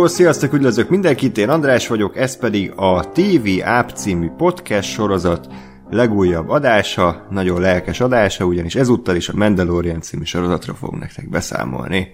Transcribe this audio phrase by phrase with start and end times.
[0.00, 5.48] Hello, sziasztok, üdvözlök mindenkit, én András vagyok, ez pedig a TV App című podcast sorozat
[5.90, 12.12] legújabb adása, nagyon lelkes adása, ugyanis ezúttal is a Mandalorian című sorozatra fogunk nektek beszámolni.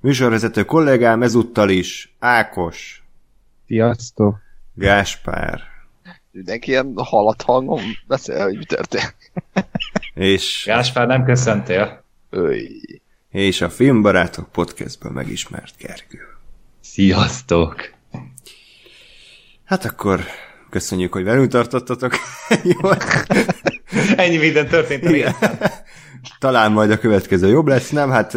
[0.00, 3.04] Műsorvezető kollégám ezúttal is Ákos.
[3.66, 4.36] Sziasztok.
[4.74, 5.60] Gáspár.
[6.30, 9.16] Mindenki ilyen halat hangon beszél, hogy mi történt.
[10.14, 10.62] És...
[10.66, 12.04] Gáspár, nem köszöntél.
[12.30, 13.02] Öy.
[13.30, 16.31] És a Filmbarátok podcastből megismert Gergő.
[16.94, 17.74] Sziasztok!
[19.64, 20.20] Hát akkor
[20.70, 22.12] köszönjük, hogy velünk tartottatok.
[24.16, 25.34] Ennyi minden történt a
[26.38, 28.10] Talán majd a következő jobb lesz, nem?
[28.10, 28.34] Hát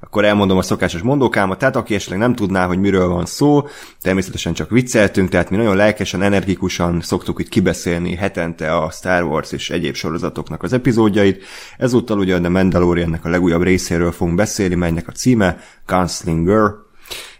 [0.00, 3.66] akkor elmondom a szokásos mondókámat, tehát aki esetleg nem tudná, hogy miről van szó,
[4.00, 9.52] természetesen csak vicceltünk, tehát mi nagyon lelkesen, energikusan szoktuk itt kibeszélni hetente a Star Wars
[9.52, 11.44] és egyéb sorozatoknak az epizódjait.
[11.78, 16.86] Ezúttal ugye a Mandaloriannek a legújabb részéről fogunk beszélni, melynek a címe Gunslinger,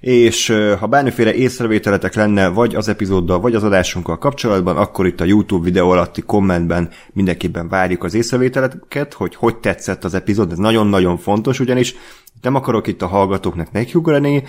[0.00, 5.24] és ha bármiféle észrevételetek lenne vagy az epizóddal, vagy az adásunkkal kapcsolatban, akkor itt a
[5.24, 11.16] YouTube videó alatti kommentben mindenképpen várjuk az észrevételeket, hogy hogy tetszett az epizód, ez nagyon-nagyon
[11.16, 11.94] fontos, ugyanis
[12.42, 14.42] nem akarok itt a hallgatóknak nekiugrani,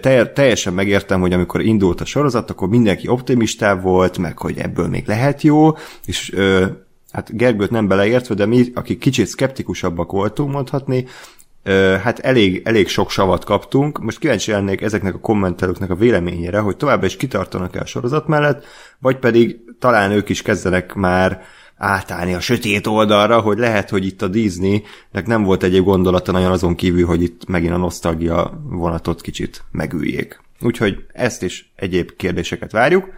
[0.00, 4.88] te, teljesen megértem, hogy amikor indult a sorozat, akkor mindenki optimistább volt, meg hogy ebből
[4.88, 5.70] még lehet jó,
[6.06, 6.34] és
[7.12, 11.06] hát Gergőt nem beleértve, de mi, akik kicsit szkeptikusabbak voltunk mondhatni,
[12.02, 13.98] hát elég, elég sok savat kaptunk.
[13.98, 18.26] Most kíváncsi lennék ezeknek a kommentelőknek a véleményére, hogy továbbra is kitartanak el a sorozat
[18.26, 18.64] mellett,
[18.98, 21.42] vagy pedig talán ők is kezdenek már
[21.76, 26.50] átállni a sötét oldalra, hogy lehet, hogy itt a Disneynek nem volt egyéb gondolata nagyon
[26.50, 30.40] azon kívül, hogy itt megint a nosztalgia vonatot kicsit megüljék.
[30.60, 33.08] Úgyhogy ezt is egyéb kérdéseket várjuk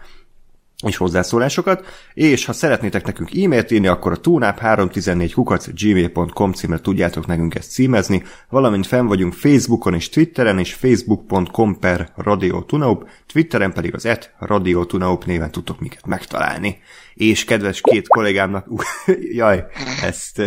[0.85, 7.25] és hozzászólásokat, és ha szeretnétek nekünk e-mailt írni, akkor a tunap314 kukac gmail.com címre tudjátok
[7.25, 13.73] nekünk ezt címezni, valamint fenn vagyunk Facebookon és Twitteren, és facebook.com per Radio Tunaup, Twitteren
[13.73, 16.79] pedig az et Radio Tunaup néven tudtok minket megtalálni.
[17.13, 18.67] És kedves két kollégámnak,
[19.41, 19.65] jaj,
[20.01, 20.41] ezt,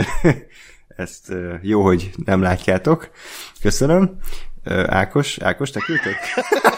[0.97, 3.11] ezt jó, hogy nem látjátok.
[3.61, 4.19] Köszönöm.
[4.87, 6.15] Ákos, Ákos, te küldted?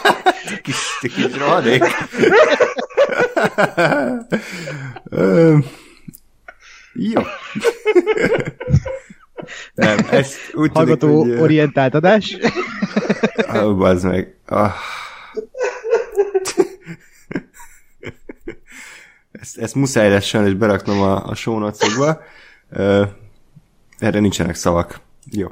[0.63, 1.83] kis, kis rohadék.
[6.93, 7.21] Jó.
[9.73, 11.41] Nem, ezt úgy Hallgató tűnik, hogy...
[11.41, 12.37] orientált adás.
[13.35, 14.35] Ah, bazd meg.
[14.45, 14.73] Ah.
[19.31, 22.21] Ezt, ezt muszáj lesz sajnos beraknom a, a show notes-okba.
[23.97, 24.99] Erre nincsenek szavak.
[25.31, 25.47] Jó.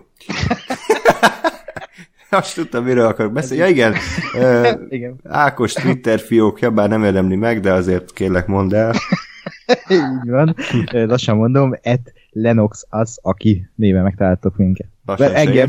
[2.32, 3.64] Azt tudtam, miről akarok beszélni.
[3.64, 3.96] Ja, igen.
[4.90, 5.20] Igen.
[5.24, 8.94] Ákos Twitter fiókja, bár nem érdemli meg, de azért kérlek mondd el.
[9.90, 10.56] Így van.
[10.92, 14.88] Lassan mondom, et Lenox az, aki néven megtaláltok minket.
[15.06, 15.68] Lassan engem.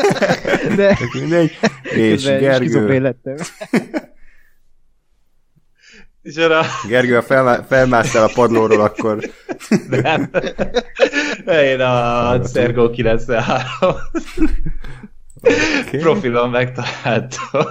[0.76, 1.50] de mindegy.
[1.82, 3.16] És de Gergő.
[6.22, 6.60] És erre...
[6.88, 9.18] Gergő, ha felmá- felmásztál a padlóról, akkor...
[9.88, 10.30] Nem.
[11.46, 13.96] Én a Szergó 93.
[15.86, 16.00] Okay.
[16.00, 17.64] Profilon megtaláltam.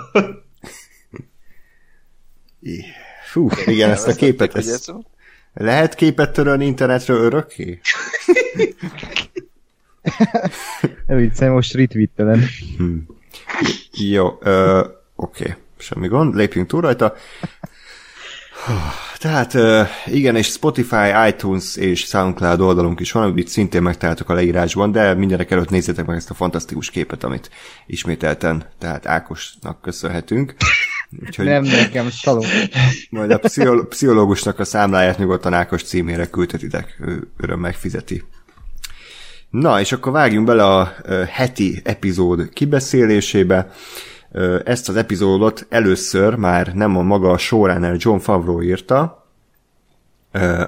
[3.32, 4.94] Fú, igen, ezt a képet, ezt...
[5.54, 7.80] Lehet képet törölni internetről örökké?
[11.08, 12.44] Nem viccelj, most retweetelen.
[12.78, 13.06] Hmm.
[13.92, 14.80] Jó, uh,
[15.16, 15.54] oké, okay.
[15.78, 17.16] semmi gond, lépjünk túl rajta.
[19.18, 19.58] Tehát
[20.06, 25.14] igen, és Spotify, iTunes és SoundCloud oldalunk is van, amit szintén megtaláltok a leírásban, de
[25.14, 27.50] mindenek előtt nézzétek meg ezt a fantasztikus képet, amit
[27.86, 30.56] ismételten, tehát Ákosnak köszönhetünk.
[31.26, 32.46] Úgyhogy nem nekem, taló.
[33.10, 38.24] Majd a pszichol- pszichológusnak a számláját nyugodtan Ákos címére küldhetitek, ő öröm megfizeti.
[39.50, 40.96] Na, és akkor vágjunk bele a
[41.30, 43.72] heti epizód kibeszélésébe.
[44.64, 49.26] Ezt az epizódot először már nem a maga a showrunner John Favreau írta,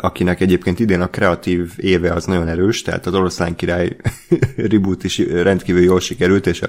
[0.02, 3.96] akinek egyébként idén a kreatív éve az nagyon erős, tehát az Oroszlán király
[4.72, 6.62] reboot is rendkívül jól sikerült, és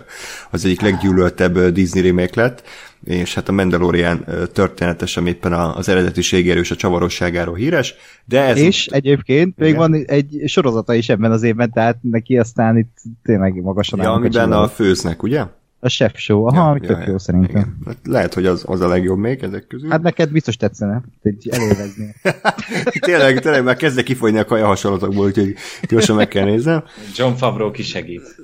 [0.50, 2.62] az egyik leggyűlöltebb Disney remake lett,
[3.04, 8.58] és hát a Mandalorian történetesen éppen az eredetiség és a csavarosságáról híres, de ez...
[8.58, 9.68] És egyébként igen.
[9.68, 14.12] még van egy sorozata is ebben az évben, tehát neki aztán itt tényleg magasan Ja,
[14.12, 15.44] amiben a főznek, ugye?
[15.80, 17.50] A Chef Show, aha, ja, ami ja, tök ja, jó szerintem.
[17.50, 17.76] Igen.
[17.86, 19.90] Hát lehet, hogy az, az a legjobb még ezek közül.
[19.90, 22.14] Hát neked biztos tetszene, hogy elélvezni.
[23.00, 25.54] tényleg, tényleg már kezdek kifogyni a kaja hasonlatokból, úgyhogy
[25.88, 26.84] gyorsan meg kell néznem.
[27.16, 28.36] John Favreau kisegít.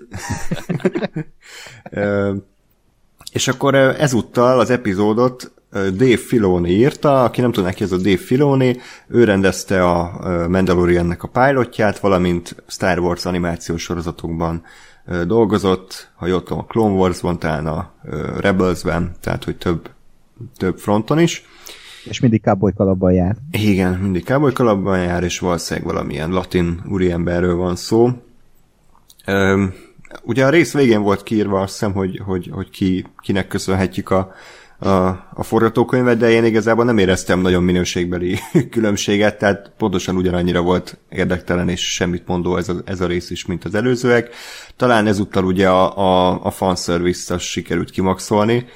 [3.33, 8.17] és akkor ezúttal az epizódot Dave Filoni írta, aki nem tudná ki ez a Dave
[8.17, 8.77] Filoni,
[9.09, 14.63] ő rendezte a Mandaloriannek a pilotját, valamint Star Wars animációs sorozatokban
[15.27, 17.93] dolgozott, ha jól tudom, a Clone Wars-ban, talán a
[18.39, 19.91] Rebels-ben, tehát hogy több,
[20.56, 21.45] több fronton is.
[22.05, 23.37] És mindig cowboy kalapban jár.
[23.51, 28.11] Igen, mindig cowboy kalapban jár, és valószínűleg valamilyen latin úriemberről van szó.
[29.27, 29.75] Üm,
[30.23, 34.35] ugye a rész végén volt kiírva, azt hiszem, hogy, hogy, hogy ki, kinek köszönhetjük a,
[34.79, 34.88] a,
[35.35, 38.38] a forgatókönyvet, de én igazából nem éreztem nagyon minőségbeli
[38.71, 43.47] különbséget, tehát pontosan ugyanannyira volt érdektelen és semmit mondó ez a, ez a rész is,
[43.47, 44.35] mint az előzőek.
[44.76, 48.67] Talán ezúttal ugye a, a, a fanservice sikerült kimaxolni,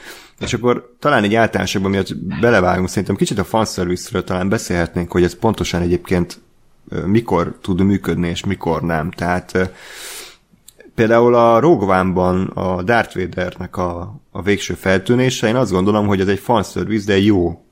[0.41, 5.35] és akkor talán egy általánosabban, miatt belevágunk, szerintem kicsit a fanservice-ről talán beszélhetnénk, hogy ez
[5.35, 6.41] pontosan egyébként
[7.07, 9.11] mikor tud működni, és mikor nem.
[9.11, 9.71] Tehát
[10.99, 11.99] például a Rogue
[12.55, 17.19] a Darth Vadernek a, a végső feltűnése, én azt gondolom, hogy ez egy fanservice, de
[17.19, 17.65] jó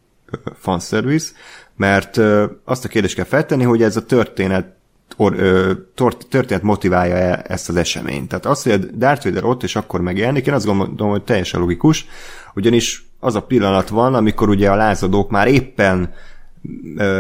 [0.55, 1.33] fanservice,
[1.77, 2.21] mert
[2.65, 4.77] azt a kérdést kell feltenni, hogy ez a történet
[5.17, 8.29] or, ö, tor- történet motiválja ezt az eseményt.
[8.29, 11.61] Tehát az, hogy a Darth Vader ott és akkor megjelenik, én azt gondolom, hogy teljesen
[11.61, 12.07] logikus,
[12.55, 16.13] ugyanis az a pillanat van, amikor ugye a lázadók már éppen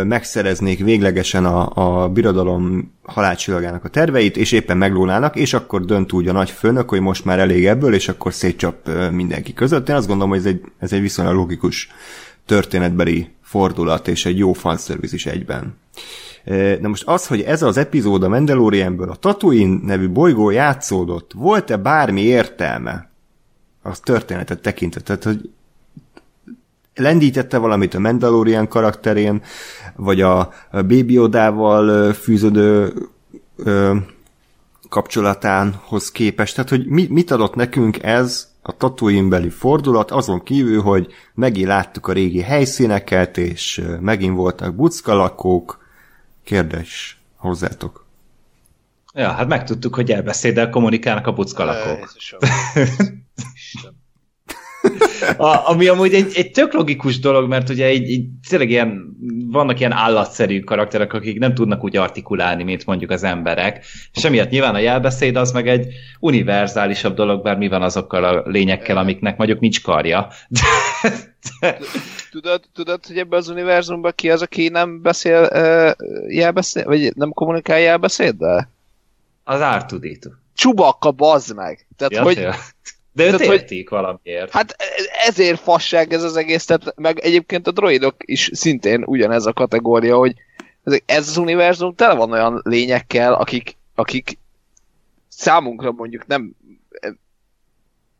[0.05, 6.29] megszereznék véglegesen a, a birodalom halálcsillagának a terveit, és éppen meglónálnak, és akkor dönt úgy
[6.29, 9.89] a nagy főnök, hogy most már elég ebből, és akkor szétcsap mindenki között.
[9.89, 11.89] Én azt gondolom, hogy ez egy, ez egy viszonylag logikus
[12.47, 15.77] történetbeli fordulat, és egy jó fanszerviz is egyben.
[16.81, 21.77] Na most az, hogy ez az epizód a Mandalorianből a Tatooine nevű bolygó játszódott, volt-e
[21.77, 23.11] bármi értelme?
[23.83, 25.51] Az történetet tekintve, tehát, hogy
[26.97, 29.43] lendítette valamit a Mandalorian karakterén,
[29.97, 32.93] vagy a, Baby Odával fűződő
[33.57, 33.97] ö,
[34.89, 36.55] kapcsolatánhoz képest.
[36.55, 41.67] Tehát, hogy mi, mit adott nekünk ez a Tatooine beli fordulat, azon kívül, hogy megint
[41.67, 45.85] láttuk a régi helyszíneket, és megint voltak buckalakók.
[46.45, 48.05] Kérdés hozzátok.
[49.15, 52.13] Ja, hát megtudtuk, hogy elbeszéddel kommunikálnak a buckalakók.
[55.37, 59.17] A, ami amúgy egy, egy tök logikus dolog, mert ugye így, így tényleg ilyen,
[59.51, 64.51] vannak ilyen állatszerű karakterek, akik nem tudnak úgy artikulálni, mint mondjuk az emberek, és emiatt
[64.51, 65.87] nyilván a jelbeszéd az meg egy
[66.21, 70.29] univerzálisabb dolog, bár mi van azokkal a lényekkel, amiknek mondjuk nincs karja.
[72.31, 77.31] Tudod, tudod, hogy ebben az univerzumban ki az, aki nem beszél uh, jelbeszéd, vagy nem
[77.31, 78.75] kommunikál jelbeszéddel?
[79.49, 80.31] az ártudító.
[80.55, 81.87] Csubakka, bazd meg!
[81.97, 82.49] Tehát, Ja, hogy.
[83.17, 84.51] De őt Tehát, hogy- értik valamiért.
[84.51, 84.77] Hát
[85.27, 90.17] ezért fasság ez az egész, tehát meg egyébként a droidok is szintén ugyanez a kategória,
[90.17, 90.35] hogy
[91.07, 94.39] ez az univerzum tele van olyan lényekkel, akik, akik
[95.29, 96.55] számunkra mondjuk nem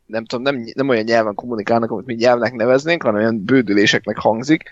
[0.05, 4.63] nem tudom, nem, nem olyan nyelven kommunikálnak, amit mi nyelvnek neveznénk, hanem olyan bődüléseknek hangzik,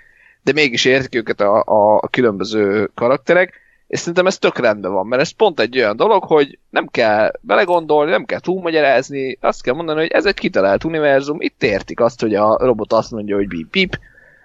[0.44, 5.08] de mégis értik őket a, a, a különböző karakterek, és szerintem ez tök rendben van,
[5.08, 9.74] mert ez pont egy olyan dolog, hogy nem kell belegondolni, nem kell túlmagyarázni, azt kell
[9.74, 13.48] mondani, hogy ez egy kitalált univerzum, itt értik azt, hogy a robot azt mondja, hogy
[13.48, 14.00] bip bip,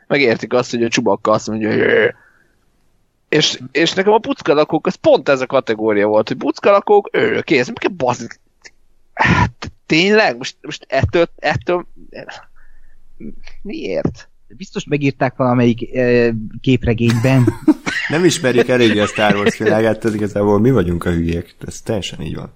[0.07, 2.15] meg értik azt, hogy a csubakka azt mondja, hogy
[3.29, 7.69] és, és nekem a puckalakók, az pont ez a kategória volt, hogy puckalakók, ő, kész,
[7.69, 8.17] mi kell
[9.13, 11.87] hát, tényleg, most, most ettől, ettől,
[13.63, 14.30] miért?
[14.57, 17.49] Biztos megírták valamelyik e, képregényben.
[18.09, 21.57] Nem ismerjük eléggé a Star Wars világát, tehát igazából mi vagyunk a hülyék.
[21.67, 22.55] Ez teljesen így van.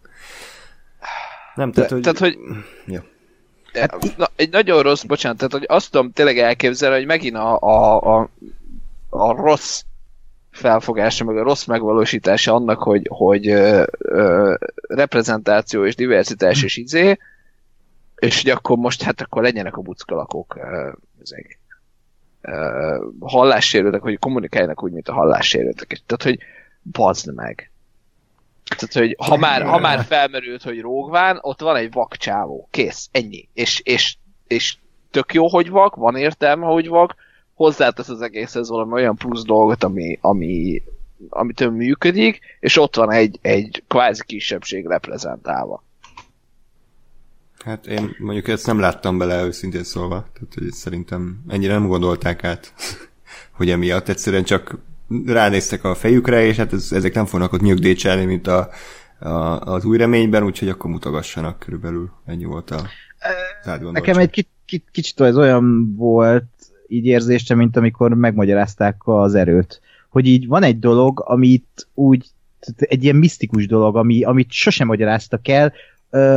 [1.55, 2.05] Nem, tehát, De- hogy...
[2.05, 2.39] tehát, hogy
[2.87, 3.05] Ja.
[3.73, 7.59] Hát, na, egy nagyon rossz, bocsánat, tehát hogy azt tudom tényleg elképzelni, hogy megint a,
[7.59, 8.31] a, a,
[9.09, 9.83] a rossz
[10.51, 14.55] felfogása, meg a rossz megvalósítása annak, hogy, hogy ö, ö,
[14.89, 17.19] reprezentáció és diversitás és izé,
[18.17, 20.91] és hogy akkor most hát akkor legyenek a buckalakok ö,
[21.23, 21.59] ezek,
[22.45, 26.03] ö, hallássérültek, hogy kommunikáljanak úgy, mint a hallássérültek.
[26.07, 26.39] Tehát, hogy
[26.93, 27.71] bazd meg.
[28.77, 32.69] Tehát, hogy ha már, ha már felmerült, hogy rógván, ott van egy vakcsávó.
[32.71, 33.09] Kész.
[33.13, 33.49] Ennyi.
[33.53, 34.77] És, és, és
[35.11, 37.15] tök jó, hogy vak, van értelme, hogy vak,
[37.55, 40.83] hozzátesz az egészhez valami olyan plusz dolgot, ami, ami,
[41.29, 45.83] amitől működik, és ott van egy, egy kvázi kisebbség reprezentálva.
[47.65, 52.45] Hát én mondjuk ezt nem láttam bele őszintén szólva, tehát hogy szerintem ennyire nem gondolták
[52.45, 52.75] át,
[53.57, 54.79] hogy emiatt egyszerűen csak
[55.27, 58.69] ránéztek a fejükre, és hát ez, ezek nem fognak ott nyögdécselni, mint a,
[59.19, 59.29] a,
[59.61, 62.11] az új reményben, úgyhogy akkor mutogassanak körülbelül.
[62.27, 62.89] Ennyi volt a.
[63.93, 66.45] Nekem egy kicsit, kicsit, kicsit ez olyan volt
[66.89, 69.81] így érzésem, mint amikor megmagyarázták az erőt.
[70.09, 72.27] Hogy így van egy dolog, amit úgy,
[72.77, 75.73] egy ilyen misztikus dolog, ami, amit sosem magyaráztak el,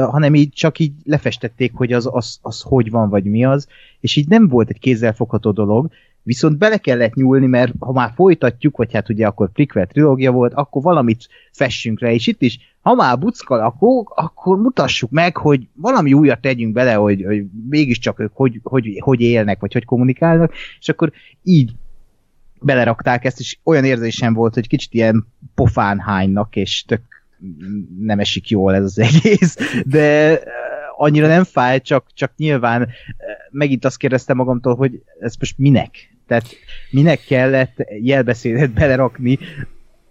[0.10, 3.68] hanem így csak így lefestették, hogy az, az, az hogy van, vagy mi az,
[4.00, 5.90] és így nem volt egy kézzelfogható dolog,
[6.24, 10.54] viszont bele kellett nyúlni, mert ha már folytatjuk, vagy hát ugye akkor prequel trilógia volt,
[10.54, 16.14] akkor valamit fessünk rá, és itt is, ha már buckalakók, akkor mutassuk meg, hogy valami
[16.14, 20.90] újat tegyünk bele, hogy, hogy mégiscsak ők hogy, hogy, hogy élnek, vagy hogy kommunikálnak, és
[20.90, 21.12] akkor
[21.44, 21.72] így
[22.62, 27.02] belerakták ezt, és olyan érzésem volt, hogy kicsit ilyen pofán hánynak, és tök
[28.00, 30.40] nem esik jól ez az egész, de
[30.98, 32.90] annyira nem fáj, csak, csak nyilván
[33.52, 36.16] megint azt kérdeztem magamtól, hogy ez most minek?
[36.28, 36.46] Tehát
[36.90, 39.40] minek kellett jelbeszédet belerakni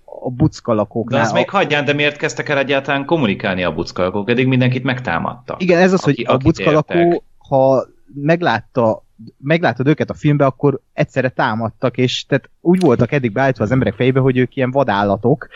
[0.04, 1.18] a buckalakóknál?
[1.18, 4.30] De ezt még hagyján, de miért kezdtek el egyáltalán kommunikálni a buckalakók?
[4.30, 5.62] Eddig mindenkit megtámadtak.
[5.62, 9.05] Igen, ez az, aki, hogy a buckalakó, ha meglátta
[9.38, 13.94] meglátod őket a filmbe, akkor egyszerre támadtak, és tehát úgy voltak eddig beállítva az emberek
[13.94, 15.48] fejébe, hogy ők ilyen vadállatok,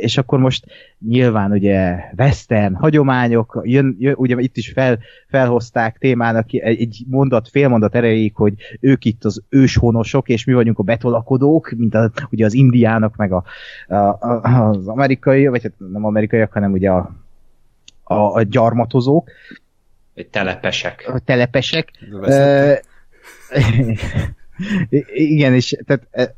[0.00, 0.66] és akkor most
[0.98, 4.98] nyilván ugye western hagyományok, jön, jön, ugye itt is fel,
[5.28, 10.78] felhozták témának egy mondat, fél mondat erejéig, hogy ők itt az őshonosok, és mi vagyunk
[10.78, 13.44] a betolakodók, mint a, ugye az indiának, meg a,
[13.88, 14.26] a,
[14.68, 17.10] az amerikai, vagy hát nem amerikaiak, hanem ugye a,
[18.02, 19.30] a, a gyarmatozók,
[20.30, 21.10] Telepesek.
[21.14, 21.90] A telepesek.
[22.10, 22.76] Uh,
[25.14, 26.36] igen, és tehát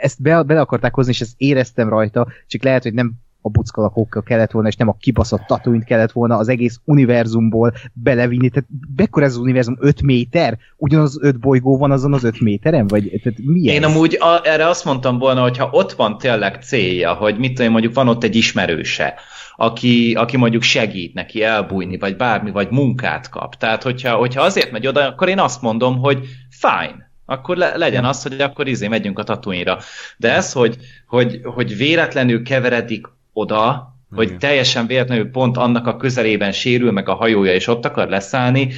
[0.00, 3.12] ezt be, be akarták hozni, és ezt éreztem rajta, csak lehet, hogy nem
[3.46, 8.48] a buckalakókkal kellett volna, és nem a kibaszott tatuint kellett volna az egész univerzumból belevinni.
[8.48, 10.58] Tehát bekkor ez az univerzum 5 méter?
[10.76, 12.86] Ugyanaz 5 bolygó van azon az 5 méteren?
[12.86, 13.74] Vagy tehát mi ez?
[13.74, 17.54] Én amúgy a, erre azt mondtam volna, hogy ha ott van tényleg célja, hogy mit
[17.54, 19.14] tudom, mondjuk van ott egy ismerőse,
[19.56, 23.54] aki, aki mondjuk segít neki elbújni, vagy bármi, vagy munkát kap.
[23.54, 26.18] Tehát, hogyha, hogyha azért megy oda, akkor én azt mondom, hogy
[26.50, 29.78] fine, akkor le, legyen az, hogy akkor izé megyünk a tatuinra.
[30.16, 34.38] De ez, hogy, hogy, hogy véletlenül keveredik oda, hogy Igen.
[34.38, 38.72] teljesen véletlenül pont annak a közelében sérül meg a hajója, és ott akar leszállni,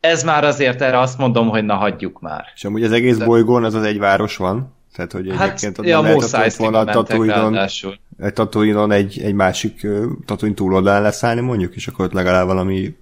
[0.00, 2.44] ez már azért erre azt mondom, hogy na hagyjuk már.
[2.54, 3.24] És amúgy az egész De...
[3.24, 4.74] bolygón az az egy város van?
[4.94, 7.68] Tehát, hogy hát, egyébként ott ja, nem lehetett volna a Tatooine-on,
[8.20, 9.86] egy Tatooine-on egy, egy másik
[10.24, 12.96] Tatooine túloldalán leszállni mondjuk, és akkor ott legalább valami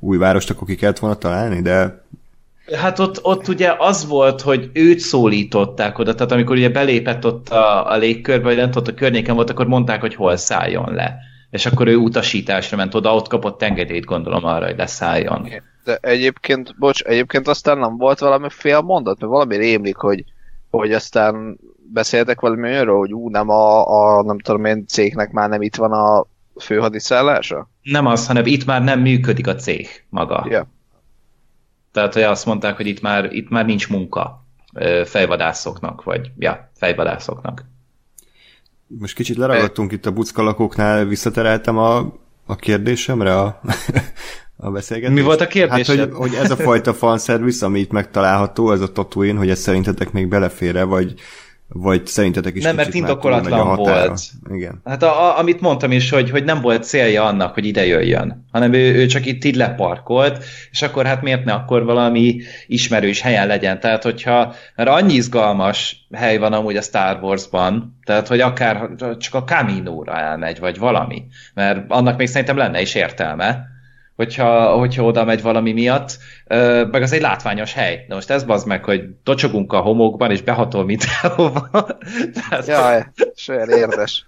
[0.00, 2.04] új várost akkor ki kellett volna találni, de
[2.74, 7.48] Hát ott, ott ugye az volt, hogy őt szólították oda, tehát amikor ugye belépett ott
[7.48, 11.16] a, a légkörbe, vagy nem ott a környéken volt, akkor mondták, hogy hol szálljon le.
[11.50, 15.48] És akkor ő utasításra ment oda, ott kapott engedélyt gondolom arra, hogy leszálljon.
[15.84, 20.24] De egyébként, bocs, egyébként aztán nem volt valami fél mondat, mert valami rémlik, hogy
[20.70, 21.58] hogy aztán
[21.92, 25.76] beszéltek valami olyanról, hogy ú, nem a, a, nem tudom én, cégnek már nem itt
[25.76, 26.26] van a
[26.60, 27.70] főhadiszállása?
[27.82, 30.46] Nem az, hanem itt már nem működik a cég maga.
[30.48, 30.66] Yeah.
[31.92, 34.44] Tehát, hogy azt mondták, hogy itt már, itt már nincs munka
[35.04, 37.64] fejvadászoknak, vagy ja, fejvadászoknak.
[38.86, 41.98] Most kicsit leragadtunk itt a buckalakóknál, visszatereltem a,
[42.46, 43.60] a kérdésemre, a,
[44.56, 45.14] a beszélgetés.
[45.14, 45.86] Mi volt a kérdés?
[45.86, 49.58] Hát, hogy, hogy ez a fajta fanszervisz, ami itt megtalálható, ez a Tatooine, hogy ez
[49.58, 51.14] szerintetek még belefére, vagy,
[51.68, 54.20] vagy szerintetek is Nem, mert indokolatlan volt.
[54.50, 54.80] Igen.
[54.84, 58.46] Hát a, a, amit mondtam is, hogy, hogy nem volt célja annak, hogy ide jöjjön,
[58.52, 63.20] hanem ő, ő csak itt így leparkolt, és akkor hát miért ne akkor valami ismerős
[63.20, 63.80] helyen legyen.
[63.80, 69.34] Tehát, hogyha, mert annyi izgalmas hely van amúgy a Star Wars-ban, tehát, hogy akár csak
[69.34, 73.74] a Camino-ra elmegy, vagy valami, mert annak még szerintem lenne is értelme,
[74.16, 76.18] hogyha, hogyha oda megy valami miatt,
[76.90, 78.04] meg az egy látványos hely.
[78.08, 81.98] De most ez bazd meg, hogy tocsogunk a homokban, és behatol mindenhova.
[82.34, 82.66] Tehát...
[82.66, 83.06] Jaj,
[83.48, 84.26] olyan érdes.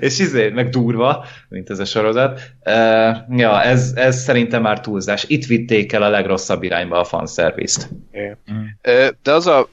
[0.00, 2.40] és izé, meg durva, mint ez a sorozat.
[2.64, 5.24] Uh, ja, ez, ez szerintem már túlzás.
[5.28, 7.88] Itt vitték el a legrosszabb irányba a fanszervizt.
[8.52, 8.64] Mm.
[9.22, 9.68] De az a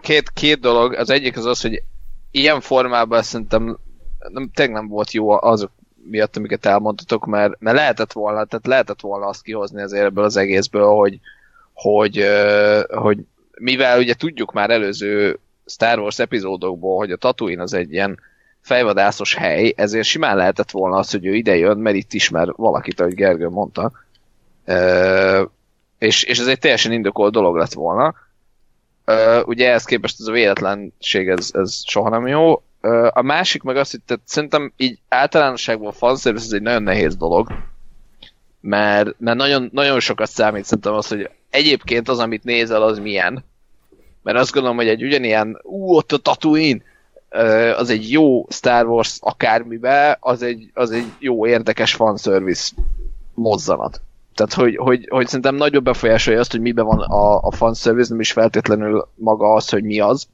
[0.00, 1.82] két, két dolog, az egyik az az, hogy
[2.30, 3.78] ilyen formában szerintem
[4.18, 5.70] nem, tényleg nem volt jó azok
[6.10, 10.36] miatt, amiket elmondtatok, mert, mert lehetett volna, tehát lehetett volna azt kihozni azért ebből az
[10.36, 11.20] egészből, hogy,
[11.72, 12.24] hogy,
[12.88, 13.18] hogy
[13.58, 18.20] mivel ugye tudjuk már előző Star Wars epizódokból, hogy a Tatooine az egy ilyen
[18.60, 23.00] fejvadászos hely, ezért simán lehetett volna az, hogy ő ide jön, mert itt ismer valakit,
[23.00, 23.92] ahogy Gergő mondta.
[25.98, 28.14] és, és ez egy teljesen indokolt dolog lett volna.
[29.44, 32.62] ugye ehhez képest ez a véletlenség, ez, ez soha nem jó.
[33.10, 37.16] A másik meg azt, hogy tehát szerintem így általánosságban a fanservice ez egy nagyon nehéz
[37.16, 37.48] dolog,
[38.60, 43.44] mert, mert nagyon, nagyon sokat számít szerintem az, hogy egyébként az, amit nézel, az milyen.
[44.22, 46.82] Mert azt gondolom, hogy egy ugyanilyen, ú, ott a Tatooine,
[47.76, 52.74] az egy jó Star Wars akármibe, az egy, az egy jó, érdekes fanservice
[53.34, 54.00] mozzanat.
[54.34, 58.20] Tehát, hogy, hogy, hogy szerintem nagyobb befolyásolja azt, hogy miben van a, a fanservice, nem
[58.20, 60.28] is feltétlenül maga az, hogy mi az.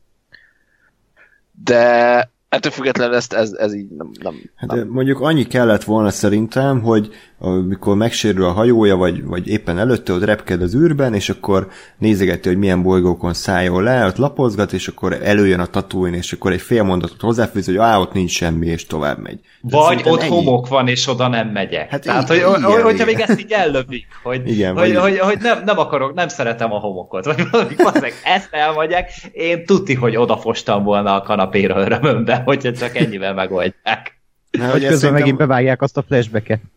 [1.65, 4.11] De Ettől függetlenül ezt, ez, ez így nem...
[4.23, 4.89] nem, Hát nem.
[4.89, 7.09] mondjuk annyi kellett volna szerintem, hogy
[7.39, 11.69] amikor megsérül a hajója, vagy, vagy éppen előtte ott repked az űrben, és akkor
[11.99, 16.53] nézegeti, hogy milyen bolygókon szálljon le, ott lapozgat, és akkor előjön a tatúin, és akkor
[16.53, 19.39] egy fél mondatot hozzáfűz, hogy á, ott nincs semmi, és tovább megy.
[19.61, 20.31] Vagy ott ennyi.
[20.31, 21.91] homok van, és oda nem megyek.
[21.91, 23.07] Hát Tehát, így- hogy, igen, hogy, hogyha igen.
[23.07, 26.73] még ezt így ellövik, hogy, Igen, hogy, vagy- hogy, hogy nem, nem akarok, nem szeretem
[26.73, 27.75] a homokot, vagy valami,
[28.25, 34.21] ezt elmegyek, én tuti, hogy odafostam volna a kanapéra örömömbe, hogyha csak ennyivel megoldják.
[34.51, 36.61] Hogy hogy közben szerintem- megint bevágják azt a flashbacket.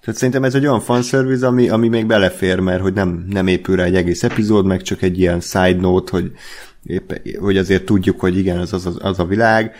[0.00, 3.76] Tehát szerintem ez egy olyan fanservice, ami, ami még belefér, mert hogy nem, nem épül
[3.76, 6.32] rá egy egész epizód, meg csak egy ilyen side note, hogy,
[6.84, 9.74] épp, hogy azért tudjuk, hogy igen, az, az, az a világ,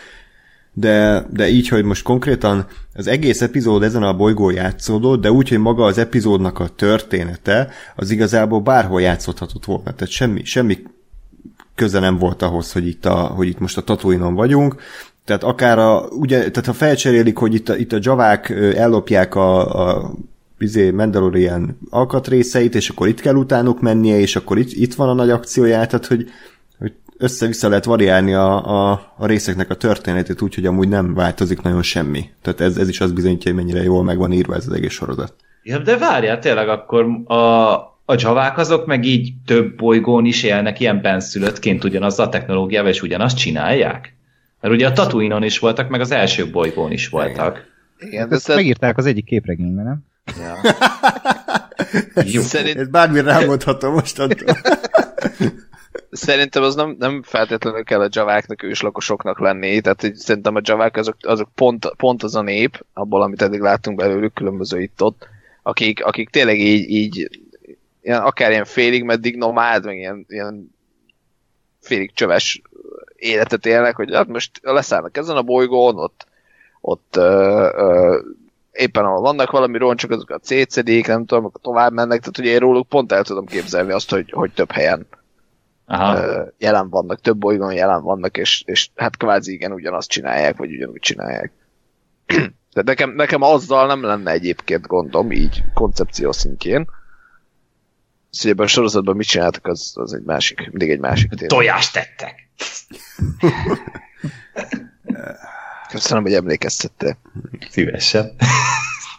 [0.73, 5.49] de, de így, hogy most konkrétan az egész epizód ezen a bolygón játszódott, de úgy,
[5.49, 9.83] hogy maga az epizódnak a története, az igazából bárhol játszódhatott volna.
[9.83, 10.79] Tehát semmi, semmi
[11.81, 14.75] köze nem volt ahhoz, hogy itt, a, hogy itt most a Tatooine-on vagyunk,
[15.25, 19.75] tehát akár a, ugye, tehát ha felcserélik, hogy itt a, itt a javák ellopják a,
[19.89, 20.11] a
[20.59, 25.15] izé, Mandalorian alkatrészeit, és akkor itt kell utánuk mennie, és akkor itt, itt van a
[25.15, 26.31] nagy akciója, tehát hogy,
[26.79, 31.63] hogy össze-vissza lehet variálni a, a, a részeknek a történetét úgy, hogy amúgy nem változik
[31.63, 32.31] nagyon semmi.
[32.43, 34.93] Tehát ez, ez is az bizonyítja, hogy mennyire jól meg van írva ez az egész
[34.93, 35.35] sorozat.
[35.63, 37.75] Ja, de várjál, tényleg akkor a,
[38.11, 43.03] a javák azok meg így több bolygón is élnek ilyen benszülöttként ugyanazzal a technológiával, és
[43.03, 44.15] ugyanazt csinálják?
[44.61, 47.69] Mert ugye a Tatooine-on is voltak, meg az első bolygón is voltak.
[47.99, 49.99] Igen, de Ezt szerint, megírták az egyik képregényben, nem?
[50.39, 50.57] Ja.
[52.33, 52.41] Jó.
[52.41, 54.57] szerint, Ez bármire rámondhatom mostantól.
[56.11, 60.97] szerintem az nem, nem feltétlenül kell a javáknak őslakosoknak lenni, tehát hogy szerintem a javák
[60.97, 65.29] azok, azok pont, pont az a nép, abból, amit eddig láttunk belőlük, különböző itt-ott,
[65.63, 67.29] akik, akik tényleg így, így
[68.03, 70.75] ilyen, akár ilyen félig meddig nomád, meg ilyen, ilyen
[71.81, 72.63] félig csöves
[73.17, 76.27] életet élnek, hogy hát most leszállnak ezen a bolygón, ott,
[76.81, 78.21] ott ö, ö,
[78.73, 82.59] éppen ahol vannak valami roncsok, azokat szétszedik, nem tudom, akkor tovább mennek, tehát ugye én
[82.59, 85.07] róluk pont el tudom képzelni azt, hogy, hogy több helyen
[85.87, 86.17] Aha.
[86.17, 90.73] ö, jelen vannak, több bolygón jelen vannak, és, és hát kvázi igen, ugyanazt csinálják, vagy
[90.73, 91.53] ugyanúgy csinálják.
[92.73, 96.89] Tehát nekem, nekem azzal nem lenne egyébként gondom, így koncepció szintjén.
[98.41, 101.49] Hogy ebben a sorozatban mit csináltak, az, az egy másik, mindig egy másik téma.
[101.49, 102.49] Tojást tettek.
[105.91, 107.19] Köszönöm, hogy emlékeztettél.
[107.71, 108.37] Szívesen.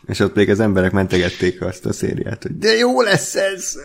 [0.07, 3.75] És ott még az emberek mentegették azt a szériát, hogy de jó lesz ez!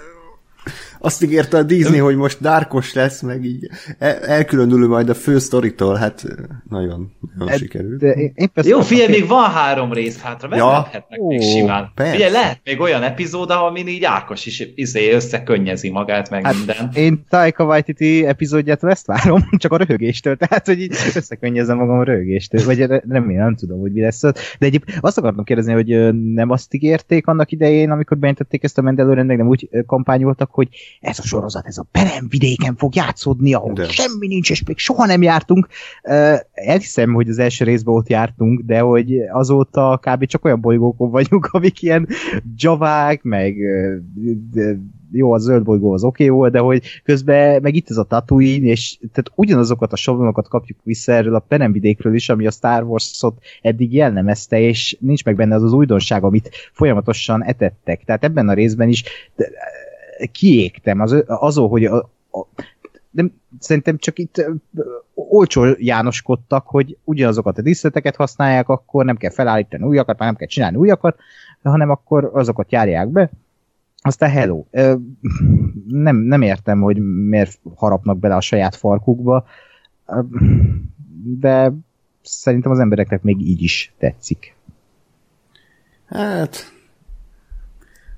[1.07, 5.39] Azt ígérte a Disney, hogy most dárkos lesz, meg így el- elkülönülő majd a fő
[5.39, 6.25] sztoritól, hát
[6.69, 7.99] nagyon, nagyon Ed- sikerült.
[7.99, 11.91] De én, én Jó, figyelj, még van három rész hátra, meglephetnek Ó, még simán.
[11.95, 12.13] persze.
[12.13, 16.91] Figyelj, lehet még olyan epizód, amin így Ákos is izé összekönnyezi magát, meg Hát, minden.
[16.95, 22.05] én Taika Waititi epizódjától ezt várom, csak a röhögéstől, tehát hogy így összekönnyezem magam a
[22.05, 24.39] röhögéstől, vagy re- remélem, nem tudom, hogy mi lesz ott.
[24.59, 28.83] De egyéb azt akartam kérdezni, hogy nem azt ígérték annak idején, amikor bejelentették ezt a
[28.83, 30.69] Mandalorian, meg nem úgy kampányoltak, hogy
[31.01, 33.89] ez a sorozat, ez a peremvidéken fog játszódni, ahol De.
[33.89, 35.69] semmi nincs, és még soha nem jártunk.
[36.03, 40.25] Ö, Elhiszem, hogy az első részben ott jártunk, de hogy azóta kb.
[40.25, 42.09] csak olyan bolygókon vagyunk, amik ilyen
[42.57, 43.57] javák, meg
[44.51, 44.79] de
[45.11, 48.05] jó, a zöld bolygó az oké okay volt, de hogy közben meg itt ez a
[48.05, 52.83] Tatooine, és tehát ugyanazokat a sablonokat kapjuk vissza erről a peremvidékről is, ami a Star
[52.83, 58.05] Wars-ot eddig jellemezte, és nincs meg benne az az újdonság, amit folyamatosan etettek.
[58.05, 59.05] Tehát ebben a részben is
[59.37, 59.49] de,
[60.33, 61.97] kiégtem az, azon, hogy a,
[62.31, 62.47] a,
[63.11, 64.45] nem, szerintem csak itt
[65.15, 70.49] olcsó jánoskodtak, hogy ugyanazokat a díszleteket használják, akkor nem kell felállítani újakat, már nem kell
[70.49, 71.19] csinálni újakat,
[71.63, 73.31] hanem akkor azokat járják be.
[74.01, 74.65] Aztán hello.
[75.87, 76.99] Nem, nem értem, hogy
[77.29, 79.47] miért harapnak bele a saját farkukba,
[81.39, 81.73] de
[82.23, 84.55] szerintem az embereknek még így is tetszik.
[86.07, 86.73] Hát,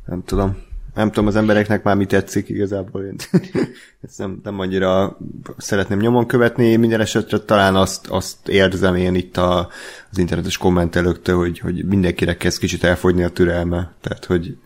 [0.06, 0.56] nem tudom.
[0.98, 3.02] Nem tudom, az embereknek már mi tetszik igazából.
[3.04, 3.14] Én
[4.06, 5.18] ezt nem, nem annyira
[5.56, 6.76] szeretném nyomon követni.
[6.76, 9.68] Minden esetre talán azt, azt érzem én itt a,
[10.11, 13.92] az internetes kommentelőktől, hogy, hogy mindenkinek kezd kicsit elfogyni a türelme.
[14.00, 14.56] Tehát, hogy,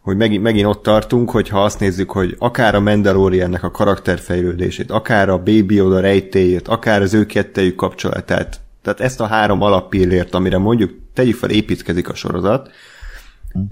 [0.00, 4.90] hogy megint, megint ott tartunk, hogy ha azt nézzük, hogy akár a Mandaloriannek a karakterfejlődését,
[4.90, 10.34] akár a Baby Yoda rejtéjét, akár az ő kettejük kapcsolatát, tehát ezt a három alappillért,
[10.34, 12.70] amire mondjuk tegyük fel építkezik a sorozat,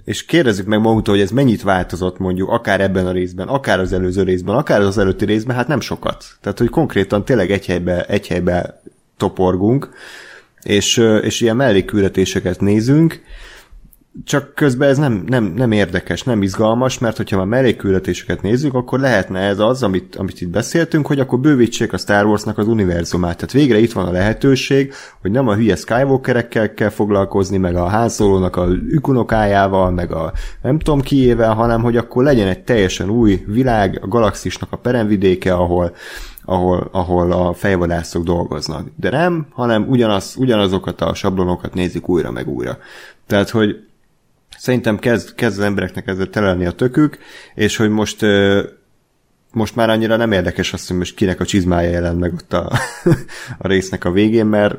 [0.05, 3.93] és kérdezzük meg magunktól, hogy ez mennyit változott mondjuk, akár ebben a részben, akár az
[3.93, 6.25] előző részben, akár az előtti részben, hát nem sokat.
[6.41, 8.83] Tehát, hogy konkrétan tényleg egy helybe, egy helybe
[9.17, 9.91] toporgunk,
[10.63, 13.23] és, és ilyen melléküldetéseket nézünk,
[14.25, 19.01] csak közben ez nem, nem, nem érdekes, nem izgalmas, mert hogyha már mellékküldetéseket nézzük, akkor
[19.01, 23.37] lehetne ez az, amit, amit itt beszéltünk, hogy akkor bővítsék a Star Warsnak az univerzumát.
[23.37, 27.89] Tehát végre itt van a lehetőség, hogy nem a hülye Skywalkerekkel kell foglalkozni, meg a
[27.89, 33.11] Han Solo-nak a ükunokájával, meg a nem tudom kiével, hanem hogy akkor legyen egy teljesen
[33.11, 35.95] új világ, a galaxisnak a peremvidéke, ahol,
[36.45, 38.87] ahol, ahol a fejvadászok dolgoznak.
[38.97, 42.79] De nem, hanem ugyanaz, ugyanazokat a sablonokat nézik újra meg újra.
[43.27, 43.77] Tehát, hogy
[44.63, 47.19] szerintem kezd, kezd az embereknek ezzel telelni a tökük,
[47.55, 48.21] és hogy most
[49.53, 52.73] most már annyira nem érdekes azt, hogy most kinek a csizmája jelent meg ott a,
[53.59, 54.75] a résznek a végén, mert,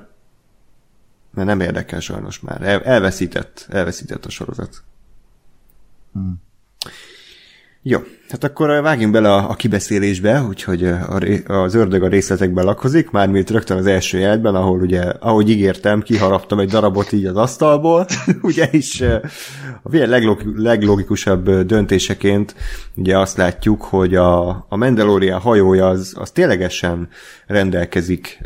[1.34, 2.62] mert nem érdekel sajnos már.
[2.62, 4.84] El, elveszített, elveszített a sorozat.
[6.14, 6.42] Hmm.
[7.86, 13.10] Jó, hát akkor vágjunk bele a, a kibeszélésbe, úgyhogy a, az ördög a részletekben lakozik,
[13.10, 18.06] mármint rögtön az első jelben, ahol ugye, ahogy ígértem, kiharaptam egy darabot így az asztalból,
[18.42, 19.22] ugye is a
[19.84, 22.56] leglog, leglogikusabb döntéseként
[22.96, 27.10] ugye azt látjuk, hogy a, a Mandalorian hajója az, az ténylegesen
[27.48, 28.40] rendelkezik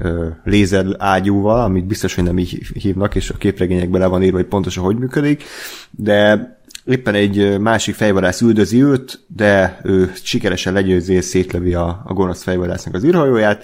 [0.44, 4.48] lézer ágyúval, amit biztos, hogy nem így hívnak, és a képregényekben le van írva, hogy
[4.48, 5.44] pontosan hogy működik,
[5.92, 6.56] de
[6.88, 12.44] éppen egy másik fejvadász üldözi őt, de ő sikeresen legyőzi és szétlevi a, a gonosz
[12.44, 13.64] fejvadásznak az űrhajóját,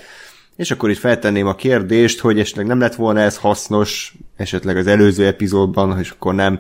[0.56, 4.88] és akkor itt feltenném a kérdést, hogy esetleg nem lett volna ez hasznos, esetleg az
[4.88, 6.60] előző epizódban, és akkor nem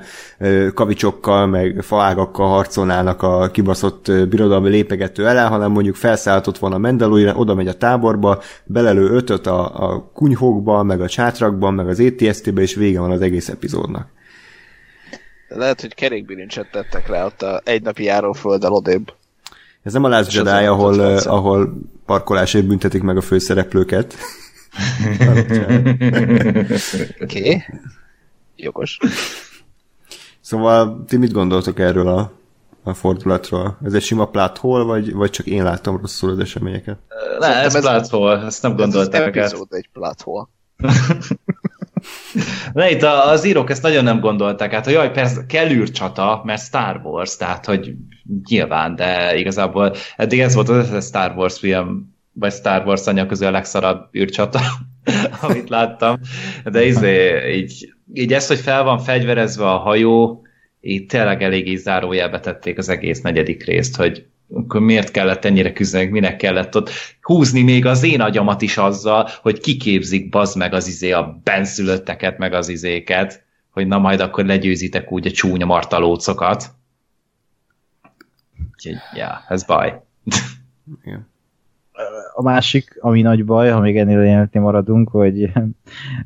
[0.73, 7.55] kavicsokkal, meg faágakkal harcolnának a kibaszott birodalmi lépegető ellen, hanem mondjuk felszálltott volna Mandalorian, oda
[7.55, 12.75] megy a táborba, belelő ötöt a, a kunyhókba, meg a csátrakban, meg az ATST-be, és
[12.75, 14.07] vége van az egész epizódnak.
[15.55, 19.13] Lehet, hogy kerékbilincset tettek rá ott a egynapi járófölddel odébb.
[19.83, 24.15] Ez nem a Last Jedi, ahol, uh, ahol parkolásért büntetik meg a főszereplőket.
[27.21, 27.39] Oké.
[27.39, 27.63] Okay.
[28.55, 28.97] Jogos.
[30.41, 32.31] Szóval ti mit gondoltok erről a,
[32.83, 33.77] a fordulatról?
[33.83, 36.97] Ez egy sima plot hole, vagy, vagy csak én láttam rosszul az eseményeket?
[37.39, 39.35] Ne, ez, ez plot hole, ezt nem gondolták.
[39.35, 40.23] Ez epizód egy plot
[42.73, 46.61] Ne, itt az írók ezt nagyon nem gondolták, hát hogy jaj, persze kell űrcsata, mert
[46.61, 47.93] Star Wars, tehát hogy
[48.49, 53.47] nyilván, de igazából eddig ez volt az Star Wars film, vagy Star Wars anya közül
[53.47, 54.59] a legszarabb űrcsata,
[55.41, 56.19] amit láttam,
[56.63, 60.41] de izé, így, így ez, hogy fel van fegyverezve a hajó,
[60.81, 66.05] így tényleg elég zárójelbe tették az egész negyedik részt, hogy akkor miért kellett ennyire küzdeni,
[66.05, 66.89] minek kellett ott
[67.21, 72.37] húzni még az én agyamat is azzal, hogy kiképzik bazd meg az izé a benszülötteket,
[72.37, 76.71] meg az izéket, hogy na majd akkor legyőzitek úgy a csúnya martalócokat.
[78.73, 80.01] Úgyhogy, ja, ez baj.
[81.03, 81.31] Igen.
[82.33, 85.51] A másik, ami nagy baj, ha még ennél jelenetnél maradunk, hogy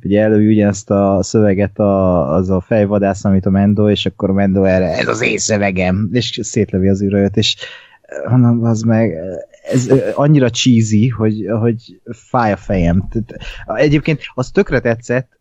[0.03, 4.33] ugye előjű ugyanezt a szöveget a, az a fejvadász, amit a Mendo, és akkor a
[4.33, 7.55] Mendo erre, ez az én szövegem, és szétlevi az űröt, és
[8.27, 9.13] hanem az meg,
[9.71, 13.07] ez annyira cheesy, hogy, hogy fáj a fejem.
[13.65, 15.37] Egyébként az tökre tetszett,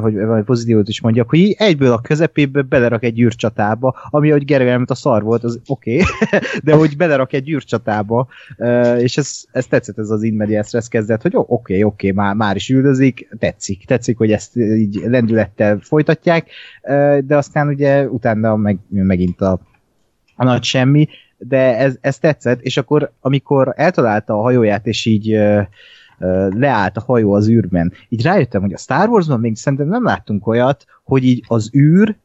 [0.00, 4.90] hogy valami pozitívot is mondjak, hogy egyből a közepébe belerak egy űrcsatába, ami, Gergely elment
[4.90, 8.28] a szar volt, az oké, okay, de hogy belerak egy űrcsatába,
[8.98, 12.34] és ez, ez tetszett ez az inmediate stress kezdet, hogy oké, oké, okay, okay, már,
[12.34, 16.50] már is üldözik, tetszik, tetszik, hogy ezt így lendülettel folytatják,
[17.20, 19.60] de aztán ugye utána meg, megint a,
[20.36, 21.08] a nagy semmi,
[21.48, 25.66] de ez, ez tetszett, és akkor amikor eltalálta a hajóját, és így uh,
[26.48, 30.46] leállt a hajó az űrben, így rájöttem, hogy a Star Warsban még szerintem nem láttunk
[30.46, 32.16] olyat, hogy így az űr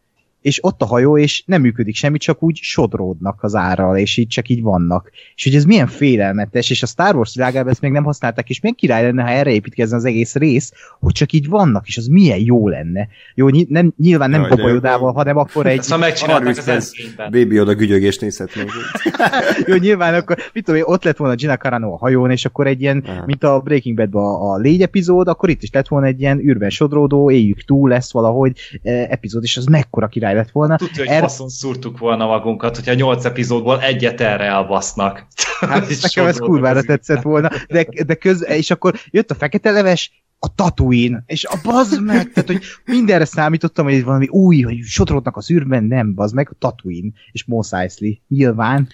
[0.48, 4.28] és ott a hajó, és nem működik semmi, csak úgy sodródnak az árral, és így
[4.28, 5.12] csak így vannak.
[5.36, 8.60] És hogy ez milyen félelmetes, és a Star Wars világában ezt még nem használták, és
[8.60, 12.08] milyen király lenne, ha erre építkezne az egész rész, hogy csak így vannak, és az
[12.08, 13.08] milyen jó lenne.
[13.36, 15.82] Jó, ny- nem, nyilván nem kobolyodával, hanem akkor egy...
[15.82, 18.72] Szóval megcsinálták az Baby oda gügyögést nézhetnénk.
[19.68, 22.82] jó, nyilván akkor, mit tudom, ott lett volna Gina Carano a hajón, és akkor egy
[22.82, 23.26] ilyen, Aha.
[23.26, 26.40] mint a Breaking Bad-ban a, a légy epizód, akkor itt is lett volna egy ilyen
[26.40, 30.76] űrben sodródó, éljük túl lesz valahogy eh, epizód, és az mekkora király lett volna.
[30.76, 31.22] Tudja, hogy er...
[31.22, 35.28] faszon szúrtuk volna magunkat, hogyha nyolc epizódból egyet erre elbasznak.
[35.60, 40.26] Hát nekem ez kurvára tetszett volna, de, de köz, és akkor jött a fekete leves,
[40.40, 45.38] a Tatooine, és a bazd meg, tehát hogy mindenre számítottam, hogy valami új, hogy sodródnak
[45.38, 48.88] az űrben, nem, bazd meg, a Tatooine, és Mos Eisley, nyilván.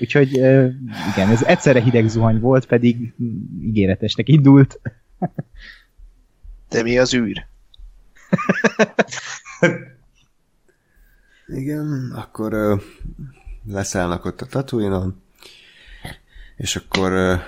[0.00, 0.32] Úgyhogy
[1.12, 3.14] igen, ez egyszerre hideg zuhany volt, pedig
[3.62, 4.80] ígéretesnek indult.
[6.68, 7.46] De mi az űr?
[11.46, 12.80] Igen, akkor uh,
[13.66, 15.06] leszállnak ott a tatooine
[16.56, 17.40] és akkor uh,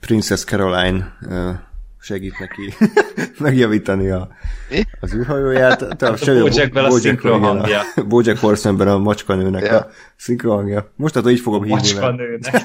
[0.00, 1.54] Princess Caroline uh,
[2.00, 2.74] segít neki
[3.38, 4.28] megjavítani a,
[4.70, 4.84] Mi?
[5.00, 5.96] Az űrhajóját.
[6.24, 7.82] Bojackben a szinkrohangja.
[8.08, 9.78] Bojack Horsemanben a macskanőnek ja.
[9.78, 10.92] a szinkrohangja.
[10.96, 12.62] Most hát így fogom hívni, mert, Macskanőnek.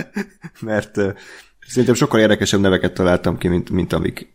[0.60, 1.14] mert uh,
[1.66, 4.32] szerintem sokkal érdekesebb neveket találtam ki, mint, mint amik,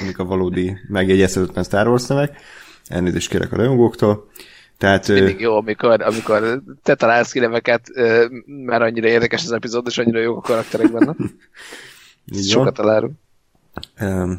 [0.00, 2.40] amik a valódi megjegyezhetetlen Star Wars nevek.
[2.86, 4.30] Elnézést kérek a rajongóktól.
[4.82, 7.88] Tehát, Mindig jó, amikor, amikor te találsz ki neveket,
[8.46, 11.14] mert annyira érdekes az epizód, és annyira jók a karakterek benne.
[12.50, 13.10] Sokat elárul.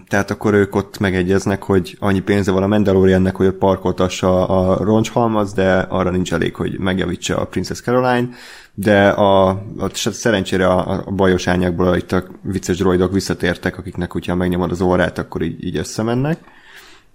[0.08, 5.54] Tehát akkor ők ott megegyeznek, hogy annyi pénze van a Mandaloriannek, hogy parkoltassa a roncshalmaz,
[5.54, 8.30] de arra nincs elég, hogy megjavítsa a Princess Caroline,
[8.74, 14.36] de a, a szerencsére a, a bajos ányákból itt a vicces droidok visszatértek, akiknek, hogyha
[14.36, 16.40] megnyomod az órát, akkor így, így összemennek.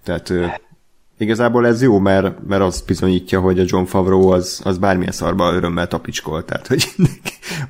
[0.04, 0.32] Tehát
[1.18, 5.52] igazából ez jó, mert, mert az bizonyítja, hogy a John Favreau az, az bármilyen szarba
[5.52, 6.84] örömmel tapicskol, tehát hogy,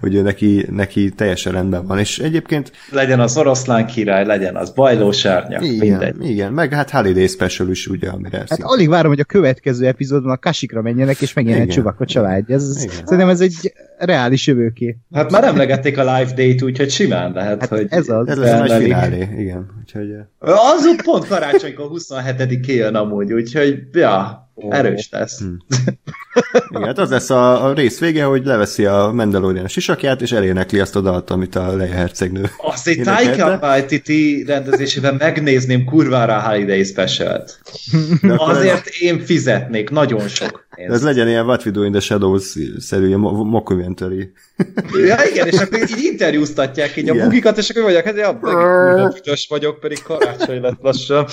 [0.01, 4.71] hogy ő neki, neki teljesen rendben van, és egyébként Legyen az oroszlán király, legyen az
[4.71, 6.31] bajlósárnya, igen, mindegy.
[6.31, 9.87] igen, meg hát Holiday Special is ugye, amire Hát szint- alig várom, hogy a következő
[9.87, 11.83] epizódban a Kasikra menjenek, és megjelenjen Igen.
[11.83, 12.51] Csubak a család.
[12.51, 12.95] Ez, Igen.
[13.05, 14.97] szerintem ez egy reális jövőkép.
[15.13, 17.87] Hát már emlegették a live date, úgyhogy simán lehet, Hát hogy...
[17.91, 18.29] ez az.
[18.29, 19.67] Ez lesz a finálé, igen.
[19.81, 20.09] Úgyhogy,
[20.39, 25.41] Az úgy pont karácsonykor 27 jön amúgy, úgyhogy ja, erős lesz.
[26.71, 30.79] igen, hát az lesz a, a rész vége, hogy leveszi a Mandalorian sisakját, és elénekli
[30.81, 33.03] azt a dalt, amit a Leia hercegnő Azt egy.
[33.03, 37.61] Taika Waititi rendezésében megnézném kurvára a Holiday Special-t.
[38.23, 41.03] Akkor Azért én fizetnék nagyon sok Ez, ez pénzt.
[41.03, 44.33] legyen ilyen What We Do in the Shadows-szerű, mockumentary.
[45.07, 47.29] Ja, igen, és akkor így interjúztatják így a Igen.
[47.29, 51.27] bugikat, és akkor mondják, hát kurva büdös vagyok, pedig karácsony lett lassan.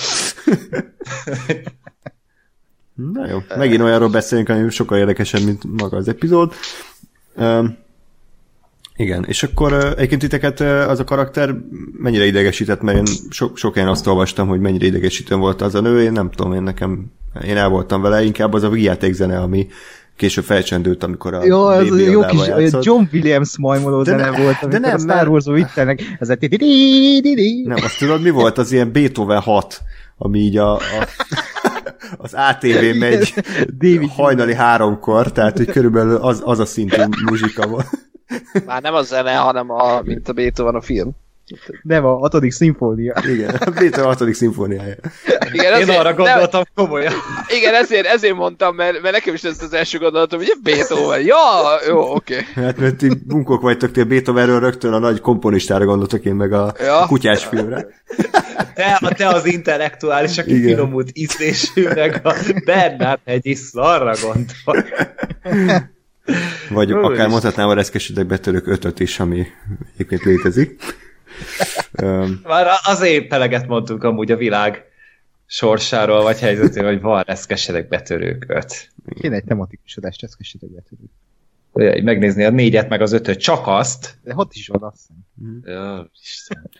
[2.96, 6.52] Na jó, megint olyanról beszélünk, ami sokkal érdekesebb, mint maga az epizód.
[7.36, 7.76] Um,
[8.96, 11.54] igen, és akkor egyébként titeket az a karakter
[11.98, 15.80] mennyire idegesített, mert én so, sok helyen azt olvastam, hogy mennyire idegesítő volt az a
[15.80, 17.04] nő, én nem tudom, én nekem,
[17.44, 19.66] én el voltam vele, inkább az a játékzene, ami
[20.16, 22.84] később felcsendült, amikor a Jó, ez Baby jó kis játszott.
[22.84, 26.36] John Williams majmoló De zene ne- volt, de nem, a Star Wars-ból vittenek, ez a
[27.64, 28.58] Nem, azt tudod, mi volt?
[28.58, 29.82] Az ilyen Beethoven 6,
[30.18, 30.80] ami így a, a
[32.16, 33.34] az ATV megy
[33.78, 37.88] David hajnali háromkor, tehát hogy körülbelül az, az a szintű muzsika volt.
[38.66, 41.10] Már nem a zene, hanem a, mint a Beethoven a film.
[41.82, 43.14] Nem, a hatodik szimfónia.
[43.32, 44.34] Igen, a Beethoven 6.
[44.34, 44.94] szimfóniája.
[45.52, 47.12] Igen, Én arra gondoltam komolyan.
[47.12, 51.20] Nem, igen, ezért, ezért mondtam, mert, mert nekem is ez az első gondolatom, hogy Beethoven.
[51.20, 51.36] Ja,
[51.86, 52.38] jó, oké.
[52.38, 52.64] Okay.
[52.64, 56.52] Hát mert ti bunkok vagytok, ti a Beethovenről rögtön a nagy komponistára gondoltok, én meg
[56.52, 57.00] a, Ja.
[57.00, 57.86] a kutyás filmre.
[58.74, 60.74] Te, te az intellektuális, aki Igen.
[60.74, 64.84] finomult ízlésű, meg a Bernát hegyi szarra gondol.
[66.70, 67.30] Vagy Ó, akár Isten.
[67.30, 69.46] mondhatnám a reszkesedek betörők ötöt is, ami
[69.94, 70.80] egyébként létezik.
[71.92, 74.84] Öm, Már azért peleget mondtunk amúgy a világ
[75.46, 78.90] sorsáról, vagy helyzetéről, hogy van reszkesedek betörők öt.
[79.20, 81.10] Kéne egy tematikus adást, ezt kössétek be tudjuk.
[81.72, 84.18] Ugye, így megnézni a négyet, meg az ötöt, csak azt.
[84.22, 85.60] De ott is van, azt hiszem.
[85.64, 86.70] Ja, Isten.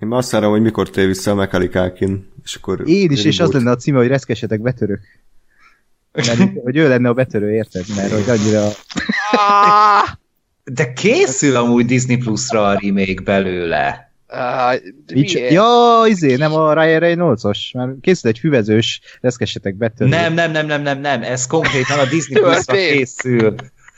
[0.00, 2.88] én már azt várom, hogy mikor tér vissza a Culkin, és akkor...
[2.88, 5.22] Én is, és az lenne a címe, hogy reszkesetek betörők.
[6.12, 7.84] Mert, hogy ő lenne a betörő, érted?
[7.96, 8.68] Mert hogy annyira...
[10.72, 14.12] De készül amúgy Disney Plus-ra a remake belőle.
[14.26, 14.74] ah,
[15.06, 15.34] Nincs...
[15.34, 17.70] Ja, izé, nem a Ryan Reynolds-os.
[17.74, 20.08] Már készült egy füvezős reszkessetek betörő.
[20.10, 22.96] Nem, nem, nem, nem, nem, nem, ez konkrétan a Disney Plus-ra Történt.
[22.96, 23.54] készül.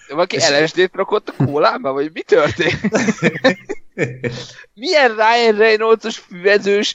[0.09, 2.81] Valaki LSD-t rakott a kólába, vagy mi történt?
[4.75, 6.95] Milyen Ryan Reynolds-os füvezős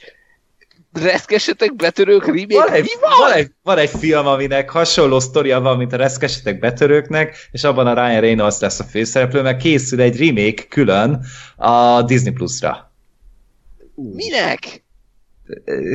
[1.02, 2.54] reszkesetek betörők remake?
[2.54, 3.10] Van egy, Mi van?
[3.18, 7.86] van, egy, van egy film, aminek hasonló sztoria van, mint a reszkesetek betörőknek, és abban
[7.86, 11.24] a Ryan Reynolds lesz a főszereplő, mert készül egy remake külön
[11.56, 12.92] a Disney Plus-ra.
[13.94, 14.84] Minek?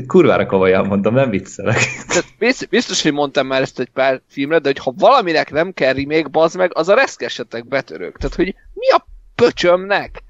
[0.07, 1.77] Kurvára komolyan mondom, nem viccelek.
[2.07, 5.93] Tehát biztos, hogy mondtam már ezt egy pár filmre, de hogy ha valaminek nem kell
[5.93, 8.17] remake, bazd meg, az a reszkesetek betörők.
[8.17, 10.23] Tehát, hogy mi a pöcsömnek?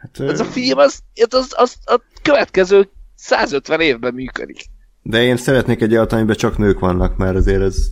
[0.00, 0.98] Hát, Ez a film az,
[1.30, 4.64] az, az a következő 150 évben működik.
[5.02, 7.88] De én szeretnék egy olyat, amiben csak nők vannak, mert azért ez,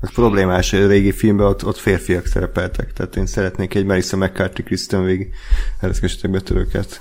[0.00, 4.62] ez problémás, a régi filmben ott, ott férfiak szerepeltek, tehát én szeretnék egy Marissa McCarthy
[4.62, 5.34] Kristen Wiig
[5.80, 7.00] ereszkesetek betörőket.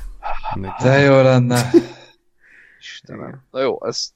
[0.81, 1.71] De jó lenne.
[2.79, 3.41] Istenem.
[3.51, 4.11] Na jó, ez...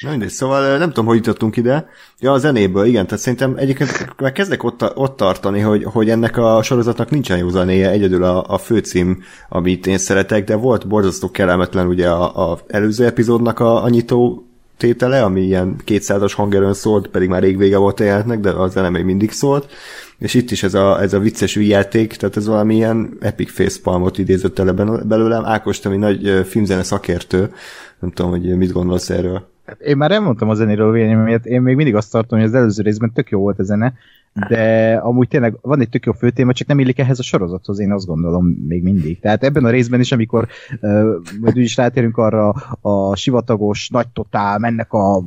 [0.00, 1.88] Na mindegy, szóval nem tudom, hogy jutottunk ide.
[2.20, 6.36] Ja, a zenéből, igen, tehát szerintem egyébként már kezdek ott, ott tartani, hogy, hogy ennek
[6.36, 11.30] a sorozatnak nincsen jó zenéje, egyedül a, a főcím, amit én szeretek, de volt borzasztó
[11.30, 14.44] kellemetlen ugye a, a előző epizódnak a, a nyitó
[14.76, 18.68] tétele, ami ilyen 200-as hangerőn szólt, pedig már rég vége volt a jelentnek, de a
[18.68, 19.70] zene mindig szólt.
[20.18, 24.18] És itt is ez a, ez a vicces játék, tehát ez valami ilyen epic facepalmot
[24.18, 24.72] idézett el
[25.04, 25.44] belőlem.
[25.44, 27.52] Ákos, ami nagy filmzene szakértő,
[28.00, 29.48] nem tudom, hogy mit gondolsz erről.
[29.78, 33.12] Én már elmondtam a zenéről véleményemet, én még mindig azt tartom, hogy az előző részben
[33.12, 33.92] tök jó volt a zene,
[34.48, 37.92] de amúgy tényleg van egy tök jó főtéma, csak nem illik ehhez a sorozathoz, én
[37.92, 39.20] azt gondolom még mindig.
[39.20, 40.48] Tehát ebben a részben is, amikor
[40.80, 40.90] uh,
[41.40, 42.48] majd úgy is rátérünk arra
[42.80, 45.22] a sivatagos, nagy totál, mennek a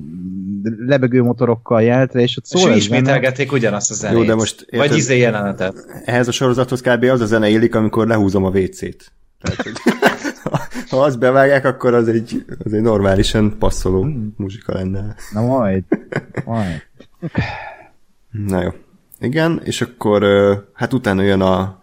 [0.88, 4.18] lebegő motorokkal jelentre, és ott És szól ez ismételgették ugyanazt a zenét.
[4.18, 6.02] Jó, de most Vagy érted- izé jelenetet.
[6.06, 7.04] Ehhez a sorozathoz kb.
[7.04, 9.12] az a zene illik, amikor lehúzom a WC-t.
[9.42, 9.74] Tehát, hogy
[10.94, 15.16] ha azt bevágják, akkor az egy, az egy normálisan passzoló muzsika lenne.
[15.32, 15.84] Na majd,
[16.46, 16.84] majd.
[18.32, 18.70] Na jó.
[19.20, 20.24] Igen, és akkor
[20.74, 21.82] hát utána jön a,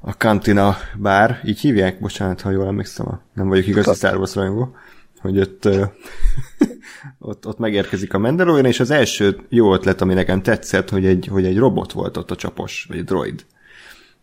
[0.00, 2.00] a Cantina bár, így hívják?
[2.00, 4.74] Bocsánat, ha jól emlékszem, nem vagyok igazi Star Wars rajongó,
[5.20, 5.68] hogy ott,
[7.18, 11.26] ott, ott megérkezik a Mandalorian, és az első jó ötlet, ami nekem tetszett, hogy egy,
[11.30, 13.44] hogy egy robot volt ott a csapos, vagy egy droid.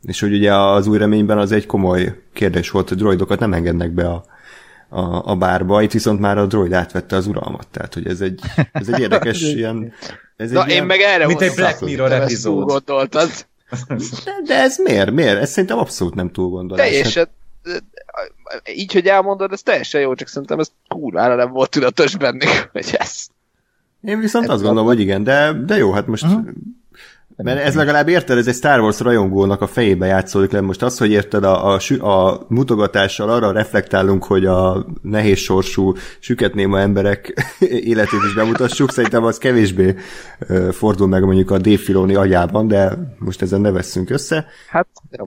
[0.03, 3.91] És hogy ugye az új reményben az egy komoly kérdés volt, hogy droidokat nem engednek
[3.91, 4.25] be a,
[4.89, 8.41] a, a bárba, itt viszont már a droid átvette az uralmat, tehát hogy ez egy,
[8.71, 9.93] ez egy érdekes ilyen...
[10.37, 10.85] Ez Na, egy én ilyen...
[10.85, 12.65] meg erre Mint egy Black Mirror epizód.
[12.65, 13.29] gondoltad.
[13.87, 15.11] De, de ez miért?
[15.11, 15.41] Miért?
[15.41, 16.85] Ez szerintem abszolút nem túlgondolás.
[16.85, 17.27] Hát, Teljesen,
[18.73, 22.95] így, hogy elmondod, ez teljesen jó, csak szerintem ez kurvára nem volt tudatos bennük, hogy
[22.97, 23.27] ez.
[24.01, 26.25] Én viszont azt gondolom, hogy igen, de, de jó, hát most...
[27.43, 30.61] Mert ez legalább érted, ez egy Star Wars rajongónak a fejébe játszódik le.
[30.61, 36.53] Most az, hogy érted, a, a, a mutogatással arra reflektálunk, hogy a nehéz sorsú, süket
[36.53, 37.33] néma emberek
[37.93, 39.95] életét is bemutassuk, szerintem az kevésbé
[40.71, 44.45] fordul meg mondjuk a Dave Filoni agyában, de most ezen ne vesszünk össze.
[44.69, 45.23] Hát, oké.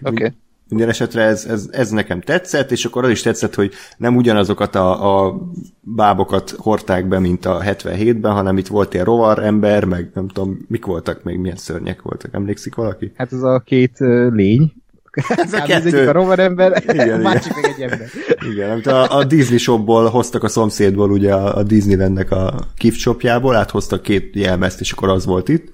[0.00, 0.32] Okay.
[0.68, 4.74] Minden esetre ez, ez, ez nekem tetszett, és akkor az is tetszett, hogy nem ugyanazokat
[4.74, 5.40] a, a
[5.80, 10.58] bábokat hordták be, mint a 77-ben, hanem itt volt ilyen rovar ember, meg nem tudom,
[10.68, 13.12] mik voltak még, milyen szörnyek voltak, emlékszik valaki?
[13.16, 14.72] Hát az a két uh, lény.
[15.36, 15.86] Ez a az kettő.
[15.86, 18.08] egyik a rovar ember, Igen, a másik meg egy ember.
[18.50, 22.98] Igen, amit a, a Disney shopból hoztak a szomszédból, ugye a, a Disneylandnek a gift
[22.98, 25.72] shopjából, áthoztak két jelmezt, és akkor az volt itt.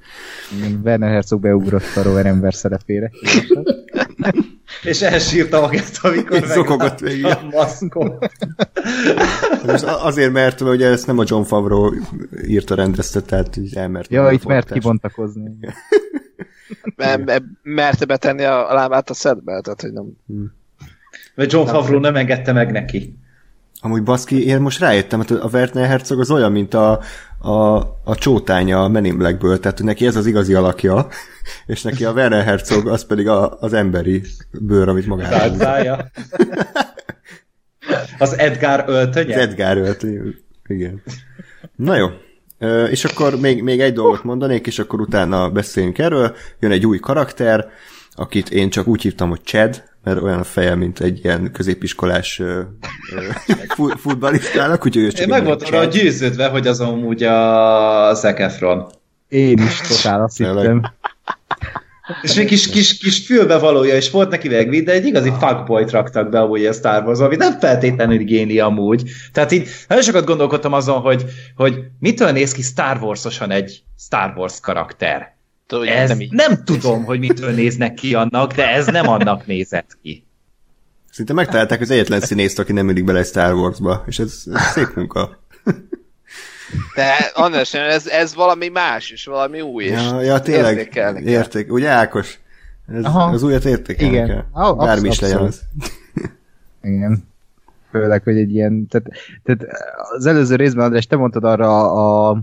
[0.84, 3.10] Werner Herzog beugrott a rovar ember szerepére.
[4.84, 7.24] És elsírta magát, amikor zokogott végig.
[7.24, 8.32] a maszkot.
[9.66, 11.92] Most azért, mert ugye ezt nem a John Favreau
[12.46, 14.10] írta, rendezte, tehát így elmert.
[14.10, 15.50] Ja, itt mert kibontakozni.
[16.96, 20.04] Mert, merte betenni a, a lábát a szedbe, tehát hogy nem.
[21.34, 23.18] Mert John Favreau nem engedte meg neki.
[23.80, 27.00] Amúgy baszki, én most rájöttem, hogy a Werner Herzog az olyan, mint a,
[27.44, 31.08] a, a csótánya a Men in Blackből, tehát hogy neki ez az igazi alakja,
[31.66, 35.36] és neki a Werner Herzog az pedig a, az emberi bőr, amit magára.
[35.36, 36.10] Tálcája.
[38.18, 39.34] Az Edgar öltönye?
[39.34, 40.06] Az Edgar ölt,
[40.66, 41.02] igen.
[41.76, 42.06] Na jó.
[42.90, 46.34] És akkor még, még egy dolgot mondanék, és akkor utána beszéljünk erről.
[46.60, 47.68] Jön egy új karakter,
[48.14, 52.38] akit én csak úgy hívtam, hogy Chad, mert olyan a feje, mint egy ilyen középiskolás
[52.38, 52.60] ö,
[53.12, 53.20] ö,
[53.74, 58.40] fu- futballistának, úgyhogy ő csak Én meg voltam rá győződve, hogy az amúgy a Zac
[58.40, 58.86] Efron.
[59.28, 60.82] Én is totál azt hittem.
[62.22, 66.28] És még kis, kis, kis fülbevalója is volt neki végvid, de egy igazi fuckboyt raktak
[66.28, 69.10] be amúgy a Star Wars, ami nem feltétlenül géni amúgy.
[69.32, 71.24] Tehát így nagyon sokat gondolkodtam azon, hogy,
[71.56, 75.33] hogy mitől néz ki Star Wars-osan egy Star Wars karakter.
[75.66, 76.32] Tudod, Ez nem így.
[76.32, 80.26] nem tudom, hogy mitől néznek ki annak, de ez nem annak nézett ki.
[81.10, 84.62] Szinte megtalálták az egyetlen színészt, aki nem illik bele egy Star Wars-ba, és ez, ez
[84.62, 85.42] szép munka.
[86.94, 91.32] De András, ez, ez valami más, és valami új, és Ja, ja tényleg, értékelni kell.
[91.32, 91.72] érték.
[91.72, 92.38] Ugye Ákos?
[92.94, 93.30] Ez, Aha.
[93.32, 94.26] az újat értékelni Igen.
[94.26, 94.44] kell.
[94.52, 95.32] Ah, Bármi is abszolút.
[95.34, 95.62] legyen az.
[96.82, 97.28] Igen.
[97.90, 98.86] Főleg, hogy egy ilyen...
[98.88, 99.06] Tehát,
[99.44, 99.66] tehát
[100.16, 102.40] az előző részben, András, te mondtad arra a, a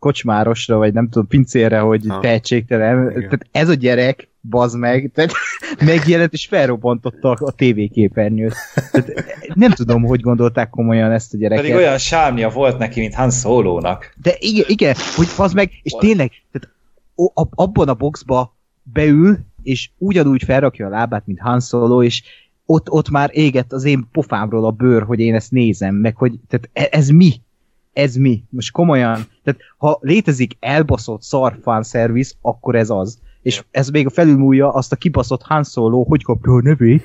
[0.00, 2.20] kocsmárosra, vagy nem tudom, pincérre, hogy Ha.
[2.20, 3.10] tehetségtelen.
[3.10, 3.22] Igen.
[3.22, 5.32] Tehát ez a gyerek, bazd meg, tehát
[5.84, 8.54] megjelent és felrobbantotta a, a tévéképernyőt.
[8.92, 9.12] Tehát
[9.54, 11.64] nem tudom, hogy gondolták komolyan ezt a gyereket.
[11.64, 14.14] Pedig olyan sármia volt neki, mint Han Solo-nak.
[14.22, 16.76] De igen, igen hogy az meg, és tényleg, tehát
[17.54, 22.22] abban a boxba beül, és ugyanúgy felrakja a lábát, mint Han Solo, és
[22.66, 26.32] ott, ott már égett az én pofámról a bőr, hogy én ezt nézem, meg hogy
[26.48, 27.32] tehát e- ez mi?
[27.92, 28.42] Ez mi?
[28.50, 33.18] Most komolyan, tehát ha létezik elbaszott szar fanservice, akkor ez az.
[33.42, 37.04] És ez még a felülmúlja azt a kibaszott Han Solo, hogy kapja a nevét,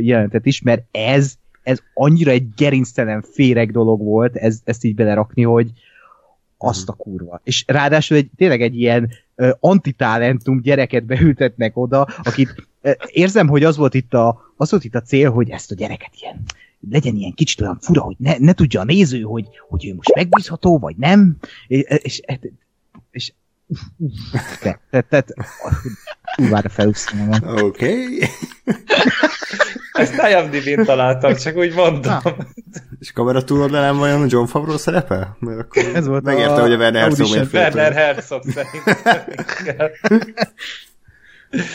[0.00, 5.42] jelentet is, mert ez, ez annyira egy gerinctelen féreg dolog volt, ez, ezt így belerakni,
[5.42, 5.70] hogy
[6.58, 7.40] azt a kurva.
[7.44, 13.64] És ráadásul egy, tényleg egy ilyen ö, antitalentum gyereket beültetnek oda, akit ö, érzem, hogy
[13.64, 16.42] az volt itt a, az volt itt a cél, hogy ezt a gyereket ilyen
[16.90, 20.14] legyen ilyen kicsit olyan fura, hogy ne, ne tudja a néző, hogy, hogy ő most
[20.14, 22.20] megbízható, vagy nem, és, és,
[23.10, 23.32] és
[24.60, 25.24] te, te, te,
[26.36, 27.56] Úvára felúsztam magam.
[27.56, 27.64] Oké.
[27.64, 28.28] Okay.
[29.92, 32.18] Ezt IMDb-n találtam, csak úgy mondom.
[33.00, 35.36] És kamera túloldalán vajon John Favreau szerepe?
[35.38, 37.92] Mert akkor Ez volt megérte, a hogy a Werner Herzog miért Werner.
[37.92, 39.90] Herzog szerintem.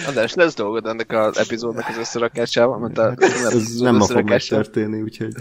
[0.08, 3.14] András, lesz dolgod ennek az epizódnak az összerakásával, mert a,
[3.52, 5.34] Ez nem fog megtörténni, úgyhogy...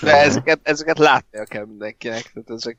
[0.00, 2.30] De ezeket, ezeket látnia kell mindenkinek.
[2.34, 2.78] Tehát ezek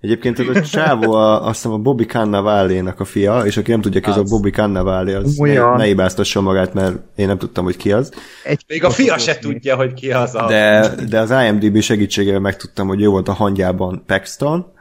[0.00, 3.80] Egyébként ez a csávó, a, azt hiszem a Bobby Cannavale-nak a fia, és aki nem
[3.80, 4.30] tudja ki, ez a Az.
[4.30, 5.76] Bobby Cannavale, az ne, Olyan.
[5.76, 8.12] ne hibáztassa magát, mert én nem tudtam, hogy ki az.
[8.44, 10.46] Egy Még a fia se tudja, hogy ki az a...
[10.46, 14.72] De, de az IMDb segítségével megtudtam, hogy ő volt a hangyában Paxton,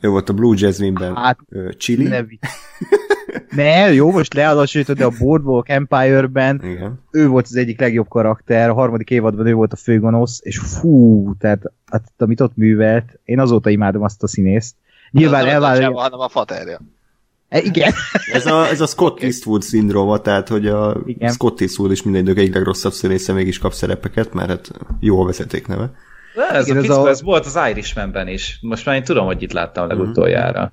[0.00, 1.38] ő volt a Blue Jasmine-ben Hát,
[1.78, 2.08] Chili.
[3.50, 7.00] ne jó, most lealasítod, de a Boardwalk Empire-ben Igen.
[7.10, 11.32] ő volt az egyik legjobb karakter, a harmadik évadban ő volt a főgonosz, és fú,
[11.38, 14.74] tehát hát, amit ott művelt, én azóta imádom azt a színészt.
[15.10, 15.82] Nyilván nem elvállalja...
[15.82, 16.80] csávó, hanem a faterja.
[17.48, 17.92] E, igen,
[18.32, 21.32] Ez a, ez a Scott Eastwood szindróma, tehát hogy a Igen.
[21.32, 24.70] Scott Eastwood is minden idők egyik legrosszabb színésze mégis kap szerepeket, mert hát
[25.00, 25.90] jó a vezeték neve.
[26.34, 28.58] De ez Igen, a ez fickó, a- ez volt az Irishmanben is.
[28.62, 30.72] Most már én tudom, hogy itt láttam legutoljára.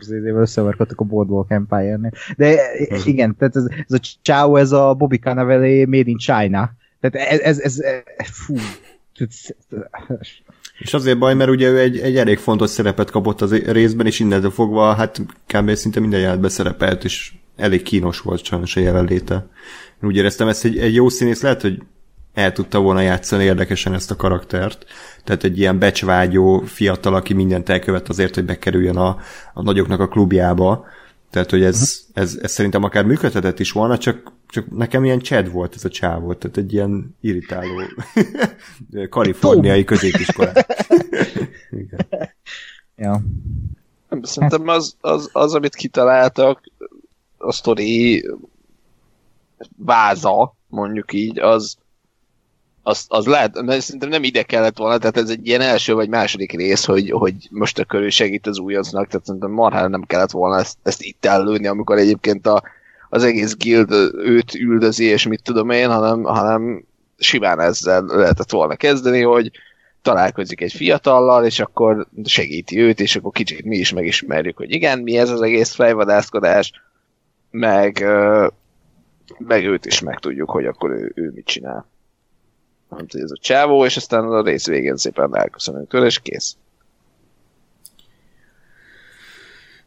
[0.00, 2.12] Az évvel összevarkodtak a Boardwalk Empire-nél.
[2.36, 2.56] De
[3.04, 6.70] igen, tehát ez, ez a Chao, ez a Bobby Cannavale Made in China.
[7.00, 7.78] Tehát ez, ez, ez,
[8.16, 8.54] ez fú.
[10.78, 14.20] És azért baj, mert ugye ő egy, egy elég fontos szerepet kapott az részben, és
[14.20, 15.74] innentől fogva hát kb.
[15.74, 19.34] szinte minden jelenetben szerepelt, és elég kínos volt sajnos a jelenléte.
[20.02, 21.82] Én úgy éreztem, ezt egy, egy jó színész lehet, hogy
[22.34, 24.84] el tudta volna játszani érdekesen ezt a karaktert.
[25.24, 29.16] Tehát egy ilyen becsvágyó fiatal, aki mindent elkövet azért, hogy bekerüljön a,
[29.54, 30.86] a nagyoknak a klubjába.
[31.30, 35.52] Tehát, hogy ez, ez, ez szerintem akár működhetett is volna, csak, csak nekem ilyen Chad
[35.52, 37.80] volt ez a csáv tehát egy ilyen irritáló
[39.10, 40.66] kaliforniai középiskolás.
[41.82, 42.06] Igen.
[42.96, 43.22] Ja.
[44.22, 46.62] Szerintem az, az, az, amit kitaláltak,
[47.38, 48.26] a sztori
[49.76, 51.76] váza, mondjuk így, az,
[52.82, 56.08] az, az lehet, de szerintem nem ide kellett volna, tehát ez egy ilyen első vagy
[56.08, 60.30] második rész, hogy, hogy most akkor ő segít az újoncnak, tehát szerintem marhára nem kellett
[60.30, 62.62] volna ezt, ezt itt ellőni, amikor egyébként a,
[63.08, 66.84] az egész guild őt üldözi, és mit tudom én, hanem, hanem
[67.18, 69.50] simán ezzel lehetett volna kezdeni, hogy
[70.02, 74.98] találkozik egy fiatallal, és akkor segíti őt, és akkor kicsit mi is megismerjük, hogy igen,
[74.98, 76.72] mi ez az egész fejvadászkodás,
[77.50, 78.04] meg,
[79.38, 81.89] meg őt is megtudjuk, hogy akkor ő, ő mit csinál.
[82.90, 86.56] Nem tudom, ez a csávó, és aztán a rész végén szépen elköszönünk tőle, és kész.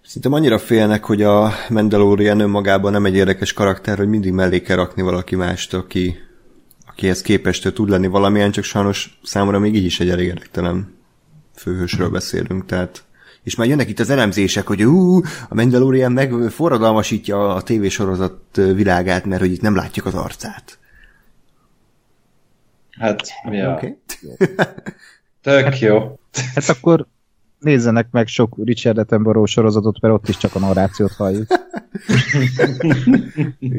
[0.06, 4.76] Szerintem annyira félnek, hogy a Mandalorian önmagában nem egy érdekes karakter, hogy mindig mellé kell
[4.76, 6.18] rakni valaki mást, aki,
[6.88, 10.98] akihez képest tud lenni valamilyen, csak sajnos számomra még így is egy elég érdektelen
[11.56, 13.04] főhősről beszélünk, tehát
[13.44, 19.26] és már jönnek itt az elemzések, hogy ú, a Mandalorian meg forradalmasítja a tévésorozat világát,
[19.26, 20.78] mert hogy itt nem látjuk az arcát.
[23.00, 23.22] Hát,
[23.52, 23.74] ja.
[23.74, 23.98] Oké.
[25.42, 26.20] Tök jó.
[26.56, 27.08] Hát akkor
[27.60, 31.48] nézzenek meg sok Richard Attenborough sorozatot, mert ott is csak a narrációt halljuk.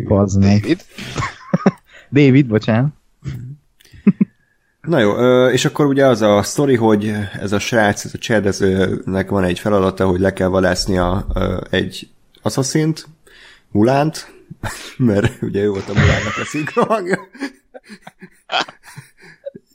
[0.09, 0.61] Bazd meg.
[0.61, 0.85] David?
[2.11, 2.93] David, bocsánat.
[4.81, 8.47] Na jó, és akkor ugye az a sztori, hogy ez a srác, ez a Chad,
[8.47, 12.09] ez, ö, nek van egy feladata, hogy le kell vadásznia ö, egy
[12.43, 13.07] asszaszint,
[13.71, 14.33] Mulánt,
[14.97, 17.19] mert ugye ő volt a Mulánnak a szinkrohangja.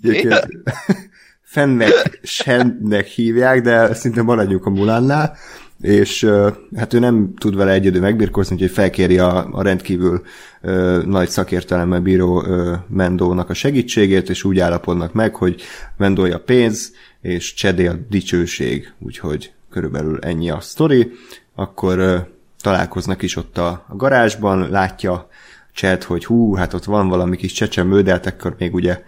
[0.02, 0.48] Egyébként
[1.42, 5.38] Fennek, Sennek hívják, de szinte maradjuk a Mulánnál,
[5.82, 6.30] és
[6.76, 10.22] hát ő nem tud vele egyedül megbirkózni, úgyhogy felkéri a, a rendkívül
[10.62, 15.62] ö, nagy szakértelemmel bíró ö, Mendónak a segítségét, és úgy állapodnak meg, hogy
[15.98, 16.92] Mendója pénz,
[17.22, 21.12] és Csedé a dicsőség, úgyhogy körülbelül ennyi a sztori.
[21.56, 22.18] Akkor ö,
[22.62, 25.28] találkoznak is ott a, a garázsban, látja
[25.74, 29.02] Csed, hogy hú, hát ott van valami kis csecsemő, de hát akkor még ugye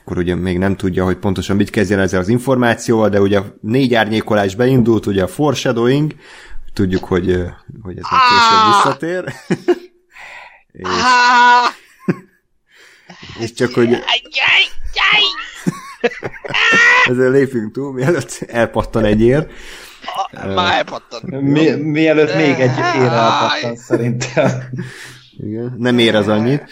[0.00, 3.56] akkor ugye még nem tudja, hogy pontosan mit kezdjen ezzel az információval, de ugye a
[3.60, 6.14] négy árnyékolás beindult, ugye a foreshadowing,
[6.72, 7.24] tudjuk, hogy,
[7.82, 9.32] hogy ez még később visszatér.
[10.82, 10.88] és,
[13.42, 13.94] és csak, hogy
[17.10, 19.46] ezzel lépünk túl, mielőtt elpattan egy ér.
[20.32, 21.42] Már elpattan.
[21.42, 24.50] Mi, mielőtt még egy ére elpattan szerintem.
[25.38, 26.64] Igen, nem ér az annyit.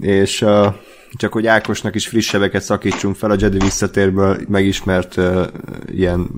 [0.00, 0.74] És uh,
[1.14, 5.46] csak hogy Ákosnak is frissebeket szakítsunk fel, a Jedi visszatérből megismert uh,
[5.86, 6.28] ilyen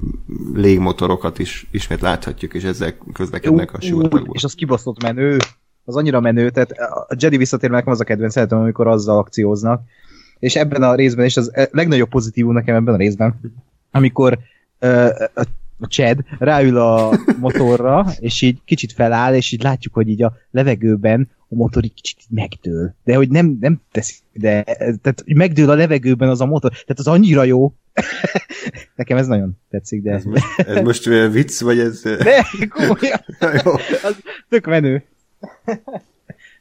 [0.55, 4.35] légmotorokat is ismét láthatjuk, és ezek közlekednek a sivatagból.
[4.35, 5.37] És az kibaszott menő.
[5.85, 6.71] Az annyira menő, tehát
[7.09, 9.83] a Jedi visszatér nekem az a kedvenc szeretem, amikor azzal akcióznak.
[10.39, 13.41] És ebben a részben is az legnagyobb pozitívum nekem ebben a részben,
[13.91, 14.39] amikor
[14.81, 15.43] uh, a
[15.81, 20.33] a Chad ráül a motorra, és így kicsit feláll, és így látjuk, hogy így a
[20.51, 22.94] levegőben a motor így kicsit megdől.
[23.05, 26.70] De hogy nem, nem teszi, de tehát megdől a levegőben az a motor.
[26.70, 27.72] Tehát az annyira jó.
[28.96, 30.12] Nekem ez nagyon tetszik, de...
[30.12, 32.03] Ez most, ez most vicc, vagy ez...
[32.03, 33.24] De komolyan,
[33.64, 33.72] Jó.
[34.03, 34.16] az
[34.49, 35.05] tök menő.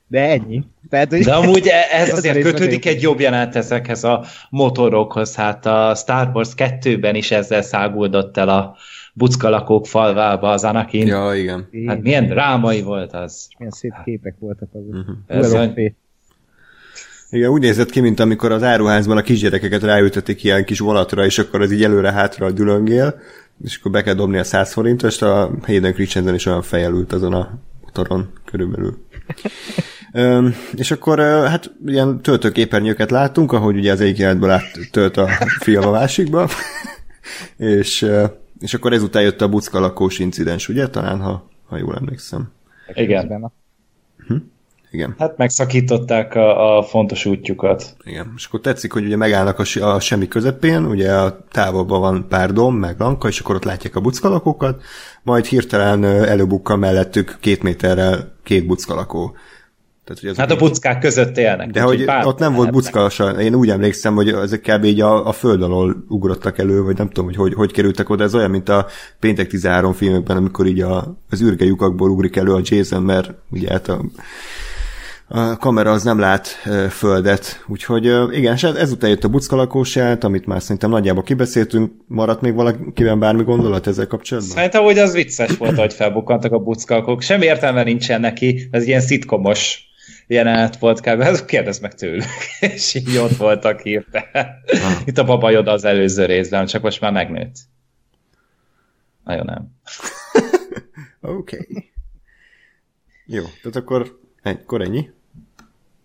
[0.07, 0.63] De ennyi.
[0.89, 5.35] Tehát, hogy De amúgy e- ehhez Ez azért kötődik egy jobb jelenet ezekhez a motorokhoz.
[5.35, 8.77] Hát a Star Wars 2-ben is ezzel száguldott el a
[9.17, 11.07] buckalakók falvába az Anakin.
[11.07, 11.67] Ja, igen.
[11.87, 13.47] Hát milyen drámai volt az.
[13.57, 15.05] milyen szép képek voltak azok.
[15.27, 15.93] Ez olyan- Fate.
[17.29, 21.37] Igen, úgy nézett ki, mint amikor az áruházban a kisgyerekeket ráültetik ilyen kis vonatra, és
[21.39, 23.19] akkor az így előre-hátra dülöngél,
[23.63, 27.13] és akkor be kell dobni a 100 forintost, a Hayden Christensen is olyan fejjel ült
[27.13, 28.97] azon a motoron körülbelül.
[30.11, 35.27] Öm, és akkor hát ilyen töltőképernyőket láttunk, ahogy ugye az egyik jelenetből áttölt a
[35.59, 36.49] film a másikba,
[37.57, 38.05] és,
[38.59, 40.87] és akkor ezután jött a buckalakós incidens, ugye?
[40.87, 42.51] Talán, ha, ha jól emlékszem.
[42.93, 43.43] Igen.
[43.43, 43.51] A-
[44.91, 45.15] Igen.
[45.17, 47.95] Hát megszakították a, a fontos útjukat.
[48.03, 52.27] Igen, és akkor tetszik, hogy ugye megállnak a, a semmi közepén, ugye a távolban van
[52.27, 54.83] pár dom, meg lanka, és akkor ott látják a buckalakókat,
[55.23, 59.35] majd hirtelen ö, előbukkal mellettük két méterrel két buckalakó.
[60.07, 61.69] Tehát, hogy Hát a buckák között élnek.
[61.69, 64.83] de hogy ott nem volt bucka, én úgy emlékszem, hogy ezek kb.
[64.83, 68.23] így a, a föld alól ugrottak elő, vagy nem tudom, hogy, hogy hogy kerültek oda,
[68.23, 68.85] ez olyan, mint a
[69.19, 73.69] Péntek 13 filmekben, amikor így a, az űrge lyukakból ugrik elő a Jason, mert ugye
[73.71, 74.01] hát a,
[75.29, 76.47] a kamera az nem lát
[76.89, 81.91] földet, úgyhogy igen, és ez- ezután jött a buckalakós jelent, amit már szerintem nagyjából kibeszéltünk,
[82.07, 84.53] maradt még valakiben bármi gondolat ezzel kapcsolatban?
[84.55, 87.21] Szerintem, hogy az vicces volt, hogy felbukkantak a buckalkok.
[87.21, 89.86] Semmi értelme nincsen neki, ez ilyen szitkomos
[90.27, 91.21] jelenet volt kb.
[91.21, 92.25] Ez kérdezd meg tőlük.
[92.59, 94.47] És így ott voltak hirtelen.
[95.05, 97.55] Itt a Baba Yoda az előző részben, csak most már megnőtt.
[99.23, 99.67] Nagyon nem.
[101.37, 101.57] Oké.
[101.57, 101.91] Okay.
[103.25, 105.09] Jó, tehát akkor, ennyi, akkor ennyi?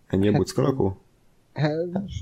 [0.07, 1.03] Ennyi a buckalakó?
[1.53, 1.71] Hát,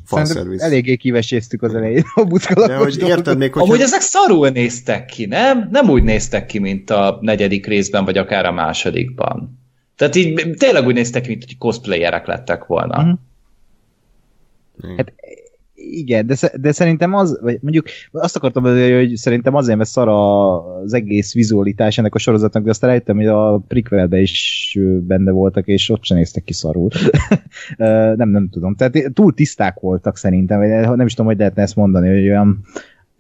[0.06, 0.66] Fan szerintem service.
[0.66, 3.62] Eléggé kiveséztük az elején a De buckalakos hogy érted még, hogy...
[3.62, 5.68] Amúgy ezek szarul néztek ki, nem?
[5.72, 9.61] Nem úgy néztek ki, mint a negyedik részben, vagy akár a másodikban.
[10.02, 13.02] Tehát így tényleg úgy néztek ki, mint hogy cosplayerek lettek volna.
[13.02, 14.96] Mhm.
[14.98, 15.14] Hát
[15.76, 20.08] igen, de, de szerintem az, vagy mondjuk azt akartam mondani, hogy szerintem azért, mert szar
[20.08, 25.68] az egész vizualitás ennek a sorozatnak, de aztán rájöttem, hogy a prequelbe is benne voltak,
[25.68, 26.90] és ott sem néztek ki szarul.
[28.16, 28.76] Nem, nem tudom.
[28.76, 32.66] Tehát túl tiszták voltak szerintem, vagy nem is tudom, hogy lehetne ezt mondani, hogy olyan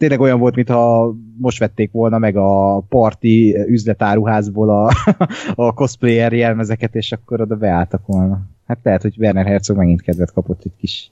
[0.01, 4.91] tényleg olyan volt, mintha most vették volna meg a parti üzletáruházból a,
[5.67, 8.41] a cosplayer jelmezeket, és akkor oda beálltak volna.
[8.67, 11.11] Hát lehet, hogy Werner Herzog megint kedvet kapott egy kis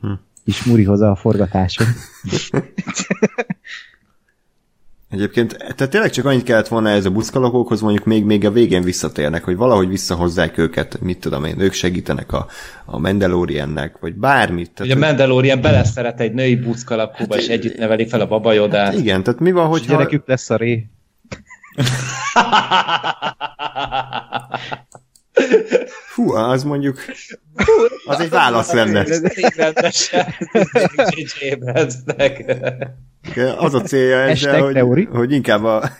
[0.00, 0.12] Hm.
[0.44, 1.86] kis murihoz a forgatáson.
[5.10, 8.82] Egyébként, tehát tényleg csak annyit kellett volna ez a buckalakókhoz, mondjuk még, még a végén
[8.82, 12.46] visszatérnek, hogy valahogy visszahozzák őket, mit tudom én, ők segítenek a,
[12.84, 14.70] a Mandaloriannek, vagy bármit.
[14.70, 18.94] Tehát, Ugye a Mandalorian beleszeret egy női buckalakóba, és együtt neveli fel a Baba Yodát.
[18.94, 19.96] igen, tehát mi van, Hogy hogyha...
[19.96, 20.86] gyerekük lesz a ré.
[26.14, 26.98] Hú, az mondjuk...
[28.04, 29.06] Az egy válasz lenne.
[33.58, 35.90] Az a célja ezzel, hogy, hogy inkább a,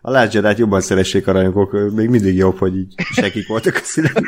[0.00, 3.80] a Last Jedi-t jobban szeressék a rajongók, még mindig jobb, hogy így sekik voltak a
[3.82, 4.20] színek.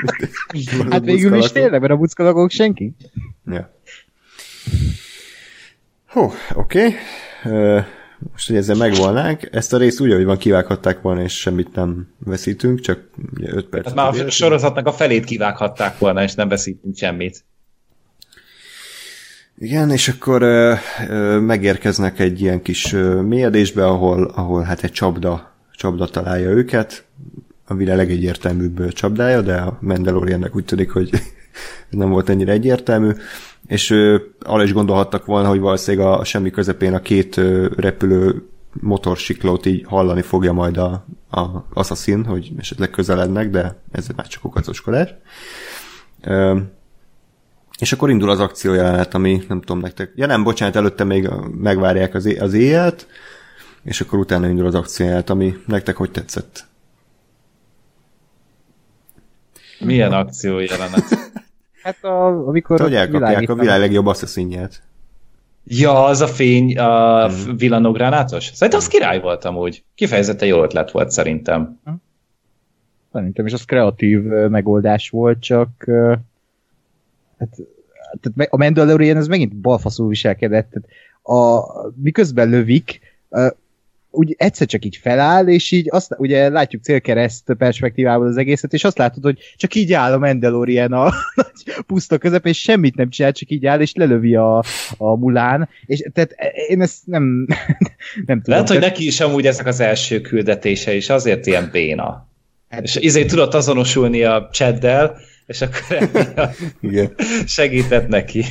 [0.91, 2.95] Hát végül is tényleg, mert a buckalakók senki.
[3.47, 3.75] Ja.
[6.07, 6.97] Hó, oké.
[7.43, 7.83] Okay.
[8.33, 12.09] Most, hogy ezzel megvolnánk, ezt a részt úgy, ahogy van, kivághatták volna, és semmit nem
[12.19, 13.01] veszítünk, csak
[13.41, 13.85] 5 perc.
[13.85, 17.45] Hát már a sorozatnak a felét kivághatták volna, és nem veszítünk semmit.
[19.59, 20.75] Igen, és akkor ö,
[21.09, 27.05] ö, megérkeznek egy ilyen kis ö, mélyedésbe, ahol, ahol hát egy csapda, csapda találja őket.
[27.65, 31.11] A világ legegyértelműbb csapdája, de a Mandaloriannek úgy tűnik, hogy
[31.91, 33.11] nem volt ennyire egyértelmű.
[33.67, 38.49] És ö, arra is gondolhattak volna, hogy valószínűleg a semmi közepén a két ö, repülő
[38.81, 44.45] motorsiklót így hallani fogja majd a, a Assassin, hogy esetleg közelednek, de ez már csak
[44.45, 45.15] ukacoskodás.
[46.21, 46.59] Ö,
[47.79, 50.13] és akkor indul az akció jelenet, ami nem tudom nektek.
[50.15, 51.29] Ja nem, bocsánat, előtte még
[51.61, 53.07] megvárják az, é- az éjjelt,
[53.83, 56.65] és akkor utána indul az akció jelenet, ami nektek hogy tetszett?
[59.79, 61.26] Milyen akció jelenet?
[61.87, 64.83] Hát a, amikor Hogy elkapják a világ legjobb asszaszinját.
[65.65, 67.57] Ja, az a fény, a hmm.
[67.57, 68.45] villanogránátos?
[68.55, 69.85] Szerintem az király volt amúgy.
[69.95, 71.81] Kifejezetten jó ötlet volt szerintem.
[73.13, 75.69] Szerintem is az kreatív megoldás volt, csak
[77.39, 77.49] hát,
[78.21, 80.71] tehát a Mandalorian ez megint balfaszul viselkedett.
[80.71, 80.89] Tehát
[81.23, 81.65] a,
[81.95, 83.01] miközben lövik,
[84.17, 88.85] úgy egyszer csak így feláll, és így azt, ugye látjuk célkereszt perspektívából az egészet, és
[88.85, 91.03] azt látod, hogy csak így áll a Mandalorian a
[91.35, 94.65] nagy puszta közep, és semmit nem csinál, csak így áll, és lelövi a,
[94.97, 96.35] a mulán, és tehát
[96.69, 97.47] én ezt nem,
[98.27, 98.43] nem tudom.
[98.45, 102.29] Lehet, hogy neki is amúgy ezek az első küldetése, és azért ilyen béna.
[102.69, 106.11] Hát, és izé tudott azonosulni a cseddel, és akkor
[106.81, 107.15] Igen.
[107.47, 108.45] segített neki.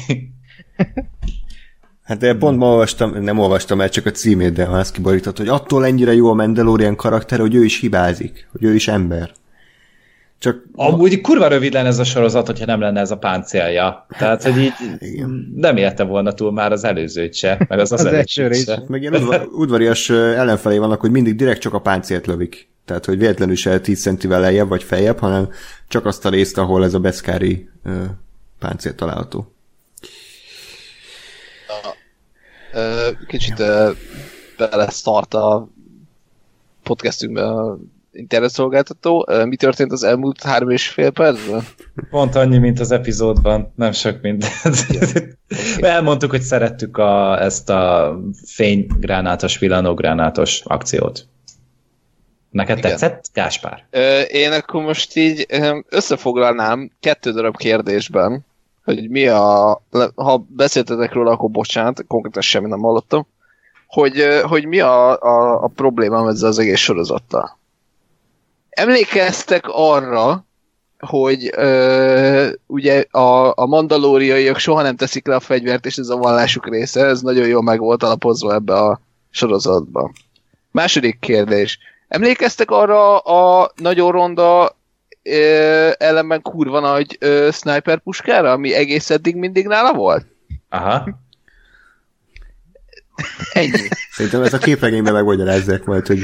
[2.05, 5.47] Hát de pont ma olvastam, nem olvastam el, csak a címét, de azt kiborított, hogy
[5.47, 9.31] attól ennyire jó a Mandalorian karakter, hogy ő is hibázik, hogy ő is ember.
[10.39, 14.05] Csak Amúgy kurva rövid lenne ez a sorozat, hogyha nem lenne ez a páncélja.
[14.17, 15.51] Tehát, hogy így Igen.
[15.55, 18.47] nem érte volna túl már az előzőt se, meg az az, Az előzőt első se.
[18.75, 18.87] rész.
[18.87, 22.67] meg ilyen udva, udvarias ellenfelé vannak, hogy mindig direkt csak a páncélt lövik.
[22.85, 25.49] Tehát, hogy véletlenül se 10 centivel lejjebb vagy feljebb, hanem
[25.87, 27.69] csak azt a részt, ahol ez a beszkári
[28.59, 29.53] páncél található.
[31.67, 31.87] Ö,
[33.27, 33.63] Kicsit
[34.57, 35.67] beleszart a
[36.83, 37.77] podcastünkbe a
[38.11, 39.27] internetszolgáltató.
[39.45, 41.63] Mi történt az elmúlt három és fél percben?
[42.09, 44.85] Pont annyi, mint az epizódban, nem sok mindent.
[45.79, 48.15] Elmondtuk, hogy szerettük a, ezt a
[48.45, 51.27] fénygránátos, villanógránátos akciót.
[52.49, 52.89] Neked Igen.
[52.89, 53.85] tetszett, Gáspár?
[54.31, 55.45] Én akkor most így
[55.89, 58.45] összefoglalnám kettő darab kérdésben,
[58.85, 59.81] hogy mi a...
[60.15, 63.27] Ha beszéltetek róla, akkor bocsánat, konkrétan semmi nem hallottam.
[63.87, 67.57] Hogy, hogy mi a, a, a problémám ezzel az egész sorozattal.
[68.69, 70.45] Emlékeztek arra,
[70.99, 76.17] hogy ö, ugye a, a mandalóriaiak soha nem teszik le a fegyvert, és ez a
[76.17, 80.11] vallásuk része, ez nagyon jól meg volt alapozva ebbe a sorozatba.
[80.71, 81.79] Második kérdés.
[82.07, 84.77] Emlékeztek arra a nagyon ronda
[85.29, 90.25] ö, ellenben kurva nagy ö, sniper puskára, ami egész eddig mindig nála volt?
[90.69, 91.23] Aha.
[93.53, 93.87] Ennyi.
[94.11, 96.19] Szerintem ez a képregényben megmagyarázzák majd, hogy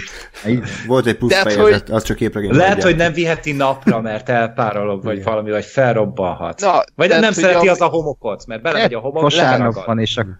[0.87, 2.87] volt egy plusz Tehát, fejezet, az csak képregényben Lehet, adják.
[2.89, 6.59] hogy nem viheti napra, mert elpárolog, vagy valami, vagy felrobbanhat.
[6.59, 9.85] Na, vagy nem hogy szereti a- az a homokot, mert belemegy a homok, leharagad.
[9.85, 10.37] van, és akkor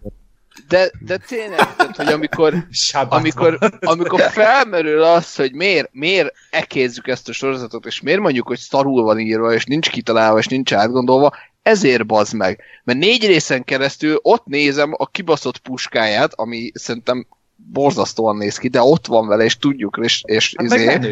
[0.68, 2.68] De, de tényleg, tehát, hogy amikor,
[3.10, 8.60] amikor, amikor felmerül az, hogy miért, miért ekézzük ezt a sorozatot, és miért mondjuk, hogy
[8.60, 12.64] szarul van írva, és nincs kitalálva, és nincs átgondolva, ezért bazd meg.
[12.84, 18.82] Mert négy részen keresztül ott nézem a kibaszott puskáját, ami szerintem borzasztóan néz ki, de
[18.82, 21.04] ott van vele, és tudjuk, és, és Hát izé, azért.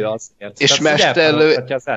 [0.57, 1.87] És mesterlő- az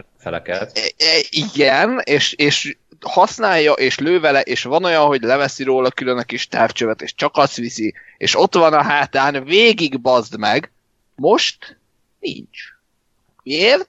[1.30, 6.22] igen, és, és használja, és lő vele, és van olyan, hogy leveszi róla külön a
[6.22, 10.72] kis távcsövet, és csak azt viszi, és ott van a hátán, végig bazd meg.
[11.14, 11.78] Most
[12.20, 12.58] nincs.
[13.42, 13.88] Miért?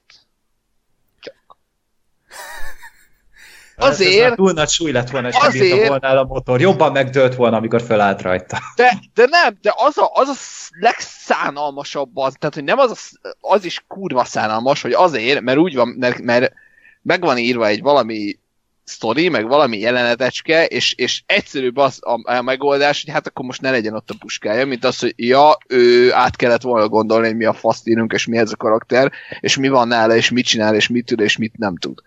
[3.77, 6.23] Hát Ez Azért- túl nagy súly lett volna, és nem Azért- bírta volna el a
[6.23, 6.61] motor.
[6.61, 8.59] Jobban megdőlt volna, amikor fölállt rajta.
[8.75, 13.17] De, de nem, de az a, az a sz- legszánalmasabb az, tehát hogy nem az,
[13.21, 16.53] a, az is kurva szánalmas, hogy azért, mert úgy van, mert, mert
[17.01, 18.39] meg van írva egy valami
[18.83, 23.61] sztori, meg valami jelenetecske, és, és egyszerűbb az a, a megoldás, hogy hát akkor most
[23.61, 27.35] ne legyen ott a puskája, mint az, hogy ja, ő át kellett volna gondolni, hogy
[27.35, 30.45] mi a faszt írunk, és mi ez a karakter, és mi van nála, és mit
[30.45, 31.99] csinál, és mit tud, és mit nem tud.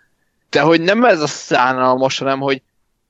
[0.49, 2.61] De hogy nem ez a szánalmas, hanem hogy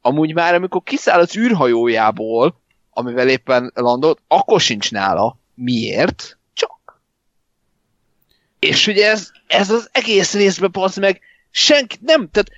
[0.02, 5.38] amúgy már amikor kiszáll az űrhajójából, amivel éppen landolt, akkor sincs nála.
[5.54, 6.38] Miért?
[6.54, 7.02] Csak.
[8.60, 12.50] És ugye ez, ez az egész részben bazd meg, senki nem, tehát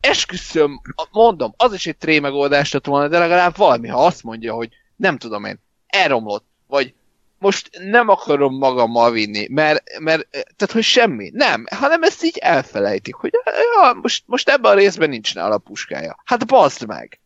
[0.00, 0.80] esküszöm,
[1.10, 4.68] mondom, az is egy tré megoldás lett volna, de legalább valami, ha azt mondja, hogy
[4.96, 6.94] nem tudom én, elromlott, vagy
[7.38, 11.30] most nem akarom magammal vinni, mert, mert tehát, hogy semmi.
[11.32, 16.22] Nem, hanem ezt így elfelejtik, hogy ja, most, most ebben a részben nincs nála puskája.
[16.24, 17.20] Hát bazd meg!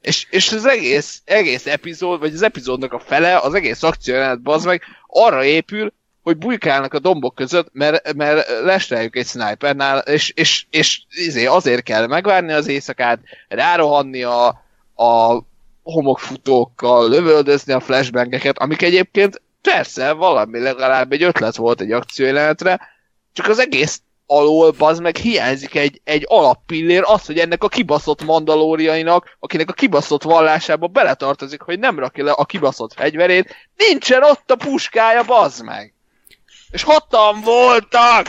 [0.00, 4.66] És, és az egész, egész epizód, vagy az epizódnak a fele, az egész akciójelenet bazd
[4.66, 5.92] meg, arra épül,
[6.26, 11.82] hogy bujkálnak a dombok között, mert, mert lesreljük egy snipernál, és, és, és izé, azért
[11.82, 13.18] kell megvárni az éjszakát,
[13.48, 14.46] rárohanni a,
[14.94, 15.42] a
[15.82, 22.80] homokfutókkal, lövöldözni a flashbangeket, amik egyébként persze valami legalább egy ötlet volt egy akciójelenetre,
[23.32, 28.24] csak az egész alól bazd meg hiányzik egy, egy alappillér, az, hogy ennek a kibaszott
[28.24, 34.50] mandalóriainak, akinek a kibaszott vallásába beletartozik, hogy nem rakja le a kibaszott fegyverét, nincsen ott
[34.50, 35.95] a puskája, bazd meg!
[36.76, 38.26] És hatan voltak!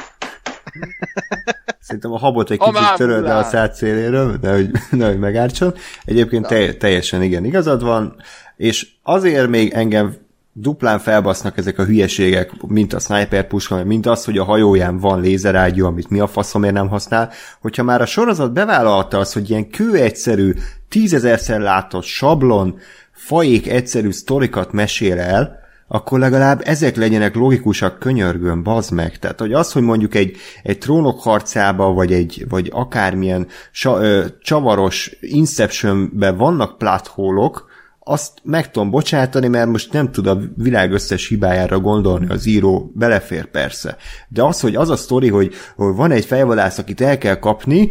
[1.80, 5.74] Szerintem a habot egy kicsit töröld le a szád széléről, de hogy, de hogy megártson.
[6.06, 8.16] Egyébként te, teljesen igen, igazad van,
[8.58, 10.16] és azért még engem
[10.52, 15.22] duplán felbasznak ezek a hülyeségek, mint a sniper puska, mint az, hogy a hajóján van
[15.22, 17.32] lézerágyú, amit mi a faszomért nem használ,
[17.62, 20.54] hogyha már a sorozat bevállalta az, hogy ilyen kő egyszerű,
[20.90, 22.80] tízezerszer látott sablon,
[23.12, 29.20] fajék egyszerű sztorikat mesél el, akkor legalább ezek legyenek logikusak könyörgön, bazd meg.
[29.20, 34.26] Tehát, hogy az, hogy mondjuk egy, egy trónok harcába, vagy egy, vagy akármilyen sa, ö,
[34.42, 37.66] csavaros Inceptionben vannak plathólok,
[38.10, 42.92] azt meg tudom bocsátani, mert most nem tud a világ összes hibájára gondolni az író,
[42.96, 43.98] belefér persze.
[44.28, 47.90] De az, hogy az a sztori, hogy, hogy van egy fejvadász, akit el kell kapni,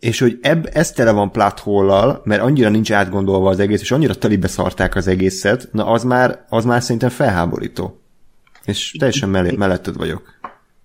[0.00, 4.14] és hogy ebb, ez tele van plathollal, mert annyira nincs átgondolva az egész, és annyira
[4.14, 8.00] telibe szarták az egészet, na az már, az már szerintem felháborító.
[8.64, 10.34] És teljesen mellé, melletted vagyok.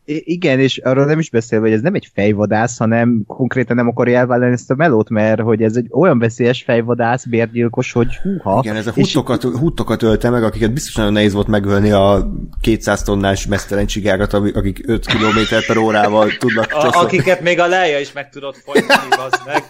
[0.06, 4.18] Igen, és arról nem is beszélve, hogy ez nem egy fejvadász, hanem konkrétan nem akarja
[4.18, 8.60] elvállalni ezt a melót, mert hogy ez egy olyan veszélyes fejvadász, bérgyilkos, hogy húha.
[8.64, 12.32] Igen, ez a huttokat, huttokat ölte meg, akiket biztos nagyon nehéz volt megölni a
[12.62, 18.00] 200 tonnás mesztelen csigágat, akik 5 km per órával tudnak a, Akiket még a leja
[18.00, 19.64] is meg tudott folytani, az meg.